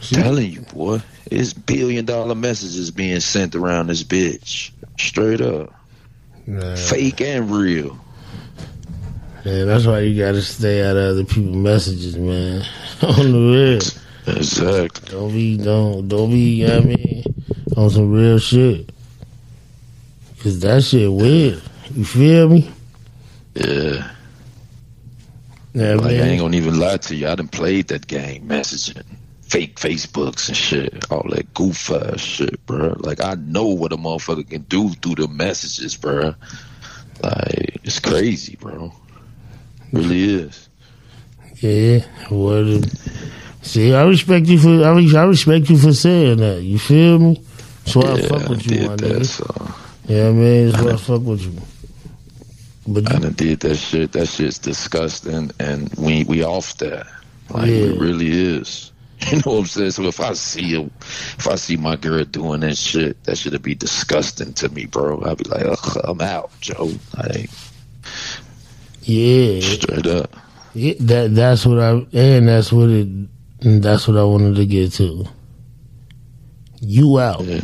Telling 0.00 0.52
you, 0.52 0.60
boy, 0.60 1.00
it's 1.30 1.54
billion 1.54 2.04
dollar 2.04 2.34
messages 2.34 2.90
being 2.90 3.20
sent 3.20 3.54
around 3.54 3.86
this 3.86 4.04
bitch. 4.04 4.70
Straight 4.98 5.40
up. 5.40 5.72
Nah. 6.46 6.76
Fake 6.76 7.20
and 7.20 7.50
real. 7.50 7.98
Yeah, 9.44 9.64
that's 9.64 9.86
why 9.86 10.00
you 10.00 10.22
gotta 10.22 10.40
stay 10.42 10.82
out 10.82 10.96
of 10.96 11.04
other 11.12 11.24
people's 11.24 11.56
messages, 11.56 12.16
man. 12.16 12.64
On 13.02 13.32
the 13.32 13.82
real. 14.26 14.36
Exactly. 14.36 15.10
Don't 15.10 15.32
be 15.32 15.56
don't 15.58 16.08
don't 16.08 16.30
be, 16.30 16.38
you 16.60 16.66
know 16.66 16.76
what 16.76 16.84
I 16.84 16.86
mean, 16.86 17.24
on 17.76 17.90
some 17.90 18.10
real 18.10 18.38
shit. 18.38 18.90
Cause 20.42 20.60
that 20.60 20.82
shit 20.82 21.12
weird. 21.12 21.60
You 21.94 22.04
feel 22.06 22.48
me? 22.48 22.70
Yeah. 23.54 24.10
Yeah, 25.74 25.94
Like 25.94 26.06
I 26.06 26.20
ain't 26.22 26.40
gonna 26.40 26.56
even 26.56 26.78
lie 26.78 26.96
to 26.98 27.14
you. 27.14 27.28
I 27.28 27.34
done 27.34 27.48
played 27.48 27.88
that 27.88 28.06
game, 28.06 28.46
messaging, 28.48 29.02
fake 29.48 29.76
Facebooks 29.78 30.48
and 30.48 30.56
shit, 30.56 31.10
all 31.10 31.26
that 31.30 31.52
goof 31.54 31.90
ass 31.90 32.20
shit, 32.20 32.64
bro. 32.66 32.96
Like 32.98 33.22
I 33.22 33.34
know 33.34 33.66
what 33.66 33.92
a 33.92 33.96
motherfucker 33.96 34.48
can 34.48 34.62
do 34.62 34.90
through 34.90 35.14
the 35.16 35.28
messages, 35.28 35.96
bro. 35.96 36.34
Like 37.22 37.78
it's 37.84 38.00
crazy, 38.00 38.56
bro. 38.56 38.92
Really 39.92 40.24
is. 40.24 40.68
Yeah. 41.56 42.00
What 42.28 42.64
the- 42.64 42.98
See, 43.62 43.94
I 43.94 44.02
respect 44.04 44.46
you 44.46 44.58
for 44.58 44.84
I, 44.84 44.90
I 44.90 45.24
respect 45.24 45.70
you 45.70 45.78
for 45.78 45.92
saying 45.94 46.38
that. 46.38 46.62
You 46.62 46.78
feel 46.78 47.18
me? 47.18 47.42
That's 47.84 47.96
why 47.96 48.12
I 48.12 48.20
fuck 48.22 48.48
with 48.48 48.70
you, 48.70 48.88
my 48.88 48.96
that. 48.96 49.00
nigga. 49.00 49.24
So 49.26 49.74
Yeah, 50.06 50.32
man, 50.32 50.70
that's 50.70 50.82
why 50.84 50.92
I 50.92 50.96
fuck 50.98 51.22
with 51.22 51.42
you. 51.42 51.52
But 52.86 53.10
I 53.10 53.14
you, 53.14 53.20
done 53.20 53.32
did 53.32 53.60
that 53.60 53.76
shit. 53.76 54.12
That 54.12 54.26
shit's 54.28 54.58
disgusting, 54.58 55.50
and 55.58 55.90
we 55.96 56.24
we 56.24 56.42
off 56.44 56.76
that. 56.78 57.06
Like 57.50 57.68
Yeah. 57.68 57.76
it 57.94 57.98
really 58.00 58.30
is. 58.30 58.92
You 59.30 59.36
know 59.38 59.52
what 59.52 59.58
I'm 59.60 59.66
saying? 59.66 59.90
So 59.92 60.02
if 60.04 60.20
I 60.20 60.32
see 60.34 60.74
a, 60.76 60.80
if 60.82 61.48
I 61.48 61.54
see 61.54 61.76
my 61.76 61.96
girl 61.96 62.24
doing 62.24 62.60
that 62.60 62.76
shit, 62.76 63.22
that 63.24 63.38
should 63.38 63.60
be 63.62 63.74
disgusting 63.74 64.52
to 64.54 64.68
me, 64.68 64.86
bro. 64.86 65.22
I'd 65.24 65.38
be 65.38 65.44
like, 65.44 65.64
Ugh, 65.64 66.00
I'm 66.04 66.20
out, 66.20 66.50
Joe. 66.60 66.90
Like 67.16 67.48
yeah, 69.02 69.60
straight 69.60 70.06
up. 70.06 70.34
yeah, 70.74 70.94
that 71.00 71.34
that's 71.34 71.64
what 71.66 71.78
I 71.78 71.90
and 72.12 72.48
that's 72.48 72.72
what 72.72 72.90
it 72.90 73.08
that's 73.60 74.06
what 74.08 74.16
I 74.16 74.24
wanted 74.24 74.56
to 74.56 74.66
get 74.66 74.92
to. 74.94 75.24
You 76.80 77.18
out, 77.18 77.44
Yeah, 77.44 77.60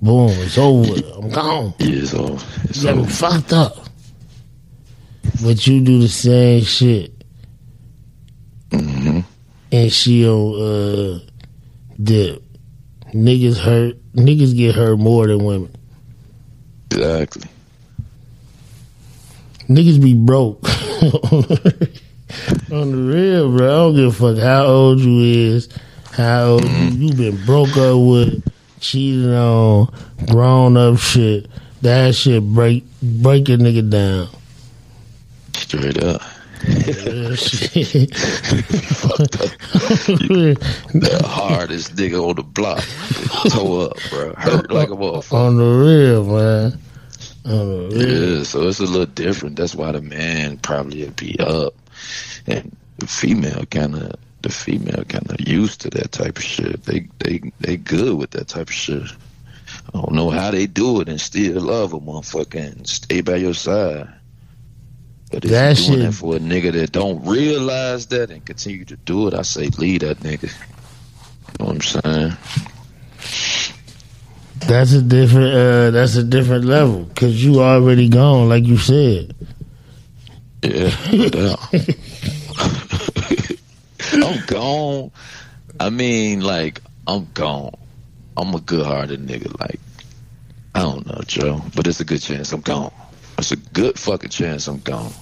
boom, 0.00 0.30
it's 0.30 0.56
over. 0.58 0.94
I'm 1.16 1.28
gone. 1.30 1.74
yeah. 1.78 2.04
So, 2.04 2.38
You 2.72 2.82
got 2.84 2.96
me 2.96 3.06
fucked 3.06 3.52
up. 3.52 3.76
But 5.42 5.66
you 5.66 5.80
do 5.82 5.98
the 6.00 6.08
same 6.08 6.62
shit, 6.62 7.21
and 9.72 9.92
she 9.92 10.28
on 10.28 10.60
uh 10.60 11.18
dip. 12.00 12.42
Niggas 13.12 13.58
hurt. 13.58 13.96
Niggas 14.14 14.56
get 14.56 14.74
hurt 14.74 14.98
more 14.98 15.26
than 15.26 15.44
women. 15.44 15.74
exactly. 16.90 17.48
Niggas 19.68 20.02
be 20.02 20.14
broke. 20.14 20.60
On 22.72 22.90
the 22.90 22.96
real, 22.96 23.54
bro. 23.56 23.66
I 23.66 23.68
don't 23.68 23.96
give 23.96 24.22
a 24.22 24.34
fuck 24.34 24.42
how 24.42 24.64
old 24.64 25.00
you 25.00 25.20
is, 25.20 25.68
how 26.12 26.44
old 26.44 26.64
you, 26.64 27.08
you 27.08 27.14
been 27.14 27.44
broke 27.44 27.76
up 27.76 27.98
with, 27.98 28.42
cheated 28.80 29.30
on, 29.34 29.92
grown 30.30 30.76
up 30.76 30.98
shit. 30.98 31.48
That 31.82 32.14
shit 32.14 32.42
break 32.42 32.84
break 33.02 33.48
a 33.48 33.52
nigga 33.52 33.90
down. 33.90 34.28
Straight 35.54 36.02
up. 36.02 36.22
The 40.92 41.20
hardest 41.24 41.96
nigga 41.96 42.22
on 42.22 42.36
the 42.36 42.42
block. 42.42 42.84
Toe 43.50 43.80
up, 43.86 43.98
bro. 44.10 44.34
Hurt 44.34 44.70
like 44.70 44.90
a 44.90 44.92
motherfucker. 44.92 45.32
On 45.32 45.56
the 45.56 45.64
real, 45.64 46.24
man. 46.24 46.78
On 47.44 47.88
the 47.88 47.96
real. 47.96 48.36
Yeah, 48.36 48.44
so 48.44 48.68
it's 48.68 48.78
a 48.78 48.84
little 48.84 49.06
different. 49.06 49.56
That's 49.56 49.74
why 49.74 49.90
the 49.92 50.02
man 50.02 50.58
probably 50.58 51.04
would 51.04 51.16
be 51.16 51.36
up, 51.40 51.74
and 52.46 52.76
the 52.98 53.06
female 53.06 53.64
kind 53.66 53.96
of 53.96 54.14
the 54.42 54.50
female 54.50 55.04
kind 55.04 55.30
of 55.30 55.40
used 55.40 55.80
to 55.80 55.90
that 55.90 56.12
type 56.12 56.36
of 56.36 56.44
shit. 56.44 56.84
They 56.84 57.08
they 57.18 57.52
they 57.60 57.76
good 57.76 58.16
with 58.16 58.30
that 58.32 58.48
type 58.48 58.68
of 58.68 58.74
shit. 58.74 59.02
I 59.94 60.00
don't 60.00 60.12
know 60.12 60.30
how 60.30 60.50
they 60.52 60.66
do 60.66 61.00
it 61.00 61.08
and 61.08 61.20
still 61.20 61.60
love 61.60 61.92
a 61.92 61.98
motherfucker 62.00 62.72
and 62.72 62.86
stay 62.86 63.20
by 63.20 63.36
your 63.36 63.54
side. 63.54 64.08
But 65.32 65.44
if 65.46 65.50
That 65.50 65.78
you're 65.78 65.86
doing 65.86 65.98
shit- 66.00 66.10
that 66.10 66.16
for 66.16 66.36
a 66.36 66.38
nigga 66.38 66.72
that 66.72 66.92
don't 66.92 67.24
realize 67.26 68.06
that 68.08 68.30
and 68.30 68.44
continue 68.44 68.84
to 68.84 68.96
do 68.96 69.26
it, 69.28 69.34
I 69.34 69.42
say 69.42 69.68
leave 69.78 70.00
that 70.00 70.20
nigga. 70.20 70.42
You 70.44 70.50
know 71.58 71.66
what 71.72 71.74
I'm 71.74 71.80
saying? 71.80 72.36
That's 74.68 74.92
a 74.92 75.02
different. 75.02 75.54
Uh, 75.54 75.90
that's 75.90 76.14
a 76.16 76.22
different 76.22 76.66
level 76.66 77.02
because 77.04 77.42
you 77.42 77.60
already 77.62 78.08
gone, 78.08 78.48
like 78.48 78.64
you 78.64 78.76
said. 78.76 79.34
Yeah, 80.62 80.94
no 81.12 81.28
doubt. 81.28 81.58
I'm 84.12 84.44
gone. 84.46 85.10
I 85.80 85.90
mean, 85.90 86.40
like, 86.42 86.80
I'm 87.06 87.26
gone. 87.34 87.74
I'm 88.36 88.54
a 88.54 88.60
good 88.60 88.84
hearted 88.86 89.26
nigga. 89.26 89.58
Like, 89.58 89.80
I 90.74 90.80
don't 90.80 91.06
know, 91.06 91.20
Joe, 91.26 91.62
but 91.74 91.86
it's 91.86 92.00
a 92.00 92.04
good 92.04 92.20
chance 92.20 92.52
I'm 92.52 92.60
gone. 92.60 92.92
It's 93.38 93.52
a 93.52 93.56
good 93.56 93.98
fucking 93.98 94.30
chance 94.30 94.66
I'm 94.68 94.78
gone. 94.80 95.12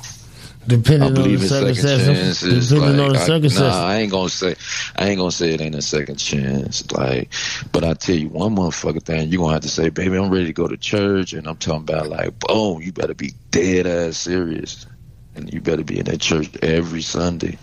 Depending 0.66 1.02
I 1.02 1.06
on 1.06 1.14
the 1.14 1.22
believe 1.22 1.40
second 1.48 1.74
circumstances. 1.74 2.68
Depending 2.68 2.98
Like, 2.98 3.06
on 3.06 3.12
the 3.14 3.18
I, 3.18 3.24
circumstances. 3.26 3.60
nah, 3.80 3.86
I 3.86 3.96
ain't 3.96 4.12
gonna 4.12 4.28
say, 4.28 4.54
I 4.96 5.08
ain't 5.08 5.18
gonna 5.18 5.30
say 5.32 5.54
it 5.54 5.60
ain't 5.60 5.74
a 5.74 5.82
second 5.82 6.16
chance. 6.16 6.90
Like, 6.92 7.32
but 7.72 7.82
I 7.82 7.94
tell 7.94 8.14
you 8.14 8.28
one 8.28 8.56
motherfucking 8.56 9.02
thing, 9.02 9.30
you 9.30 9.38
gonna 9.38 9.54
have 9.54 9.62
to 9.62 9.68
say, 9.68 9.88
baby, 9.88 10.16
I'm 10.16 10.30
ready 10.30 10.46
to 10.46 10.52
go 10.52 10.68
to 10.68 10.76
church, 10.76 11.32
and 11.32 11.46
I'm 11.48 11.56
talking 11.56 11.82
about 11.82 12.08
like, 12.08 12.38
boom, 12.40 12.82
you 12.82 12.92
better 12.92 13.14
be 13.14 13.32
dead 13.50 13.86
ass 13.86 14.18
serious, 14.18 14.86
and 15.34 15.52
you 15.52 15.60
better 15.60 15.82
be 15.82 15.98
in 15.98 16.04
that 16.04 16.20
church 16.20 16.50
every 16.62 17.02
Sunday. 17.02 17.58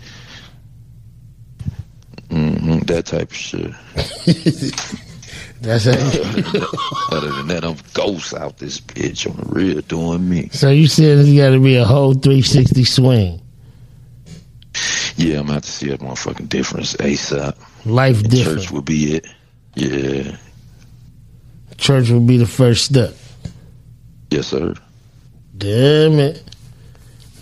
hmm 2.30 2.80
that 2.80 3.06
type 3.06 3.30
of 3.30 3.36
shit. 3.36 3.70
That's 5.60 5.86
it. 5.86 5.96
Other 7.12 7.32
than 7.32 7.48
that, 7.48 7.64
I'm 7.64 7.76
ghost 7.94 8.32
out 8.34 8.58
this 8.58 8.80
bitch 8.80 9.28
on 9.28 9.36
the 9.36 9.46
real 9.52 9.80
doing 9.82 10.28
me. 10.28 10.48
so 10.52 10.70
you 10.70 10.86
said 10.86 11.18
it's 11.18 11.36
got 11.36 11.50
to 11.50 11.60
be 11.60 11.76
a 11.76 11.84
whole 11.84 12.14
360 12.14 12.84
swing. 12.84 13.42
Yeah, 15.16 15.38
I'm 15.40 15.46
gonna 15.46 15.54
have 15.54 15.62
to 15.64 15.70
see 15.70 15.90
a 15.90 15.98
motherfucking 15.98 16.48
difference 16.48 16.94
ASAP. 16.96 17.56
Life 17.84 18.20
And 18.20 18.30
different. 18.30 18.60
church 18.60 18.70
will 18.70 18.82
be 18.82 19.14
it. 19.16 19.26
Yeah. 19.74 20.36
Church 21.76 22.10
will 22.10 22.20
be 22.20 22.36
the 22.36 22.46
first 22.46 22.84
step. 22.84 23.14
Yes, 24.30 24.46
sir. 24.48 24.74
Damn 25.56 26.20
it. 26.20 26.44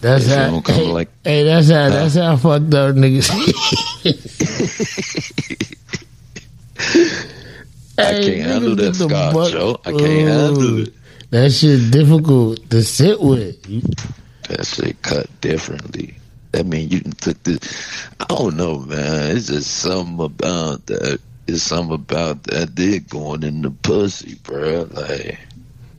That's 0.00 0.26
you 0.28 0.34
how. 0.34 0.60
Hey, 0.64 0.86
like- 0.86 1.10
hey, 1.24 1.44
that's 1.44 1.68
how. 1.68 1.88
That's 1.90 2.14
how 2.14 2.36
fucked 2.36 2.72
up 2.72 2.94
niggas. 2.96 3.28
I 7.98 8.12
can't 8.22 8.40
handle 8.46 8.76
that, 8.76 8.94
Scott, 8.94 9.34
butt- 9.34 9.52
Joe. 9.52 9.80
I 9.84 9.90
can't 9.92 10.28
handle 10.28 10.82
it. 10.82 10.94
That 11.30 11.50
shit 11.52 11.90
difficult 11.90 12.68
to 12.70 12.82
sit 12.82 13.20
with. 13.20 13.62
That 14.48 14.64
shit 14.64 15.00
cut 15.02 15.28
differently. 15.40 16.16
That 16.52 16.66
mean 16.66 16.88
you 16.88 17.00
took 17.00 17.42
the. 17.42 17.58
I 18.20 18.24
don't 18.26 18.56
know, 18.56 18.78
man. 18.80 19.36
It's 19.36 19.48
just 19.48 19.70
something 19.78 20.24
about 20.24 20.86
that. 20.86 21.20
It's 21.46 21.62
something 21.62 21.94
about 21.94 22.44
that 22.44 22.74
dick 22.74 23.08
going 23.08 23.42
in 23.42 23.62
the 23.62 23.70
pussy, 23.70 24.34
bro. 24.42 24.88
Like 24.92 25.38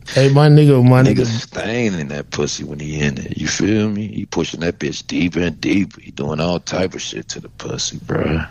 Hey, 0.09 0.29
my 0.31 0.47
nigga, 0.47 0.81
my 0.87 1.03
nigga 1.03 1.17
nigga. 1.17 1.25
staining 1.25 2.07
that 2.07 2.31
pussy 2.31 2.63
when 2.63 2.79
he 2.79 2.99
in 3.01 3.17
it. 3.17 3.37
You 3.37 3.47
feel 3.47 3.89
me? 3.89 4.07
He 4.07 4.25
pushing 4.25 4.61
that 4.61 4.79
bitch 4.79 5.05
deeper 5.05 5.41
and 5.41 5.59
deeper. 5.59 5.99
He 5.99 6.11
doing 6.11 6.39
all 6.39 6.59
type 6.61 6.93
of 6.93 7.01
shit 7.01 7.27
to 7.29 7.41
the 7.41 7.49
pussy, 7.49 7.99
bro. 8.05 8.41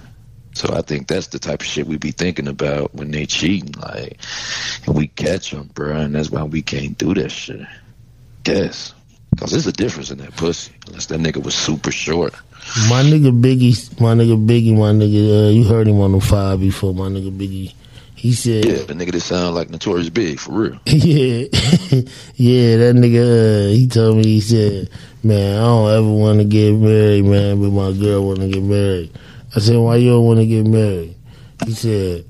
So 0.56 0.72
I 0.72 0.80
think 0.80 1.06
that's 1.06 1.26
the 1.26 1.38
type 1.38 1.60
of 1.60 1.66
shit 1.66 1.86
we 1.86 1.98
be 1.98 2.12
thinking 2.12 2.48
about 2.48 2.94
when 2.94 3.10
they 3.10 3.26
cheating, 3.26 3.72
like, 3.72 4.16
and 4.86 4.96
we 4.96 5.08
catch 5.08 5.50
them, 5.50 5.68
bro, 5.74 5.94
and 5.94 6.14
that's 6.14 6.30
why 6.30 6.44
we 6.44 6.62
can't 6.62 6.96
do 6.96 7.12
that 7.12 7.28
shit. 7.28 7.60
Guess, 8.42 8.94
cause 9.38 9.50
there's 9.50 9.66
a 9.66 9.72
difference 9.72 10.10
in 10.10 10.16
that 10.16 10.34
pussy. 10.34 10.72
Unless 10.86 11.06
that 11.06 11.20
nigga 11.20 11.44
was 11.44 11.54
super 11.54 11.92
short. 11.92 12.34
My 12.88 13.02
nigga 13.02 13.38
Biggie, 13.38 14.00
my 14.00 14.14
nigga 14.14 14.46
Biggie, 14.46 14.74
my 14.74 14.92
nigga, 14.92 15.48
uh, 15.48 15.50
you 15.50 15.64
heard 15.64 15.88
him 15.88 16.00
on 16.00 16.12
the 16.12 16.22
five 16.22 16.58
before, 16.58 16.94
my 16.94 17.08
nigga 17.08 17.36
Biggie. 17.36 17.74
He 18.14 18.32
said, 18.32 18.64
Yeah, 18.64 18.76
the 18.76 18.94
nigga 18.94 19.12
that 19.12 19.20
sound 19.20 19.54
like 19.54 19.68
Notorious 19.68 20.08
Big 20.08 20.40
for 20.40 20.52
real. 20.52 20.80
yeah, 20.86 21.48
yeah, 22.34 22.76
that 22.78 22.94
nigga, 22.96 23.66
uh, 23.66 23.68
he 23.74 23.86
told 23.88 24.16
me, 24.16 24.24
he 24.24 24.40
said, 24.40 24.88
man, 25.22 25.58
I 25.58 25.64
don't 25.64 25.90
ever 25.90 26.12
want 26.12 26.38
to 26.38 26.44
get 26.46 26.72
married, 26.72 27.26
man, 27.26 27.60
but 27.60 27.70
my 27.72 27.92
girl 27.92 28.26
want 28.26 28.38
to 28.38 28.48
get 28.48 28.62
married. 28.62 29.12
I 29.56 29.58
said, 29.58 29.78
why 29.78 29.96
you 29.96 30.10
don't 30.10 30.26
want 30.26 30.38
to 30.38 30.46
get 30.46 30.66
married? 30.66 31.16
He 31.64 31.72
said, 31.72 32.26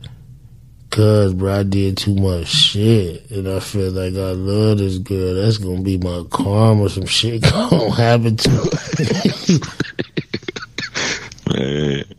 because, 0.89 1.35
bro, 1.35 1.59
I 1.59 1.63
did 1.65 1.97
too 1.97 2.15
much 2.15 2.47
shit, 2.47 3.29
and 3.33 3.49
I 3.49 3.59
feel 3.59 3.91
like 3.91 4.15
I 4.15 4.31
love 4.31 4.79
this 4.79 4.99
girl. 4.99 5.35
That's 5.35 5.59
gonna 5.59 5.83
be 5.83 5.99
my 5.99 6.23
karma. 6.31 6.89
Some 6.89 7.07
shit 7.07 7.43
gonna 7.51 7.91
happen 7.91 8.37
to 8.37 8.51
her. 8.51 8.71
Man. 11.53 12.05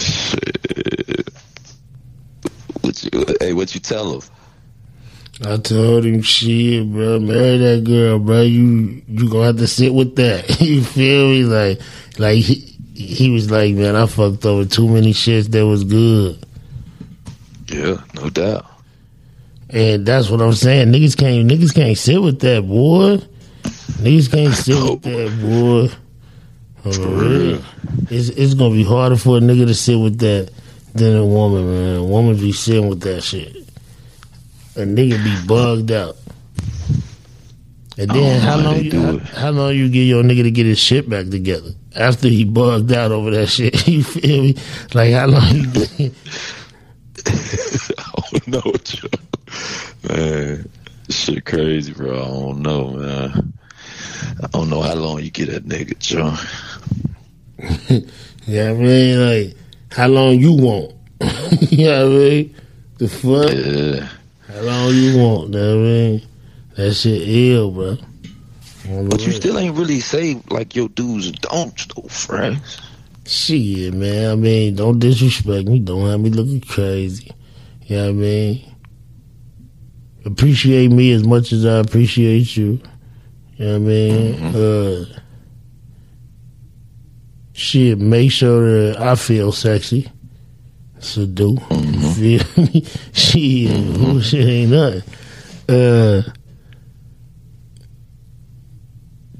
Shit. 0.00 1.28
What 2.80 3.04
you, 3.04 3.24
hey, 3.40 3.52
what 3.52 3.74
you 3.74 3.80
tell 3.80 4.14
him? 4.14 4.22
I 5.44 5.56
told 5.58 6.04
him, 6.04 6.22
shit, 6.22 6.90
bro, 6.90 7.20
marry 7.20 7.58
that 7.58 7.84
girl, 7.84 8.18
bro. 8.18 8.42
You 8.42 9.02
you 9.06 9.28
gonna 9.28 9.46
have 9.46 9.58
to 9.58 9.66
sit 9.66 9.92
with 9.92 10.16
that. 10.16 10.60
you 10.60 10.82
feel 10.82 11.28
me? 11.28 11.44
Like, 11.44 11.80
like 12.18 12.38
he, 12.38 12.71
he 12.94 13.30
was 13.30 13.50
like, 13.50 13.74
man, 13.74 13.96
I 13.96 14.06
fucked 14.06 14.44
over 14.44 14.64
too 14.64 14.88
many 14.88 15.12
shits 15.12 15.50
that 15.50 15.66
was 15.66 15.84
good. 15.84 16.44
Yeah, 17.68 18.02
no 18.14 18.28
doubt. 18.30 18.66
And 19.70 20.04
that's 20.04 20.28
what 20.28 20.42
I'm 20.42 20.52
saying. 20.52 20.92
Niggas 20.92 21.16
can't 21.16 21.50
niggas 21.50 21.74
can't 21.74 21.96
sit 21.96 22.20
with 22.20 22.40
that 22.40 22.66
boy. 22.66 23.18
Niggas 24.02 24.30
can't 24.30 24.54
sit 24.54 24.76
with 24.76 25.02
that 25.02 25.40
boy. 25.40 25.88
Real. 26.84 27.62
It's 28.10 28.28
it's 28.30 28.54
gonna 28.54 28.74
be 28.74 28.84
harder 28.84 29.16
for 29.16 29.38
a 29.38 29.40
nigga 29.40 29.66
to 29.66 29.74
sit 29.74 29.96
with 29.96 30.18
that 30.18 30.50
than 30.94 31.16
a 31.16 31.24
woman, 31.24 31.64
man. 31.64 31.96
A 31.96 32.04
woman 32.04 32.36
be 32.36 32.52
sitting 32.52 32.88
with 32.88 33.00
that 33.00 33.22
shit. 33.22 33.56
A 34.76 34.80
nigga 34.80 35.22
be 35.22 35.46
bugged 35.46 35.90
out. 35.92 36.16
And 37.96 38.10
then 38.10 38.40
how 38.40 38.56
long 38.58 38.82
you 38.82 38.90
do 38.90 39.18
how, 39.18 39.40
how 39.40 39.50
long 39.50 39.74
you 39.74 39.88
get 39.88 40.02
your 40.02 40.22
nigga 40.22 40.42
to 40.42 40.50
get 40.50 40.66
his 40.66 40.78
shit 40.78 41.08
back 41.08 41.28
together 41.28 41.70
after 41.96 42.28
he 42.28 42.44
bugged 42.44 42.92
out 42.92 43.12
over 43.12 43.30
that 43.30 43.46
shit? 43.48 43.86
You 43.92 44.02
feel 44.02 44.42
me? 44.42 44.56
Like 44.94 45.12
how 45.12 45.26
long 45.26 45.54
you 45.54 45.66
get, 45.66 46.12
I 47.26 48.22
don't 48.30 48.48
know, 48.48 48.72
Joe. 48.84 49.08
Man, 50.08 50.68
shit 51.08 51.44
crazy, 51.44 51.92
bro. 51.92 52.22
I 52.22 52.26
don't 52.26 52.62
know, 52.62 52.88
man. 52.88 53.52
I 54.42 54.46
don't 54.48 54.70
know 54.70 54.82
how 54.82 54.94
long 54.94 55.22
you 55.22 55.30
get 55.30 55.50
that 55.50 55.66
nigga, 55.66 55.98
Joe. 55.98 56.36
Yeah, 58.44 58.70
I 58.70 58.74
mean, 58.74 59.20
like, 59.24 59.56
how 59.92 60.08
long 60.08 60.34
you 60.40 60.52
want? 60.52 60.94
you 61.70 61.84
know 61.86 62.08
what 62.08 62.16
I 62.16 62.18
mean? 62.18 62.54
The 62.98 63.08
fuck? 63.08 63.52
Yeah. 63.54 64.08
How 64.52 64.62
long 64.62 64.94
you 64.94 65.18
want? 65.18 65.44
You 65.44 65.60
know 65.60 65.76
what 65.76 65.84
I 65.84 65.88
mean? 65.88 66.22
That 66.74 66.94
shit 66.94 67.28
ill, 67.28 67.70
bro. 67.70 67.98
The 68.96 69.08
But 69.08 69.26
you 69.26 69.32
still 69.32 69.58
ain't 69.58 69.76
really 69.76 70.00
say 70.00 70.40
like 70.50 70.74
your 70.76 70.88
dudes 70.88 71.30
don't 71.32 71.94
though, 71.94 72.08
friend. 72.08 72.60
Shit, 73.26 73.94
man. 73.94 74.32
I 74.32 74.34
mean, 74.34 74.76
don't 74.76 74.98
disrespect 74.98 75.68
me. 75.68 75.78
Don't 75.78 76.08
have 76.08 76.20
me 76.20 76.30
looking 76.30 76.60
crazy. 76.60 77.30
You 77.86 77.96
know 77.96 78.04
what 78.04 78.10
I 78.10 78.12
mean? 78.12 78.74
Appreciate 80.24 80.90
me 80.90 81.12
as 81.12 81.24
much 81.24 81.52
as 81.52 81.64
I 81.64 81.78
appreciate 81.78 82.56
you. 82.56 82.80
You 83.56 83.64
know 83.66 83.72
what 83.72 83.76
I 83.76 83.78
mean? 83.78 84.44
Uh, 84.56 85.04
shit, 87.52 87.98
make 87.98 88.30
sure 88.30 88.88
that 88.88 89.00
I 89.00 89.14
feel 89.14 89.52
sexy. 89.52 90.10
So 90.98 91.26
do. 91.26 91.58
You 91.70 92.38
feel 92.38 92.64
me? 92.64 92.86
Shit, 93.12 93.94
bullshit 93.94 94.46
ain't 94.46 94.70
nothing. 94.70 95.02
Uh, 95.68 96.22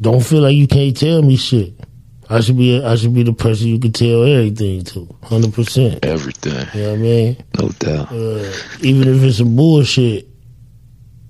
don't 0.02 0.20
feel 0.24 0.42
like 0.42 0.54
you 0.56 0.66
can't 0.66 0.96
tell 0.96 1.22
me 1.22 1.36
shit. 1.36 1.72
I 2.28 2.40
should 2.40 2.56
be 2.56 2.82
I 2.82 2.94
should 2.96 3.14
be 3.14 3.22
the 3.24 3.32
person 3.32 3.68
you 3.68 3.78
can 3.78 3.92
tell 3.92 4.22
everything 4.24 4.84
to, 4.84 5.08
hundred 5.22 5.52
percent. 5.54 6.04
Everything, 6.04 6.66
You 6.74 6.82
know 6.82 6.90
what 6.90 6.94
I 6.98 7.02
mean? 7.02 7.36
no 7.58 7.68
doubt. 7.70 8.12
Uh, 8.12 8.52
even 8.80 9.08
if 9.08 9.22
it's 9.22 9.38
some 9.38 9.54
bullshit, 9.56 10.28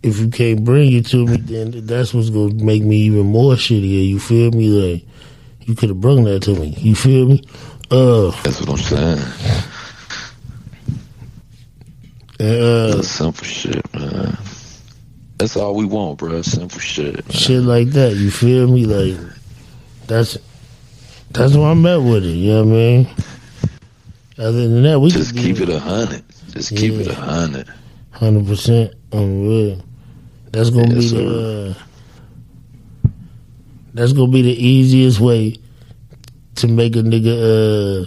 if 0.02 0.18
you 0.18 0.28
can't 0.28 0.64
bring 0.64 0.92
it 0.92 1.06
to 1.06 1.26
me, 1.26 1.36
then 1.38 1.86
that's 1.86 2.12
what's 2.14 2.30
gonna 2.30 2.54
make 2.54 2.82
me 2.84 2.96
even 3.02 3.26
more 3.26 3.54
shittier. 3.54 4.08
You 4.08 4.18
feel 4.20 4.50
me? 4.52 4.68
Like 4.68 5.04
you 5.62 5.74
could 5.74 5.88
have 5.90 6.00
brought 6.00 6.22
that 6.24 6.42
to 6.44 6.54
me. 6.54 6.74
You 6.78 6.94
feel 6.94 7.26
me? 7.28 7.44
Uh, 7.90 8.30
That's 8.42 8.60
what 8.60 8.70
I'm 8.70 8.76
saying. 8.78 9.18
uh, 12.40 12.96
That's 12.96 13.08
simple 13.08 13.44
shit, 13.44 13.94
man. 13.94 14.36
That's 15.42 15.56
all 15.56 15.74
we 15.74 15.84
want, 15.84 16.18
bro. 16.18 16.40
Simple 16.42 16.78
shit. 16.78 17.16
Man. 17.16 17.36
shit 17.36 17.62
like 17.62 17.88
that. 17.88 18.14
You 18.14 18.30
feel 18.30 18.68
me? 18.68 18.86
Like 18.86 19.18
that's 20.06 20.38
that's 21.30 21.56
why 21.56 21.72
I'm 21.72 21.84
at 21.84 21.96
with 21.96 22.24
it. 22.24 22.28
You 22.28 22.52
know 22.52 22.64
what 22.64 22.68
I 22.68 22.76
mean? 22.76 23.08
Other 24.38 24.68
than 24.68 24.84
that, 24.84 25.00
we 25.00 25.10
Just 25.10 25.36
keep 25.36 25.58
it 25.58 25.68
a 25.68 25.80
hundred. 25.80 26.22
Just 26.50 26.70
keep 26.76 26.92
it 26.92 27.08
a 27.08 27.14
hundred. 27.16 27.66
hundred 28.12 28.46
percent 28.46 28.94
on 29.10 29.48
real. 29.48 29.84
That's 30.52 30.70
gonna 30.70 30.94
Yes, 30.94 31.10
be 31.10 31.18
the. 31.18 31.76
Uh, 33.04 33.10
that's 33.94 34.12
gonna 34.12 34.30
be 34.30 34.42
the 34.42 34.64
easiest 34.64 35.18
way 35.18 35.56
to 36.54 36.68
make 36.68 36.94
a 36.94 37.00
nigga 37.00 38.06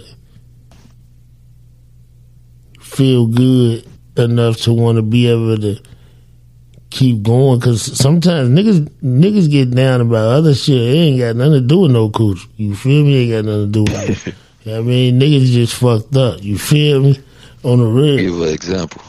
feel 2.80 3.26
good 3.26 3.86
enough 4.16 4.56
to 4.62 4.72
want 4.72 4.96
to 4.96 5.02
be 5.02 5.26
able 5.26 5.58
to 5.58 5.78
keep 6.90 7.22
going. 7.22 7.60
Cause 7.60 7.82
sometimes 7.82 8.48
niggas 8.48 8.88
niggas 9.02 9.50
get 9.50 9.70
down 9.70 10.00
about 10.00 10.28
other 10.28 10.54
shit. 10.54 10.80
It 10.80 10.96
ain't 10.96 11.18
got 11.18 11.36
nothing 11.36 11.54
to 11.54 11.60
do 11.60 11.80
with 11.80 11.92
no 11.92 12.10
cooch. 12.10 12.46
You 12.56 12.74
feel 12.74 13.04
me? 13.04 13.32
Ain't 13.32 13.32
got 13.32 13.50
nothing 13.50 13.72
to 13.72 13.72
do 13.72 13.82
with 13.92 14.26
it. 14.26 14.34
You 14.66 14.72
know 14.72 14.78
what 14.78 14.86
I 14.86 14.88
mean, 14.88 15.20
niggas 15.20 15.52
just 15.52 15.76
fucked 15.76 16.16
up. 16.16 16.42
You 16.42 16.58
feel 16.58 17.00
me? 17.00 17.20
On 17.62 17.78
the 17.78 17.86
real. 17.86 18.16
Give 18.16 18.42
an 18.42 18.48
example. 18.48 19.00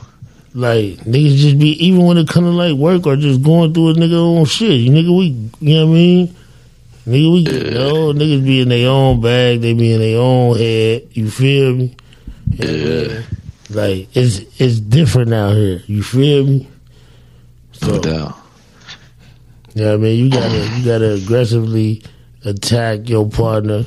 Like 0.53 0.99
niggas 0.99 1.35
just 1.35 1.57
be 1.57 1.69
even 1.83 2.05
when 2.05 2.17
it 2.17 2.27
come 2.27 2.43
to 2.43 2.51
like 2.51 2.75
work 2.75 3.07
or 3.07 3.15
just 3.15 3.41
going 3.41 3.73
through 3.73 3.89
a 3.89 3.93
nigga 3.93 4.13
own 4.13 4.45
shit. 4.45 4.79
You 4.79 4.91
nigga 4.91 5.17
we 5.17 5.25
you 5.59 5.75
know 5.75 5.85
what 5.87 5.91
I 5.91 5.95
mean? 5.95 6.35
Nigga 7.07 7.31
we 7.33 7.39
you 7.39 7.71
know, 7.71 8.13
niggas 8.13 8.43
be 8.45 8.61
in 8.61 8.69
their 8.69 8.87
own 8.87 9.19
bag, 9.19 9.61
they 9.61 9.73
be 9.73 9.93
in 9.93 9.99
their 9.99 10.19
own 10.19 10.57
head. 10.57 11.07
You 11.13 11.31
feel 11.31 11.73
me? 11.73 11.95
You 12.51 12.65
know 12.67 12.73
what 12.73 13.09
I 13.09 13.13
mean? 13.13 13.25
Like 13.69 14.07
it's 14.15 14.41
it's 14.61 14.79
different 14.79 15.33
out 15.33 15.53
here. 15.53 15.81
You 15.87 16.03
feel 16.03 16.45
me? 16.45 16.67
No 17.81 17.87
So 17.93 17.99
doubt. 17.99 18.37
you 19.73 19.83
know 19.83 19.93
I 19.93 19.97
mean? 19.97 20.23
You 20.23 20.29
gotta 20.31 20.77
you 20.77 20.85
gotta 20.85 21.13
aggressively 21.13 22.01
attack 22.45 23.09
your 23.09 23.27
partner. 23.29 23.85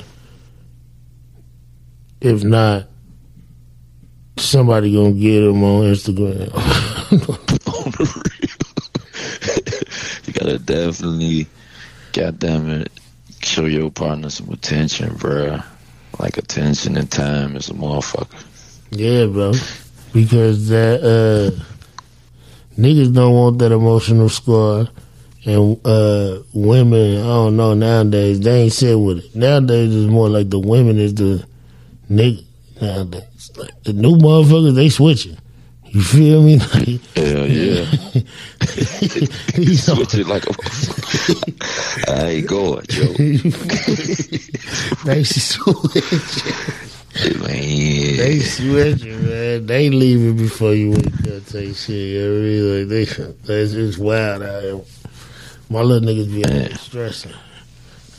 If 2.21 2.43
not, 2.43 2.87
somebody 4.37 4.93
gonna 4.93 5.13
get 5.13 5.43
him 5.43 5.63
on 5.63 5.83
Instagram. 5.85 6.53
on 6.53 7.91
the 7.91 8.23
real. 8.25 8.51
you 10.25 10.33
gotta 10.33 10.59
definitely, 10.59 11.47
goddamn 12.13 12.69
it, 12.69 12.91
show 13.41 13.65
your 13.65 13.89
partner 13.89 14.29
some 14.29 14.49
attention, 14.49 15.09
bruh. 15.15 15.63
Like 16.19 16.37
attention 16.37 16.97
and 16.97 17.09
time 17.09 17.55
is 17.55 17.69
a 17.69 17.73
motherfucker. 17.73 18.43
Yeah, 18.91 19.25
bro. 19.25 19.53
Because 20.13 20.67
that 20.67 21.01
uh 21.01 21.63
niggas 22.81 23.13
don't 23.13 23.33
want 23.35 23.59
that 23.59 23.71
emotional 23.71 24.29
scar 24.29 24.87
and 25.45 25.79
uh 25.85 26.39
women, 26.53 27.17
I 27.17 27.25
don't 27.25 27.57
know, 27.57 27.73
nowadays 27.73 28.39
they 28.39 28.63
ain't 28.63 28.73
sit 28.73 28.95
with 28.95 29.19
it. 29.25 29.35
Nowadays 29.35 29.95
it's 29.95 30.11
more 30.11 30.29
like 30.29 30.49
the 30.49 30.59
women 30.59 30.97
is 30.97 31.13
the 31.15 31.45
nigga 32.09 32.43
nowadays. 32.81 33.51
Like 33.57 33.83
the 33.83 33.93
new 33.93 34.15
motherfuckers 34.15 34.75
they 34.75 34.89
switching. 34.89 35.37
You 35.85 36.01
feel 36.01 36.41
me? 36.41 36.57
Like, 36.73 37.01
Hell 37.15 37.47
yeah. 37.47 37.85
you 39.57 39.75
Switch 39.75 40.15
it 40.15 40.27
like 40.27 40.43
a 40.45 40.53
motherfucker. 40.53 42.07
I 42.15 42.29
ain't 42.29 42.47
going, 42.47 42.85
Joe. 42.87 43.13
they 45.05 45.23
switch. 45.23 46.87
Man. 47.13 48.17
They 48.17 48.39
switching, 48.39 49.27
man. 49.27 49.65
They 49.65 49.89
leaving 49.89 50.37
before 50.37 50.73
you 50.73 50.91
wake 50.91 51.27
up. 51.35 51.45
Take 51.45 51.75
shit. 51.75 51.89
You 51.89 52.21
know 52.21 52.37
I 52.37 52.41
mean? 52.41 52.79
Like 52.79 52.87
they, 52.87 53.05
that's 53.43 53.73
just 53.73 53.99
wild 53.99 54.43
out 54.43 54.63
here. 54.63 54.81
My 55.69 55.81
little 55.81 56.07
niggas 56.07 56.33
be 56.33 56.45
out 56.45 56.79
stressing. 56.79 57.33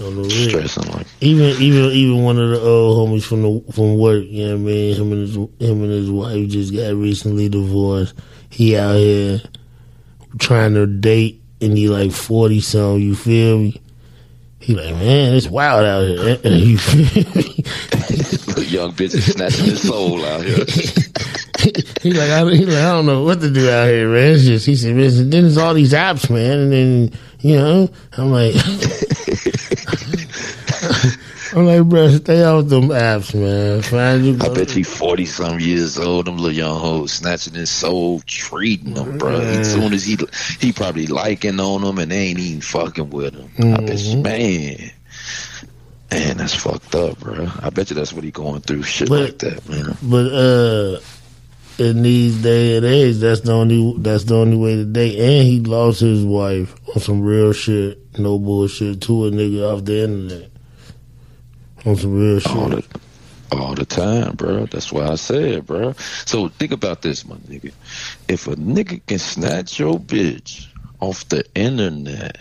On 0.01 0.23
the. 0.23 0.29
Stressing 0.29 0.93
like 0.93 1.07
Even 1.21 1.63
even 1.63 1.85
even 1.91 2.23
one 2.23 2.39
of 2.39 2.51
the 2.51 2.61
old 2.61 3.09
homies 3.09 3.25
from 3.25 3.43
the 3.43 3.73
from 3.73 3.97
work, 3.97 4.25
you 4.27 4.45
know 4.47 4.57
what 4.57 4.61
I 4.61 4.65
mean? 4.65 4.97
Him 4.97 5.13
and 5.13 5.21
his 5.23 5.37
him 5.37 5.83
and 5.83 5.91
his 5.91 6.11
wife 6.11 6.49
just 6.49 6.75
got 6.75 6.95
recently 6.95 7.49
divorced. 7.49 8.15
He 8.51 8.77
out 8.77 8.97
here 8.97 9.41
trying 10.39 10.75
to 10.75 10.87
date 10.87 11.41
and 11.63 11.79
he 11.79 11.89
like 11.89 12.13
forty 12.13 12.61
something, 12.61 13.01
you 13.01 13.15
feel 13.15 13.59
me? 13.59 13.81
He 14.61 14.75
like, 14.75 14.95
man, 14.95 15.35
it's 15.35 15.49
wild 15.49 15.85
out 15.85 16.07
here. 16.07 16.39
You 16.53 16.79
feel 16.79 17.35
me? 17.35 17.65
young 18.61 18.93
bitch 18.93 19.15
is 19.15 19.33
snatching 19.33 19.65
his 19.67 19.83
soul 19.87 20.25
out 20.25 20.45
here. 20.45 20.65
he 22.03 22.13
like, 22.13 22.31
I, 22.31 22.45
he 22.51 22.65
like, 22.67 22.77
I 22.79 22.93
don't 22.93 23.07
know 23.07 23.23
what 23.23 23.41
to 23.41 23.51
do 23.51 23.69
out 23.71 23.89
here, 23.89 24.09
man. 24.09 24.35
It's 24.35 24.45
just, 24.45 24.67
he 24.67 24.77
said, 24.77 24.97
"Listen, 24.97 25.31
then 25.31 25.43
there's 25.43 25.57
all 25.59 25.75
these 25.75 25.93
apps, 25.93 26.29
man, 26.31 26.59
and 26.59 26.73
then 26.73 27.13
you 27.41 27.57
know, 27.57 27.89
I'm 28.17 28.31
like, 28.31 28.55
I'm 31.55 31.67
like, 31.67 31.85
bro, 31.85 32.09
stay 32.09 32.43
off 32.45 32.69
them 32.69 32.89
apps, 32.89 33.35
man. 33.35 33.83
Find 33.83 34.25
you. 34.25 34.39
I 34.41 34.49
bet 34.55 34.71
he 34.71 34.83
forty 34.83 35.27
some 35.27 35.61
years 35.61 35.99
old. 35.99 36.27
Them 36.27 36.39
little 36.39 36.57
young 36.57 36.81
hoes 36.81 37.13
snatching 37.13 37.53
his 37.55 37.69
soul, 37.71 38.21
treating 38.27 38.95
them, 38.95 39.19
bro. 39.19 39.39
As 39.41 39.71
soon 39.73 39.93
as 39.93 40.03
he 40.05 40.17
he 40.61 40.73
probably 40.73 41.07
liking 41.07 41.61
on 41.61 41.83
them 41.83 41.99
and 41.99 42.11
they 42.11 42.29
ain't 42.29 42.39
even 42.39 42.61
fucking 42.63 43.11
with 43.11 43.35
him. 43.35 43.51
I 43.75 43.81
bet 43.85 43.99
you, 43.99 44.17
Mhm. 44.17 44.23
man. 44.23 44.91
Man, 46.13 46.37
that's 46.37 46.55
fucked 46.55 46.95
up, 46.95 47.19
bro. 47.21 47.49
I 47.61 47.71
bet 47.71 47.89
you 47.91 47.97
that's 47.97 48.13
what 48.13 48.23
he 48.25 48.31
going 48.31 48.61
through. 48.61 48.83
Shit 48.83 49.09
But- 49.09 49.21
like 49.21 49.39
that, 49.39 49.69
man. 49.69 49.97
But 50.03 50.27
uh, 50.33 51.01
in 51.79 52.03
these 52.03 52.43
day 52.43 52.77
and 52.77 52.85
age, 52.85 53.17
that's 53.17 53.41
the 53.41 53.53
only 53.53 53.95
that's 53.99 54.25
the 54.25 54.37
only 54.37 54.57
way 54.59 54.77
to 54.77 54.85
date. 54.85 55.19
And 55.19 55.47
he 55.49 55.61
lost 55.61 56.01
his 56.01 56.23
wife 56.25 56.75
on 56.95 57.01
some 57.01 57.23
real 57.23 57.53
shit, 57.53 58.19
no 58.19 58.39
bullshit, 58.39 59.01
to 59.03 59.27
a 59.27 59.31
nigga 59.31 59.73
off 59.75 59.85
the 59.85 60.05
internet. 60.05 60.51
On 61.87 61.97
some 61.97 62.15
real 62.19 62.41
shit. 62.41 62.53
All 62.57 62.69
the 62.69 62.85
all 63.51 63.75
the 63.75 63.85
time, 63.87 64.35
bro. 64.37 64.67
That's 64.67 64.93
why 64.93 65.09
I 65.09 65.15
said, 65.17 65.67
bro. 65.67 65.93
So 66.27 66.49
think 66.49 66.73
about 66.73 67.03
this, 67.03 67.25
my 67.27 67.37
nigga. 67.37 67.73
If 68.29 68.47
a 68.49 68.57
nigga 68.57 69.01
can 69.07 69.19
snatch 69.19 69.79
your 69.79 69.99
bitch 69.99 70.67
off 71.01 71.29
the 71.29 71.45
internet, 71.55 72.37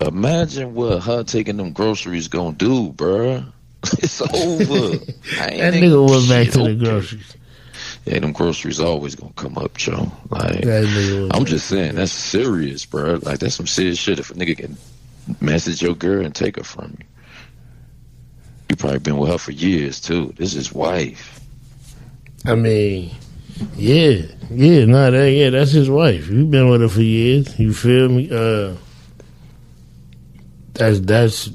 imagine 0.00 0.74
what 0.74 1.02
her 1.02 1.24
taking 1.24 1.56
them 1.56 1.72
groceries 1.72 2.28
gonna 2.28 2.56
do, 2.56 2.90
bro. 2.90 3.44
It's 3.98 4.20
over. 4.20 4.98
That 5.38 5.74
nigga 5.74 6.08
went 6.08 6.28
back 6.28 6.52
to 6.52 6.64
the 6.64 6.74
groceries. 6.74 7.36
Yeah, 8.04 8.18
them 8.18 8.32
groceries 8.32 8.80
always 8.80 9.14
gonna 9.14 9.32
come 9.34 9.56
up, 9.58 9.76
Joe. 9.76 10.10
Like 10.30 10.62
That 10.62 10.84
nigga 10.84 11.20
went 11.22 11.36
I'm 11.36 11.44
just 11.44 11.66
saying, 11.66 11.94
that's 11.94 12.12
serious, 12.12 12.84
bro. 12.84 13.20
Like 13.22 13.38
that's 13.38 13.54
some 13.54 13.66
serious 13.66 13.98
shit. 13.98 14.18
If 14.18 14.30
a 14.30 14.34
nigga 14.34 14.56
can 14.56 14.76
message 15.40 15.82
your 15.82 15.94
girl 15.94 16.24
and 16.24 16.34
take 16.34 16.56
her 16.56 16.64
from 16.64 16.96
you, 16.98 17.06
you 18.68 18.76
probably 18.76 18.98
been 18.98 19.18
with 19.18 19.30
her 19.30 19.38
for 19.38 19.52
years 19.52 20.00
too. 20.00 20.32
This 20.36 20.54
is 20.54 20.72
wife. 20.72 21.40
I 22.44 22.54
mean, 22.54 23.10
yeah, 23.76 24.22
yeah, 24.50 24.84
no, 24.86 25.10
that 25.10 25.30
yeah, 25.30 25.50
that's 25.50 25.72
his 25.72 25.90
wife. 25.90 26.28
You've 26.28 26.50
been 26.50 26.70
with 26.70 26.80
her 26.80 26.88
for 26.88 27.02
years. 27.02 27.58
You 27.58 27.74
feel 27.74 28.08
me? 28.08 28.30
Uh, 28.30 28.74
that's 30.74 31.00
that's 31.00 31.50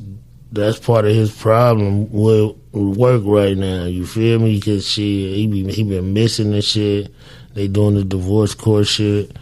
that's 0.52 0.80
part 0.80 1.06
of 1.06 1.14
his 1.14 1.32
problem 1.36 2.12
with 2.12 2.56
work 2.72 3.24
right 3.26 3.58
now. 3.58 3.86
You 3.86 4.06
feel 4.06 4.40
me? 4.40 4.56
Because 4.56 4.88
she 4.88 5.34
he 5.36 5.48
be 5.48 5.72
he 5.72 5.84
been 5.84 6.14
missing 6.14 6.54
and 6.54 6.64
shit. 6.64 7.14
They 7.54 7.68
doing 7.68 7.96
the 7.96 8.04
divorce 8.04 8.54
court 8.54 8.88
shit. 8.88 9.36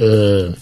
Uh, 0.00 0.52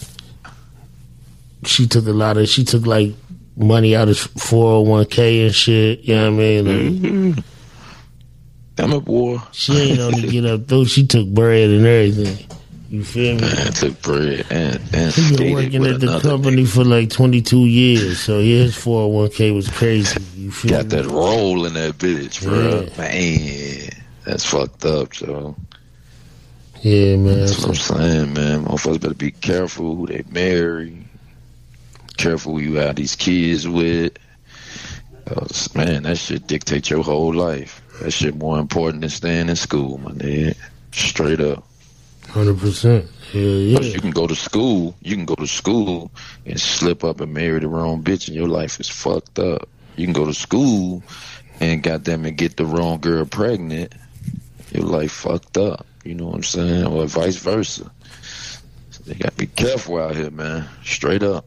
she 1.65 1.87
took 1.87 2.07
a 2.07 2.13
lot 2.13 2.37
of 2.37 2.49
she 2.49 2.65
took 2.65 2.87
like 2.87 3.15
money 3.57 3.97
out 3.97 4.09
of 4.09 4.19
four 4.19 4.79
hundred 4.81 4.91
one 4.91 5.07
k 5.07 5.47
and 5.47 5.55
shit. 5.55 6.01
You 6.01 6.15
know 6.15 6.31
what 6.31 6.37
I 6.37 6.39
mean? 6.39 6.65
Like, 6.65 7.03
Mm-hmm. 7.03 7.41
Damn 8.77 8.93
it, 8.93 9.05
boy. 9.07 9.39
She 9.53 9.73
ain't 9.73 10.01
only 10.01 10.29
get 10.29 10.45
up 10.45 10.67
though. 10.67 10.85
She 10.85 11.07
took 11.07 11.27
bread 11.29 11.71
and 11.71 11.87
everything. 11.87 12.47
You 12.89 13.05
feel 13.05 13.35
me? 13.35 13.41
Man 13.43 13.73
took 13.73 14.01
bread 14.03 14.47
and 14.51 14.81
and 14.95 15.13
He 15.13 15.37
been 15.37 15.53
working 15.55 15.87
at 15.87 16.01
the 16.01 16.21
company 16.21 16.63
nigga. 16.65 16.69
for 16.75 16.85
like 16.85 17.11
22 17.11 17.67
years, 17.67 18.21
so 18.21 18.41
his 18.41 18.75
401k 18.77 19.55
was 19.55 19.69
crazy. 19.69 20.21
You 20.37 20.51
feel 20.53 20.71
Got 20.71 20.85
me? 20.85 20.91
that 21.03 21.07
roll 21.07 21.67
in 21.67 21.75
that 21.75 21.99
bitch, 21.99 22.43
bro. 22.45 22.83
Yeah. 22.83 22.99
Man, 22.99 23.89
that's 24.25 24.45
fucked 24.45 24.85
up, 24.85 25.11
Joe. 25.11 25.57
Yeah, 26.83 27.17
man. 27.17 27.41
That's 27.41 27.59
what 27.59 27.69
I'm 27.71 27.75
saying, 27.75 28.33
man. 28.35 28.65
Motherfuckers 28.67 29.01
better 29.01 29.15
be 29.15 29.33
careful 29.33 29.97
who 29.97 30.07
they 30.07 30.23
marry. 30.31 30.97
Careful 32.19 32.53
who 32.55 32.61
you 32.61 32.75
have 32.77 32.95
these 32.97 33.17
kids 33.17 33.67
with. 33.67 34.13
'Cause, 35.25 35.75
man, 35.75 36.05
that 36.05 36.19
shit 36.19 36.47
dictates 36.47 36.89
your 36.89 37.03
whole 37.03 37.35
life. 37.35 37.83
That 38.01 38.13
shit 38.13 38.37
more 38.37 38.61
important 38.61 39.01
than 39.01 39.11
staying 39.11 39.49
in 39.49 39.57
school, 39.57 39.99
my 39.99 40.13
nigga. 40.13 40.55
Straight 40.93 41.41
up. 41.41 41.67
100%. 42.37 43.07
Hell 43.33 43.41
yeah. 43.43 43.77
'Cause 43.79 43.93
you 43.95 44.01
can 44.01 44.11
go 44.11 44.27
to 44.27 44.35
school, 44.37 44.95
you 45.03 45.17
can 45.17 45.25
go 45.25 45.35
to 45.35 45.47
school 45.47 46.11
and 46.45 46.61
slip 46.61 47.03
up 47.03 47.21
and 47.21 47.33
marry 47.33 47.59
the 47.61 47.69
wrong 47.69 48.03
bitch, 48.03 48.29
and 48.29 48.37
your 48.37 48.49
life 48.49 48.79
is 48.79 48.89
fucked 48.89 49.39
up. 49.39 49.69
You 49.97 50.05
can 50.07 50.13
go 50.13 50.27
to 50.27 50.35
school 50.35 51.03
and 51.61 51.83
goddamn 51.83 52.27
it 52.27 52.37
get 52.37 52.57
the 52.57 52.67
wrong 52.67 53.01
girl 53.01 53.25
pregnant, 53.25 53.95
your 54.73 54.85
life 54.85 55.13
fucked 55.13 55.57
up. 55.57 55.87
You 56.05 56.15
know 56.15 56.27
what 56.27 56.37
I'm 56.37 56.43
saying? 56.45 56.85
Or 56.87 57.07
vice 57.07 57.37
versa. 57.37 57.91
So 58.91 59.03
they 59.07 59.15
gotta 59.15 59.35
be 59.37 59.47
careful 59.47 59.99
out 59.99 60.15
here, 60.15 60.31
man. 60.31 60.69
Straight 60.85 61.23
up. 61.23 61.47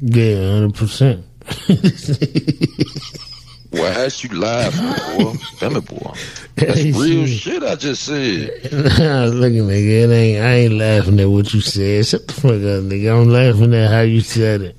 Yeah, 0.00 0.58
100%. 0.64 1.22
Well, 1.68 1.78
I 3.74 4.04
asked 4.04 4.24
you 4.24 4.30
live, 4.30 4.74
boy. 4.74 5.34
Damn 5.60 5.76
it, 5.76 5.84
boy. 5.84 6.12
That's 6.56 6.82
real 6.84 7.26
shit. 7.26 7.62
I 7.62 7.74
just 7.74 8.04
said. 8.04 8.72
Look 8.72 8.92
at 8.92 8.98
nigga, 8.98 10.04
it 10.04 10.10
ain't, 10.10 10.42
I 10.42 10.50
ain't 10.54 10.74
laughing 10.74 11.20
at 11.20 11.28
what 11.28 11.52
you 11.52 11.60
said. 11.60 12.06
Shut 12.06 12.26
the 12.26 12.32
fuck 12.32 12.52
up, 12.52 12.84
nigga. 12.84 13.20
I'm 13.20 13.28
laughing 13.28 13.74
at 13.74 13.90
how 13.90 14.00
you 14.00 14.20
said 14.20 14.62
it. 14.62 14.76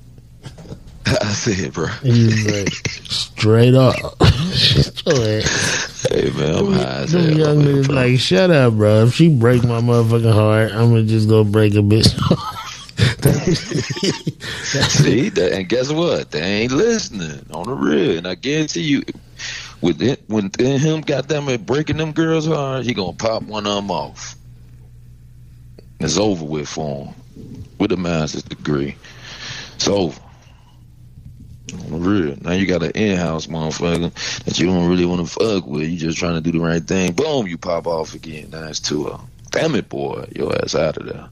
I 1.05 1.33
said, 1.33 1.59
it, 1.59 1.73
bro. 1.73 1.87
You 2.03 2.29
like, 2.51 2.73
straight 3.07 3.75
up. 3.75 3.95
Hey, 6.09 6.31
man, 6.31 6.55
I'm 6.55 6.71
high 6.73 7.01
as 7.01 7.11
hell. 7.11 7.29
young 7.29 7.57
niggas 7.57 7.89
like, 7.89 8.19
shut 8.19 8.49
up, 8.51 8.73
bro. 8.73 9.03
If 9.05 9.15
she 9.15 9.27
break 9.29 9.63
my 9.63 9.81
motherfucking 9.81 10.33
heart, 10.33 10.71
I'm 10.71 10.89
gonna 10.89 11.03
just 11.03 11.27
go 11.27 11.43
break 11.43 11.73
a 11.73 11.77
bitch. 11.77 12.09
See, 14.89 15.31
and 15.35 15.69
guess 15.69 15.91
what? 15.91 16.31
They 16.31 16.41
ain't 16.41 16.71
listening 16.73 17.45
on 17.51 17.67
the 17.67 17.73
real. 17.73 18.17
And 18.17 18.27
I 18.27 18.35
guarantee 18.35 18.81
you, 18.81 19.03
with 19.81 20.01
it, 20.01 20.21
when 20.27 20.51
him 20.59 21.01
goddamn 21.01 21.47
it 21.49 21.65
breaking 21.65 21.97
them 21.97 22.11
girls' 22.11 22.47
heart, 22.47 22.83
he 22.85 22.93
gonna 22.93 23.13
pop 23.13 23.43
one 23.43 23.65
of 23.65 23.75
them 23.75 23.89
off. 23.89 24.35
It's 25.99 26.17
over 26.17 26.43
with 26.43 26.67
for 26.67 27.05
him 27.05 27.15
with 27.77 27.91
a 27.93 27.97
master's 27.97 28.43
degree. 28.43 28.95
It's 29.75 29.87
over. 29.87 30.19
On 31.73 31.91
the 31.91 31.97
real. 31.97 32.35
Now 32.41 32.51
you 32.51 32.65
got 32.65 32.83
an 32.83 32.91
in-house 32.91 33.47
motherfucker 33.47 34.11
that 34.43 34.59
you 34.59 34.65
don't 34.65 34.89
really 34.89 35.05
want 35.05 35.25
to 35.25 35.31
fuck 35.31 35.65
with. 35.67 35.87
You 35.87 35.97
just 35.97 36.17
trying 36.17 36.35
to 36.35 36.41
do 36.41 36.57
the 36.57 36.63
right 36.63 36.83
thing. 36.83 37.13
Boom, 37.13 37.47
you 37.47 37.57
pop 37.57 37.87
off 37.87 38.13
again. 38.15 38.49
Now 38.49 38.65
it's 38.67 38.79
two 38.79 39.07
of 39.07 39.21
'em. 39.21 39.27
Damn 39.51 39.75
it, 39.75 39.87
boy. 39.87 40.27
Your 40.35 40.53
ass 40.61 40.75
out 40.75 40.97
of 40.97 41.05
there. 41.05 41.29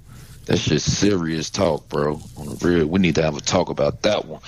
That's 0.48 0.64
just 0.64 1.00
serious 1.00 1.50
talk, 1.50 1.90
bro. 1.90 2.22
On 2.38 2.48
the 2.48 2.58
real, 2.66 2.88
we 2.88 3.00
need 3.00 3.16
to 3.16 3.22
have 3.22 3.36
a 3.36 3.42
talk 3.42 3.70
about 3.70 4.04
that 4.04 4.26
one. 4.26 4.40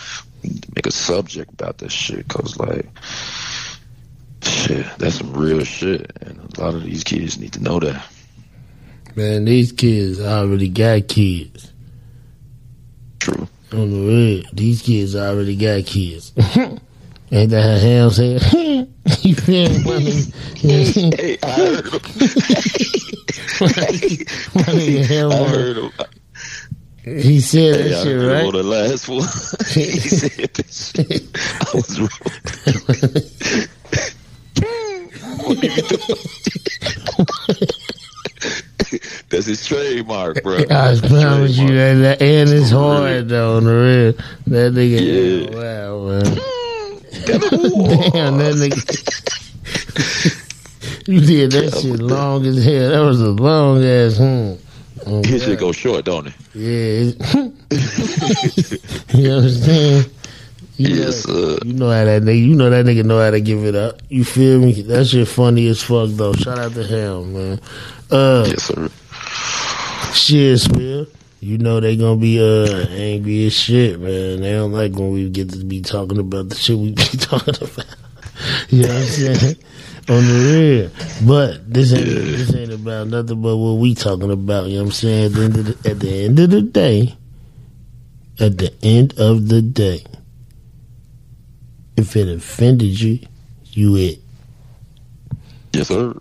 We 0.42 0.50
need 0.50 0.64
to 0.64 0.72
make 0.74 0.88
a 0.88 0.92
subject 0.92 1.52
about 1.52 1.80
that 1.80 1.92
shit, 1.92 2.26
cause 2.30 2.58
like, 2.58 2.86
shit, 4.42 4.86
that's 4.98 5.16
some 5.16 5.34
real 5.34 5.66
shit, 5.66 6.12
and 6.22 6.58
a 6.58 6.62
lot 6.62 6.74
of 6.74 6.84
these 6.84 7.04
kids 7.04 7.38
need 7.38 7.52
to 7.54 7.62
know 7.62 7.80
that. 7.82 8.02
Man, 9.16 9.44
these 9.44 9.74
kids 9.74 10.22
already 10.22 10.70
got 10.70 11.10
kids. 11.10 11.74
True. 13.20 13.50
On 13.74 13.92
the 13.92 14.08
real, 14.08 14.44
these 14.54 14.82
kids 14.82 15.18
already 15.18 15.58
got 15.58 15.86
kids. 15.86 16.32
Ain't 17.32 17.52
that 17.52 17.62
how 17.62 17.78
Ham 17.78 18.10
said? 18.10 18.88
you? 19.24 19.36
My 19.36 20.00
nigga- 20.00 20.34
Hey, 21.20 21.38
I 21.44 21.52
heard 21.52 21.86
him. 21.86 22.02
my 24.56 24.64
nigga 24.74 25.06
Ham, 25.06 25.32
I 25.32 25.34
heard 25.48 25.78
him. 25.78 25.92
he 27.22 27.40
said 27.40 27.76
Hey, 27.82 27.90
that 27.90 28.00
I 28.00 28.04
shit, 28.04 28.18
right? 28.28 28.46
on 28.46 28.54
the 28.54 28.64
last 28.64 29.08
one. 29.08 29.20
he 29.74 29.90
said 30.00 30.54
that 30.54 30.72
shit. 30.72 31.24
I 31.62 31.72
was 31.74 32.00
wrong. 32.00 32.10
What 35.46 35.58
are 35.58 35.68
you 35.68 35.82
doing? 35.82 37.70
That's 39.30 39.46
his 39.46 39.66
trademark, 39.66 40.42
bro. 40.44 40.58
I 40.70 41.00
promise 41.00 41.58
you 41.58 41.68
that, 41.68 41.94
that 41.96 42.22
and 42.22 42.50
it's 42.50 42.72
hard 42.72 43.30
though 43.30 43.58
on 43.58 43.66
the 43.66 43.72
real. 43.72 44.14
That 44.48 44.74
nigga, 44.74 45.00
Yeah. 45.00 45.56
wow, 45.56 46.00
man. 46.08 46.38
Damn 47.30 47.44
it, 47.44 47.74
boy. 47.74 48.10
Damn, 48.12 48.38
that 48.38 48.56
nigga. 48.56 48.80
you 51.08 51.20
did 51.22 51.52
that 51.52 51.74
shit 51.80 52.00
long 52.00 52.46
as 52.46 52.64
hell. 52.64 52.90
That 52.90 53.00
was 53.00 53.22
a 53.22 53.30
long 53.30 53.84
ass 53.84 54.18
hmm. 54.18 54.54
Oh, 55.06 55.24
His 55.24 55.44
shit 55.44 55.60
go 55.60 55.72
short, 55.72 56.06
don't 56.06 56.28
it? 56.28 56.34
Yeah. 56.54 57.12
you 59.18 59.32
understand? 59.32 60.10
You 60.76 60.90
know, 60.90 60.96
Yes, 61.06 61.24
sir. 61.24 61.58
you 61.66 61.74
know 61.74 61.90
how 61.90 62.06
that 62.06 62.22
nigga. 62.24 62.40
You 62.46 62.56
know 62.56 62.70
that 62.70 62.86
nigga 62.86 63.04
know 63.06 63.20
how 63.22 63.32
to 63.32 63.42
give 63.42 63.64
it 63.66 63.76
up. 63.76 64.02
You 64.10 64.24
feel 64.24 64.60
me? 64.60 64.82
That 64.84 65.06
shit 65.08 65.28
funny 65.28 65.68
as 65.68 65.82
fuck 65.84 66.10
though. 66.12 66.34
Shout 66.34 66.58
out 66.60 66.74
to 66.74 66.84
him, 66.84 67.34
man. 67.34 67.60
Uh, 68.12 68.46
Yes, 68.48 68.64
sir. 68.64 68.90
shit, 70.14 70.60
Spill. 70.60 71.08
You 71.42 71.58
know 71.58 71.80
they 71.80 71.96
gonna 71.96 72.20
be 72.20 72.40
uh 72.40 72.88
angry 72.90 73.46
as 73.46 73.54
shit, 73.54 74.00
man. 74.00 74.42
They 74.42 74.52
don't 74.52 74.74
like 74.74 74.94
when 74.94 75.12
we 75.12 75.30
get 75.30 75.52
to 75.52 75.64
be 75.64 75.82
talking 75.82 76.18
about 76.20 76.50
the 76.50 76.56
shit 76.56 76.78
we 76.78 76.92
be 76.92 77.04
talking 77.18 77.56
about. 77.56 77.96
you 78.70 78.82
know 78.84 78.90
what 78.90 78.98
I'm 78.98 79.04
saying? 79.08 79.56
On 80.10 80.26
the 80.26 80.92
real. 80.92 81.28
But 81.28 81.74
this 81.74 81.94
ain't 81.94 82.06
this 82.06 82.54
ain't 82.54 82.74
about 82.74 83.08
nothing 83.08 83.42
but 83.42 83.56
what 83.56 83.74
we 83.74 83.96
talking 83.96 84.32
about, 84.32 84.66
you 84.68 84.78
know 84.78 84.84
what 84.84 84.88
I'm 84.88 84.92
saying? 84.92 85.26
At 85.26 85.34
the 85.34 85.44
end 85.44 85.58
of 85.58 85.66
the, 85.66 85.90
at 85.90 86.00
the 86.00 86.26
end 86.26 86.40
of 86.40 86.50
the 86.50 86.62
day, 86.62 87.16
at 88.40 88.58
the 88.58 88.74
end 88.84 89.14
of 89.18 89.48
the 89.48 89.62
day, 89.62 90.04
if 91.96 92.18
it 92.18 92.28
offended 92.28 93.00
you, 93.00 93.20
you 93.66 93.96
it. 93.96 94.20
Yes, 95.72 95.88
sir. 95.88 96.14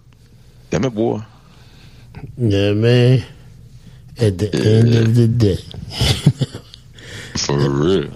Damn 0.70 0.84
it, 0.84 0.94
boy. 0.94 1.22
Yeah, 2.36 2.72
man. 2.72 3.24
At 4.20 4.36
the 4.38 4.50
end 4.52 4.94
of 4.94 5.14
the 5.14 5.28
day, 5.28 5.56
For 7.38 7.56
real. 7.56 8.10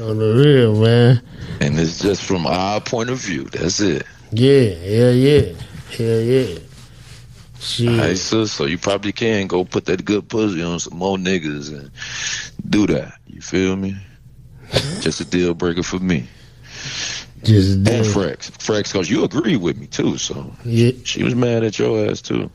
on 0.00 0.18
the 0.18 0.34
real, 0.34 0.80
man. 0.80 1.22
And 1.60 1.78
it's 1.78 1.98
just 2.00 2.22
from 2.24 2.46
our 2.46 2.80
point 2.80 3.10
of 3.10 3.18
view. 3.18 3.44
That's 3.44 3.78
it. 3.80 4.06
Yeah, 4.30 4.70
hell 4.70 5.12
yeah, 5.12 5.52
hell 5.96 6.20
yeah. 6.20 6.58
Shit. 7.60 7.88
Hey, 8.00 8.14
sis, 8.14 8.50
so 8.50 8.64
you 8.64 8.78
probably 8.78 9.12
can 9.12 9.46
go 9.46 9.64
put 9.64 9.84
that 9.84 10.04
good 10.04 10.28
pussy 10.28 10.62
on 10.62 10.80
some 10.80 10.96
more 10.98 11.16
niggas 11.18 11.68
and 11.68 11.90
do 12.70 12.86
that. 12.88 13.12
You 13.26 13.40
feel 13.42 13.76
me? 13.76 13.96
Just 15.00 15.20
a 15.20 15.24
deal 15.24 15.52
breaker 15.54 15.82
for 15.82 15.98
me. 15.98 16.26
Just 17.44 17.72
And 17.74 17.84
damn. 17.84 18.04
Frex. 18.04 18.50
Frex, 18.52 18.92
because 18.92 19.10
you 19.10 19.22
agree 19.24 19.56
with 19.56 19.76
me 19.76 19.86
too, 19.86 20.16
so 20.16 20.50
Yeah, 20.64 20.92
she 21.04 21.22
was 21.22 21.34
mad 21.34 21.62
at 21.62 21.78
your 21.78 22.08
ass 22.10 22.22
too. 22.22 22.50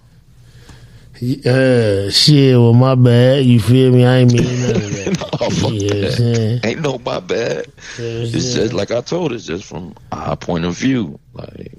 Uh, 1.22 2.10
shit. 2.12 2.56
Well, 2.58 2.74
my 2.74 2.96
bad. 2.96 3.46
You 3.46 3.60
feel 3.60 3.92
me? 3.92 4.06
I 4.06 4.18
ain't 4.18 4.34
mean 4.34 4.44
none 4.62 4.76
of 4.76 4.82
that. 4.82 5.18
no, 5.20 5.50
fuck 5.50 5.72
that. 5.72 6.62
Ain't 6.64 6.82
no 6.82 6.98
my 7.00 7.20
bad. 7.20 7.68
It's 7.98 8.32
just 8.32 8.74
like 8.74 8.92
I 8.92 9.02
told, 9.02 9.34
it's 9.34 9.46
just 9.46 9.66
from 9.66 9.96
our 10.12 10.36
point 10.36 10.66
of 10.66 10.76
view. 10.78 11.20
Like, 11.34 11.74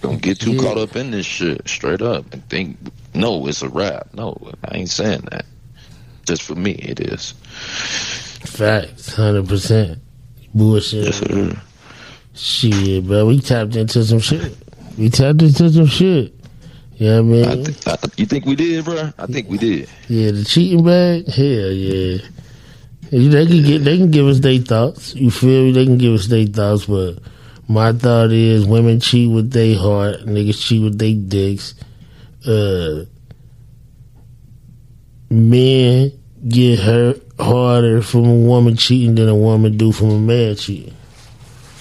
don't 0.00 0.20
get 0.20 0.40
too 0.40 0.52
Yeah. 0.52 0.60
caught 0.62 0.78
up 0.78 0.96
in 0.96 1.10
this 1.10 1.26
shit, 1.26 1.68
straight 1.68 2.02
up, 2.02 2.32
and 2.32 2.46
think, 2.48 2.78
no, 3.14 3.46
it's 3.46 3.62
a 3.62 3.68
rap. 3.68 4.08
No, 4.14 4.36
I 4.64 4.76
ain't 4.78 4.90
saying 4.90 5.28
that. 5.30 5.44
Just 6.26 6.42
for 6.42 6.54
me, 6.54 6.72
it 6.72 7.00
is. 7.00 7.32
facts, 8.44 9.14
hundred 9.14 9.48
percent. 9.48 9.98
Bullshit. 10.54 11.04
Yes, 11.06 11.16
sir. 11.18 11.62
Shit, 12.34 13.06
bro. 13.06 13.26
We 13.26 13.40
tapped 13.40 13.76
into 13.76 14.04
some 14.04 14.20
shit. 14.20 14.56
We 14.98 15.10
tapped 15.10 15.42
into 15.42 15.70
some 15.70 15.86
shit. 15.86 16.34
You 17.00 17.22
know 17.22 17.48
I 17.48 17.52
I 17.52 17.54
th- 17.56 17.88
I, 17.88 17.96
you 18.18 18.26
think 18.26 18.44
we 18.44 18.54
did, 18.54 18.84
bro? 18.84 19.10
I 19.18 19.24
think 19.24 19.48
we 19.48 19.56
did. 19.56 19.88
Yeah, 20.06 20.32
the 20.32 20.44
cheating 20.44 20.84
bag. 20.84 21.26
Hell 21.28 21.72
yeah. 21.72 22.18
They 23.10 23.46
can 23.46 23.62
get. 23.64 23.84
They 23.84 23.96
can 23.96 24.10
give 24.10 24.26
us 24.26 24.40
their 24.40 24.58
thoughts. 24.58 25.14
You 25.14 25.30
feel 25.30 25.64
me? 25.64 25.72
They 25.72 25.86
can 25.86 25.96
give 25.96 26.12
us 26.12 26.26
their 26.26 26.44
thoughts, 26.44 26.84
but 26.84 27.18
my 27.68 27.92
thought 27.94 28.32
is 28.32 28.66
women 28.66 29.00
cheat 29.00 29.30
with 29.30 29.50
their 29.50 29.78
heart, 29.78 30.26
niggas 30.26 30.60
cheat 30.60 30.82
with 30.82 30.98
their 30.98 31.14
dicks. 31.14 31.74
Uh, 32.46 33.06
men 35.30 36.12
get 36.46 36.80
hurt 36.80 37.22
harder 37.40 38.02
from 38.02 38.26
a 38.26 38.34
woman 38.34 38.76
cheating 38.76 39.14
than 39.14 39.28
a 39.28 39.34
woman 39.34 39.76
do 39.78 39.90
from 39.90 40.10
a 40.10 40.18
man 40.18 40.54
cheating. 40.54 40.94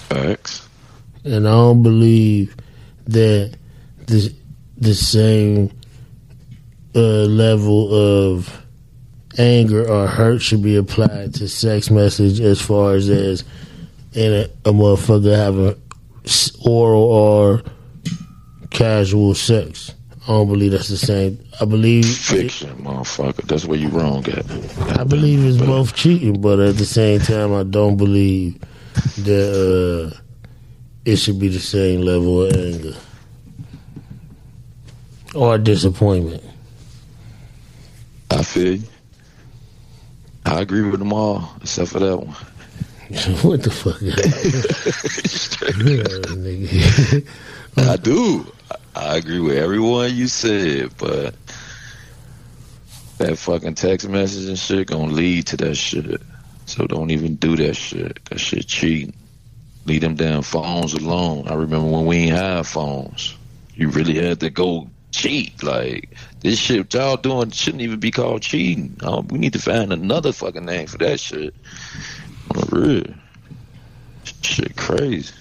Facts. 0.07 0.67
and 1.25 1.45
I 1.47 1.51
don't 1.51 1.83
believe 1.83 2.55
that 3.07 3.53
the 4.07 4.33
the 4.79 4.95
same 4.95 5.71
uh, 6.95 6.99
level 7.25 7.93
of 7.93 8.65
anger 9.37 9.87
or 9.87 10.07
hurt 10.07 10.41
should 10.41 10.63
be 10.63 10.75
applied 10.75 11.33
to 11.35 11.47
sex 11.47 11.91
message 11.91 12.39
as 12.39 12.61
far 12.61 12.93
as 12.93 13.09
as 13.09 13.43
in 14.13 14.33
a, 14.33 14.43
a 14.69 14.73
motherfucker 14.73 15.35
having 15.35 15.81
oral 16.65 17.03
or 17.03 17.61
casual 18.69 19.35
sex. 19.35 19.93
I 20.23 20.31
don't 20.31 20.47
believe 20.47 20.71
that's 20.71 20.89
the 20.89 20.97
same. 20.97 21.39
I 21.59 21.65
believe 21.65 22.05
Fiction, 22.05 22.69
motherfucker. 22.83 23.43
That's 23.47 23.65
where 23.65 23.79
you 23.79 23.89
wrong 23.89 24.27
at. 24.29 24.49
I 24.99 25.03
believe 25.03 25.43
it's 25.45 25.57
both 25.57 25.95
cheating, 25.95 26.39
but 26.39 26.59
at 26.59 26.77
the 26.77 26.85
same 26.85 27.19
time, 27.19 27.53
I 27.53 27.63
don't 27.63 27.97
believe 27.97 28.59
that 29.19 30.11
uh, 30.13 30.17
it 31.05 31.17
should 31.17 31.39
be 31.39 31.49
the 31.49 31.59
same 31.59 32.01
level 32.01 32.43
of 32.43 32.55
anger 32.55 32.95
or 35.35 35.57
disappointment. 35.57 36.43
I 38.31 38.43
feel 38.43 38.75
you. 38.75 38.87
I 40.45 40.61
agree 40.61 40.89
with 40.89 40.99
them 40.99 41.13
all, 41.13 41.51
except 41.61 41.91
for 41.91 41.99
that 41.99 42.17
one. 42.17 42.35
what 43.41 43.63
the 43.63 43.71
fuck? 43.71 43.99
I 47.89 47.97
do. 47.97 48.45
I 48.95 49.17
agree 49.17 49.39
with 49.39 49.57
everyone 49.57 50.15
you 50.15 50.27
said, 50.27 50.91
but 50.97 51.35
that 53.17 53.37
fucking 53.37 53.75
text 53.75 54.07
message 54.07 54.47
and 54.47 54.57
shit 54.57 54.87
gonna 54.87 55.11
lead 55.11 55.47
to 55.47 55.57
that 55.57 55.75
shit. 55.75 56.21
So 56.65 56.85
don't 56.85 57.11
even 57.11 57.35
do 57.35 57.55
that 57.57 57.75
shit. 57.75 58.23
That 58.25 58.39
shit 58.39 58.67
cheating. 58.67 59.13
Leave 59.85 60.01
them 60.01 60.15
damn 60.15 60.41
phones 60.41 60.93
alone. 60.93 61.47
I 61.47 61.55
remember 61.55 61.89
when 61.89 62.05
we 62.05 62.17
ain't 62.17 62.35
have 62.35 62.67
phones. 62.67 63.35
You 63.73 63.89
really 63.89 64.15
had 64.15 64.39
to 64.41 64.49
go 64.49 64.89
cheat. 65.11 65.61
Like 65.63 66.09
this 66.41 66.59
shit 66.59 66.93
y'all 66.93 67.17
doing 67.17 67.51
shouldn't 67.51 67.81
even 67.81 67.99
be 67.99 68.11
called 68.11 68.41
cheating. 68.41 68.95
Um, 69.03 69.27
we 69.27 69.39
need 69.39 69.53
to 69.53 69.59
find 69.59 69.91
another 69.91 70.31
fucking 70.31 70.65
name 70.65 70.87
for 70.87 70.97
that 70.99 71.19
shit. 71.19 71.53
Real. 72.69 73.03
Shit 74.41 74.75
crazy. 74.75 75.33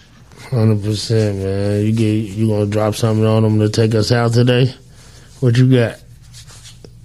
Hundred 0.51 0.83
percent, 0.83 1.39
man. 1.39 1.85
You 1.85 1.93
get 1.93 2.05
you 2.37 2.49
gonna 2.49 2.67
drop 2.67 2.95
something 2.95 3.25
on 3.27 3.43
them 3.43 3.59
to 3.61 3.69
take 3.69 3.95
us 3.95 4.13
out 4.13 4.33
today? 4.33 4.75
What 5.41 5.57
you 5.57 5.71
got? 5.71 5.99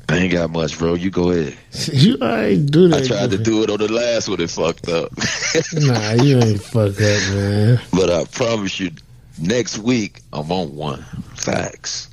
I 0.09 0.17
ain't 0.17 0.33
got 0.33 0.51
much, 0.51 0.77
bro. 0.77 0.93
You 0.93 1.09
go 1.09 1.31
ahead. 1.31 1.57
You 1.91 2.17
ain't 2.21 2.71
do 2.71 2.87
that. 2.89 3.03
I 3.03 3.07
tried 3.07 3.31
to 3.31 3.37
do 3.37 3.63
it 3.63 3.69
on 3.69 3.77
the 3.79 3.91
last 3.91 4.29
one. 4.29 4.39
It 4.41 4.49
fucked 4.49 4.87
up. 4.89 5.11
Nah, 5.73 6.11
you 6.23 6.37
ain't 6.39 6.61
fuck 6.61 6.91
up, 6.91 7.33
man. 7.33 7.79
but 7.91 8.09
I 8.09 8.25
promise 8.25 8.79
you, 8.79 8.91
next 9.39 9.77
week 9.79 10.21
I'm 10.31 10.51
on 10.51 10.75
one. 10.75 11.03
Facts. 11.35 12.09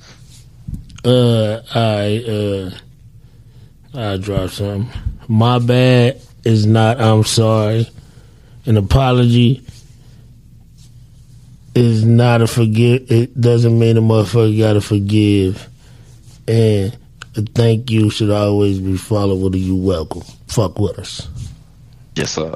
Uh, 1.03 1.61
I 1.73 2.23
uh, 2.27 3.97
I 3.97 4.17
dropped 4.17 4.53
something. 4.53 4.89
My 5.27 5.59
bad 5.59 6.21
is 6.43 6.65
not. 6.65 7.01
I'm 7.01 7.23
sorry. 7.23 7.89
An 8.65 8.77
apology 8.77 9.65
is 11.73 12.05
not 12.05 12.41
a 12.41 12.47
forgive. 12.47 13.11
It 13.11 13.39
doesn't 13.39 13.77
mean 13.77 13.97
a 13.97 14.01
motherfucker 14.01 14.57
got 14.59 14.73
to 14.73 14.81
forgive. 14.81 15.67
And 16.47 16.95
a 17.35 17.41
thank 17.41 17.89
you 17.89 18.09
should 18.09 18.29
always 18.29 18.79
be 18.79 18.97
followed 18.97 19.41
with 19.41 19.55
a 19.55 19.57
you 19.57 19.75
welcome. 19.75 20.21
Fuck 20.47 20.77
with 20.79 20.99
us. 20.99 21.27
Yes, 22.15 22.31
sir. 22.33 22.53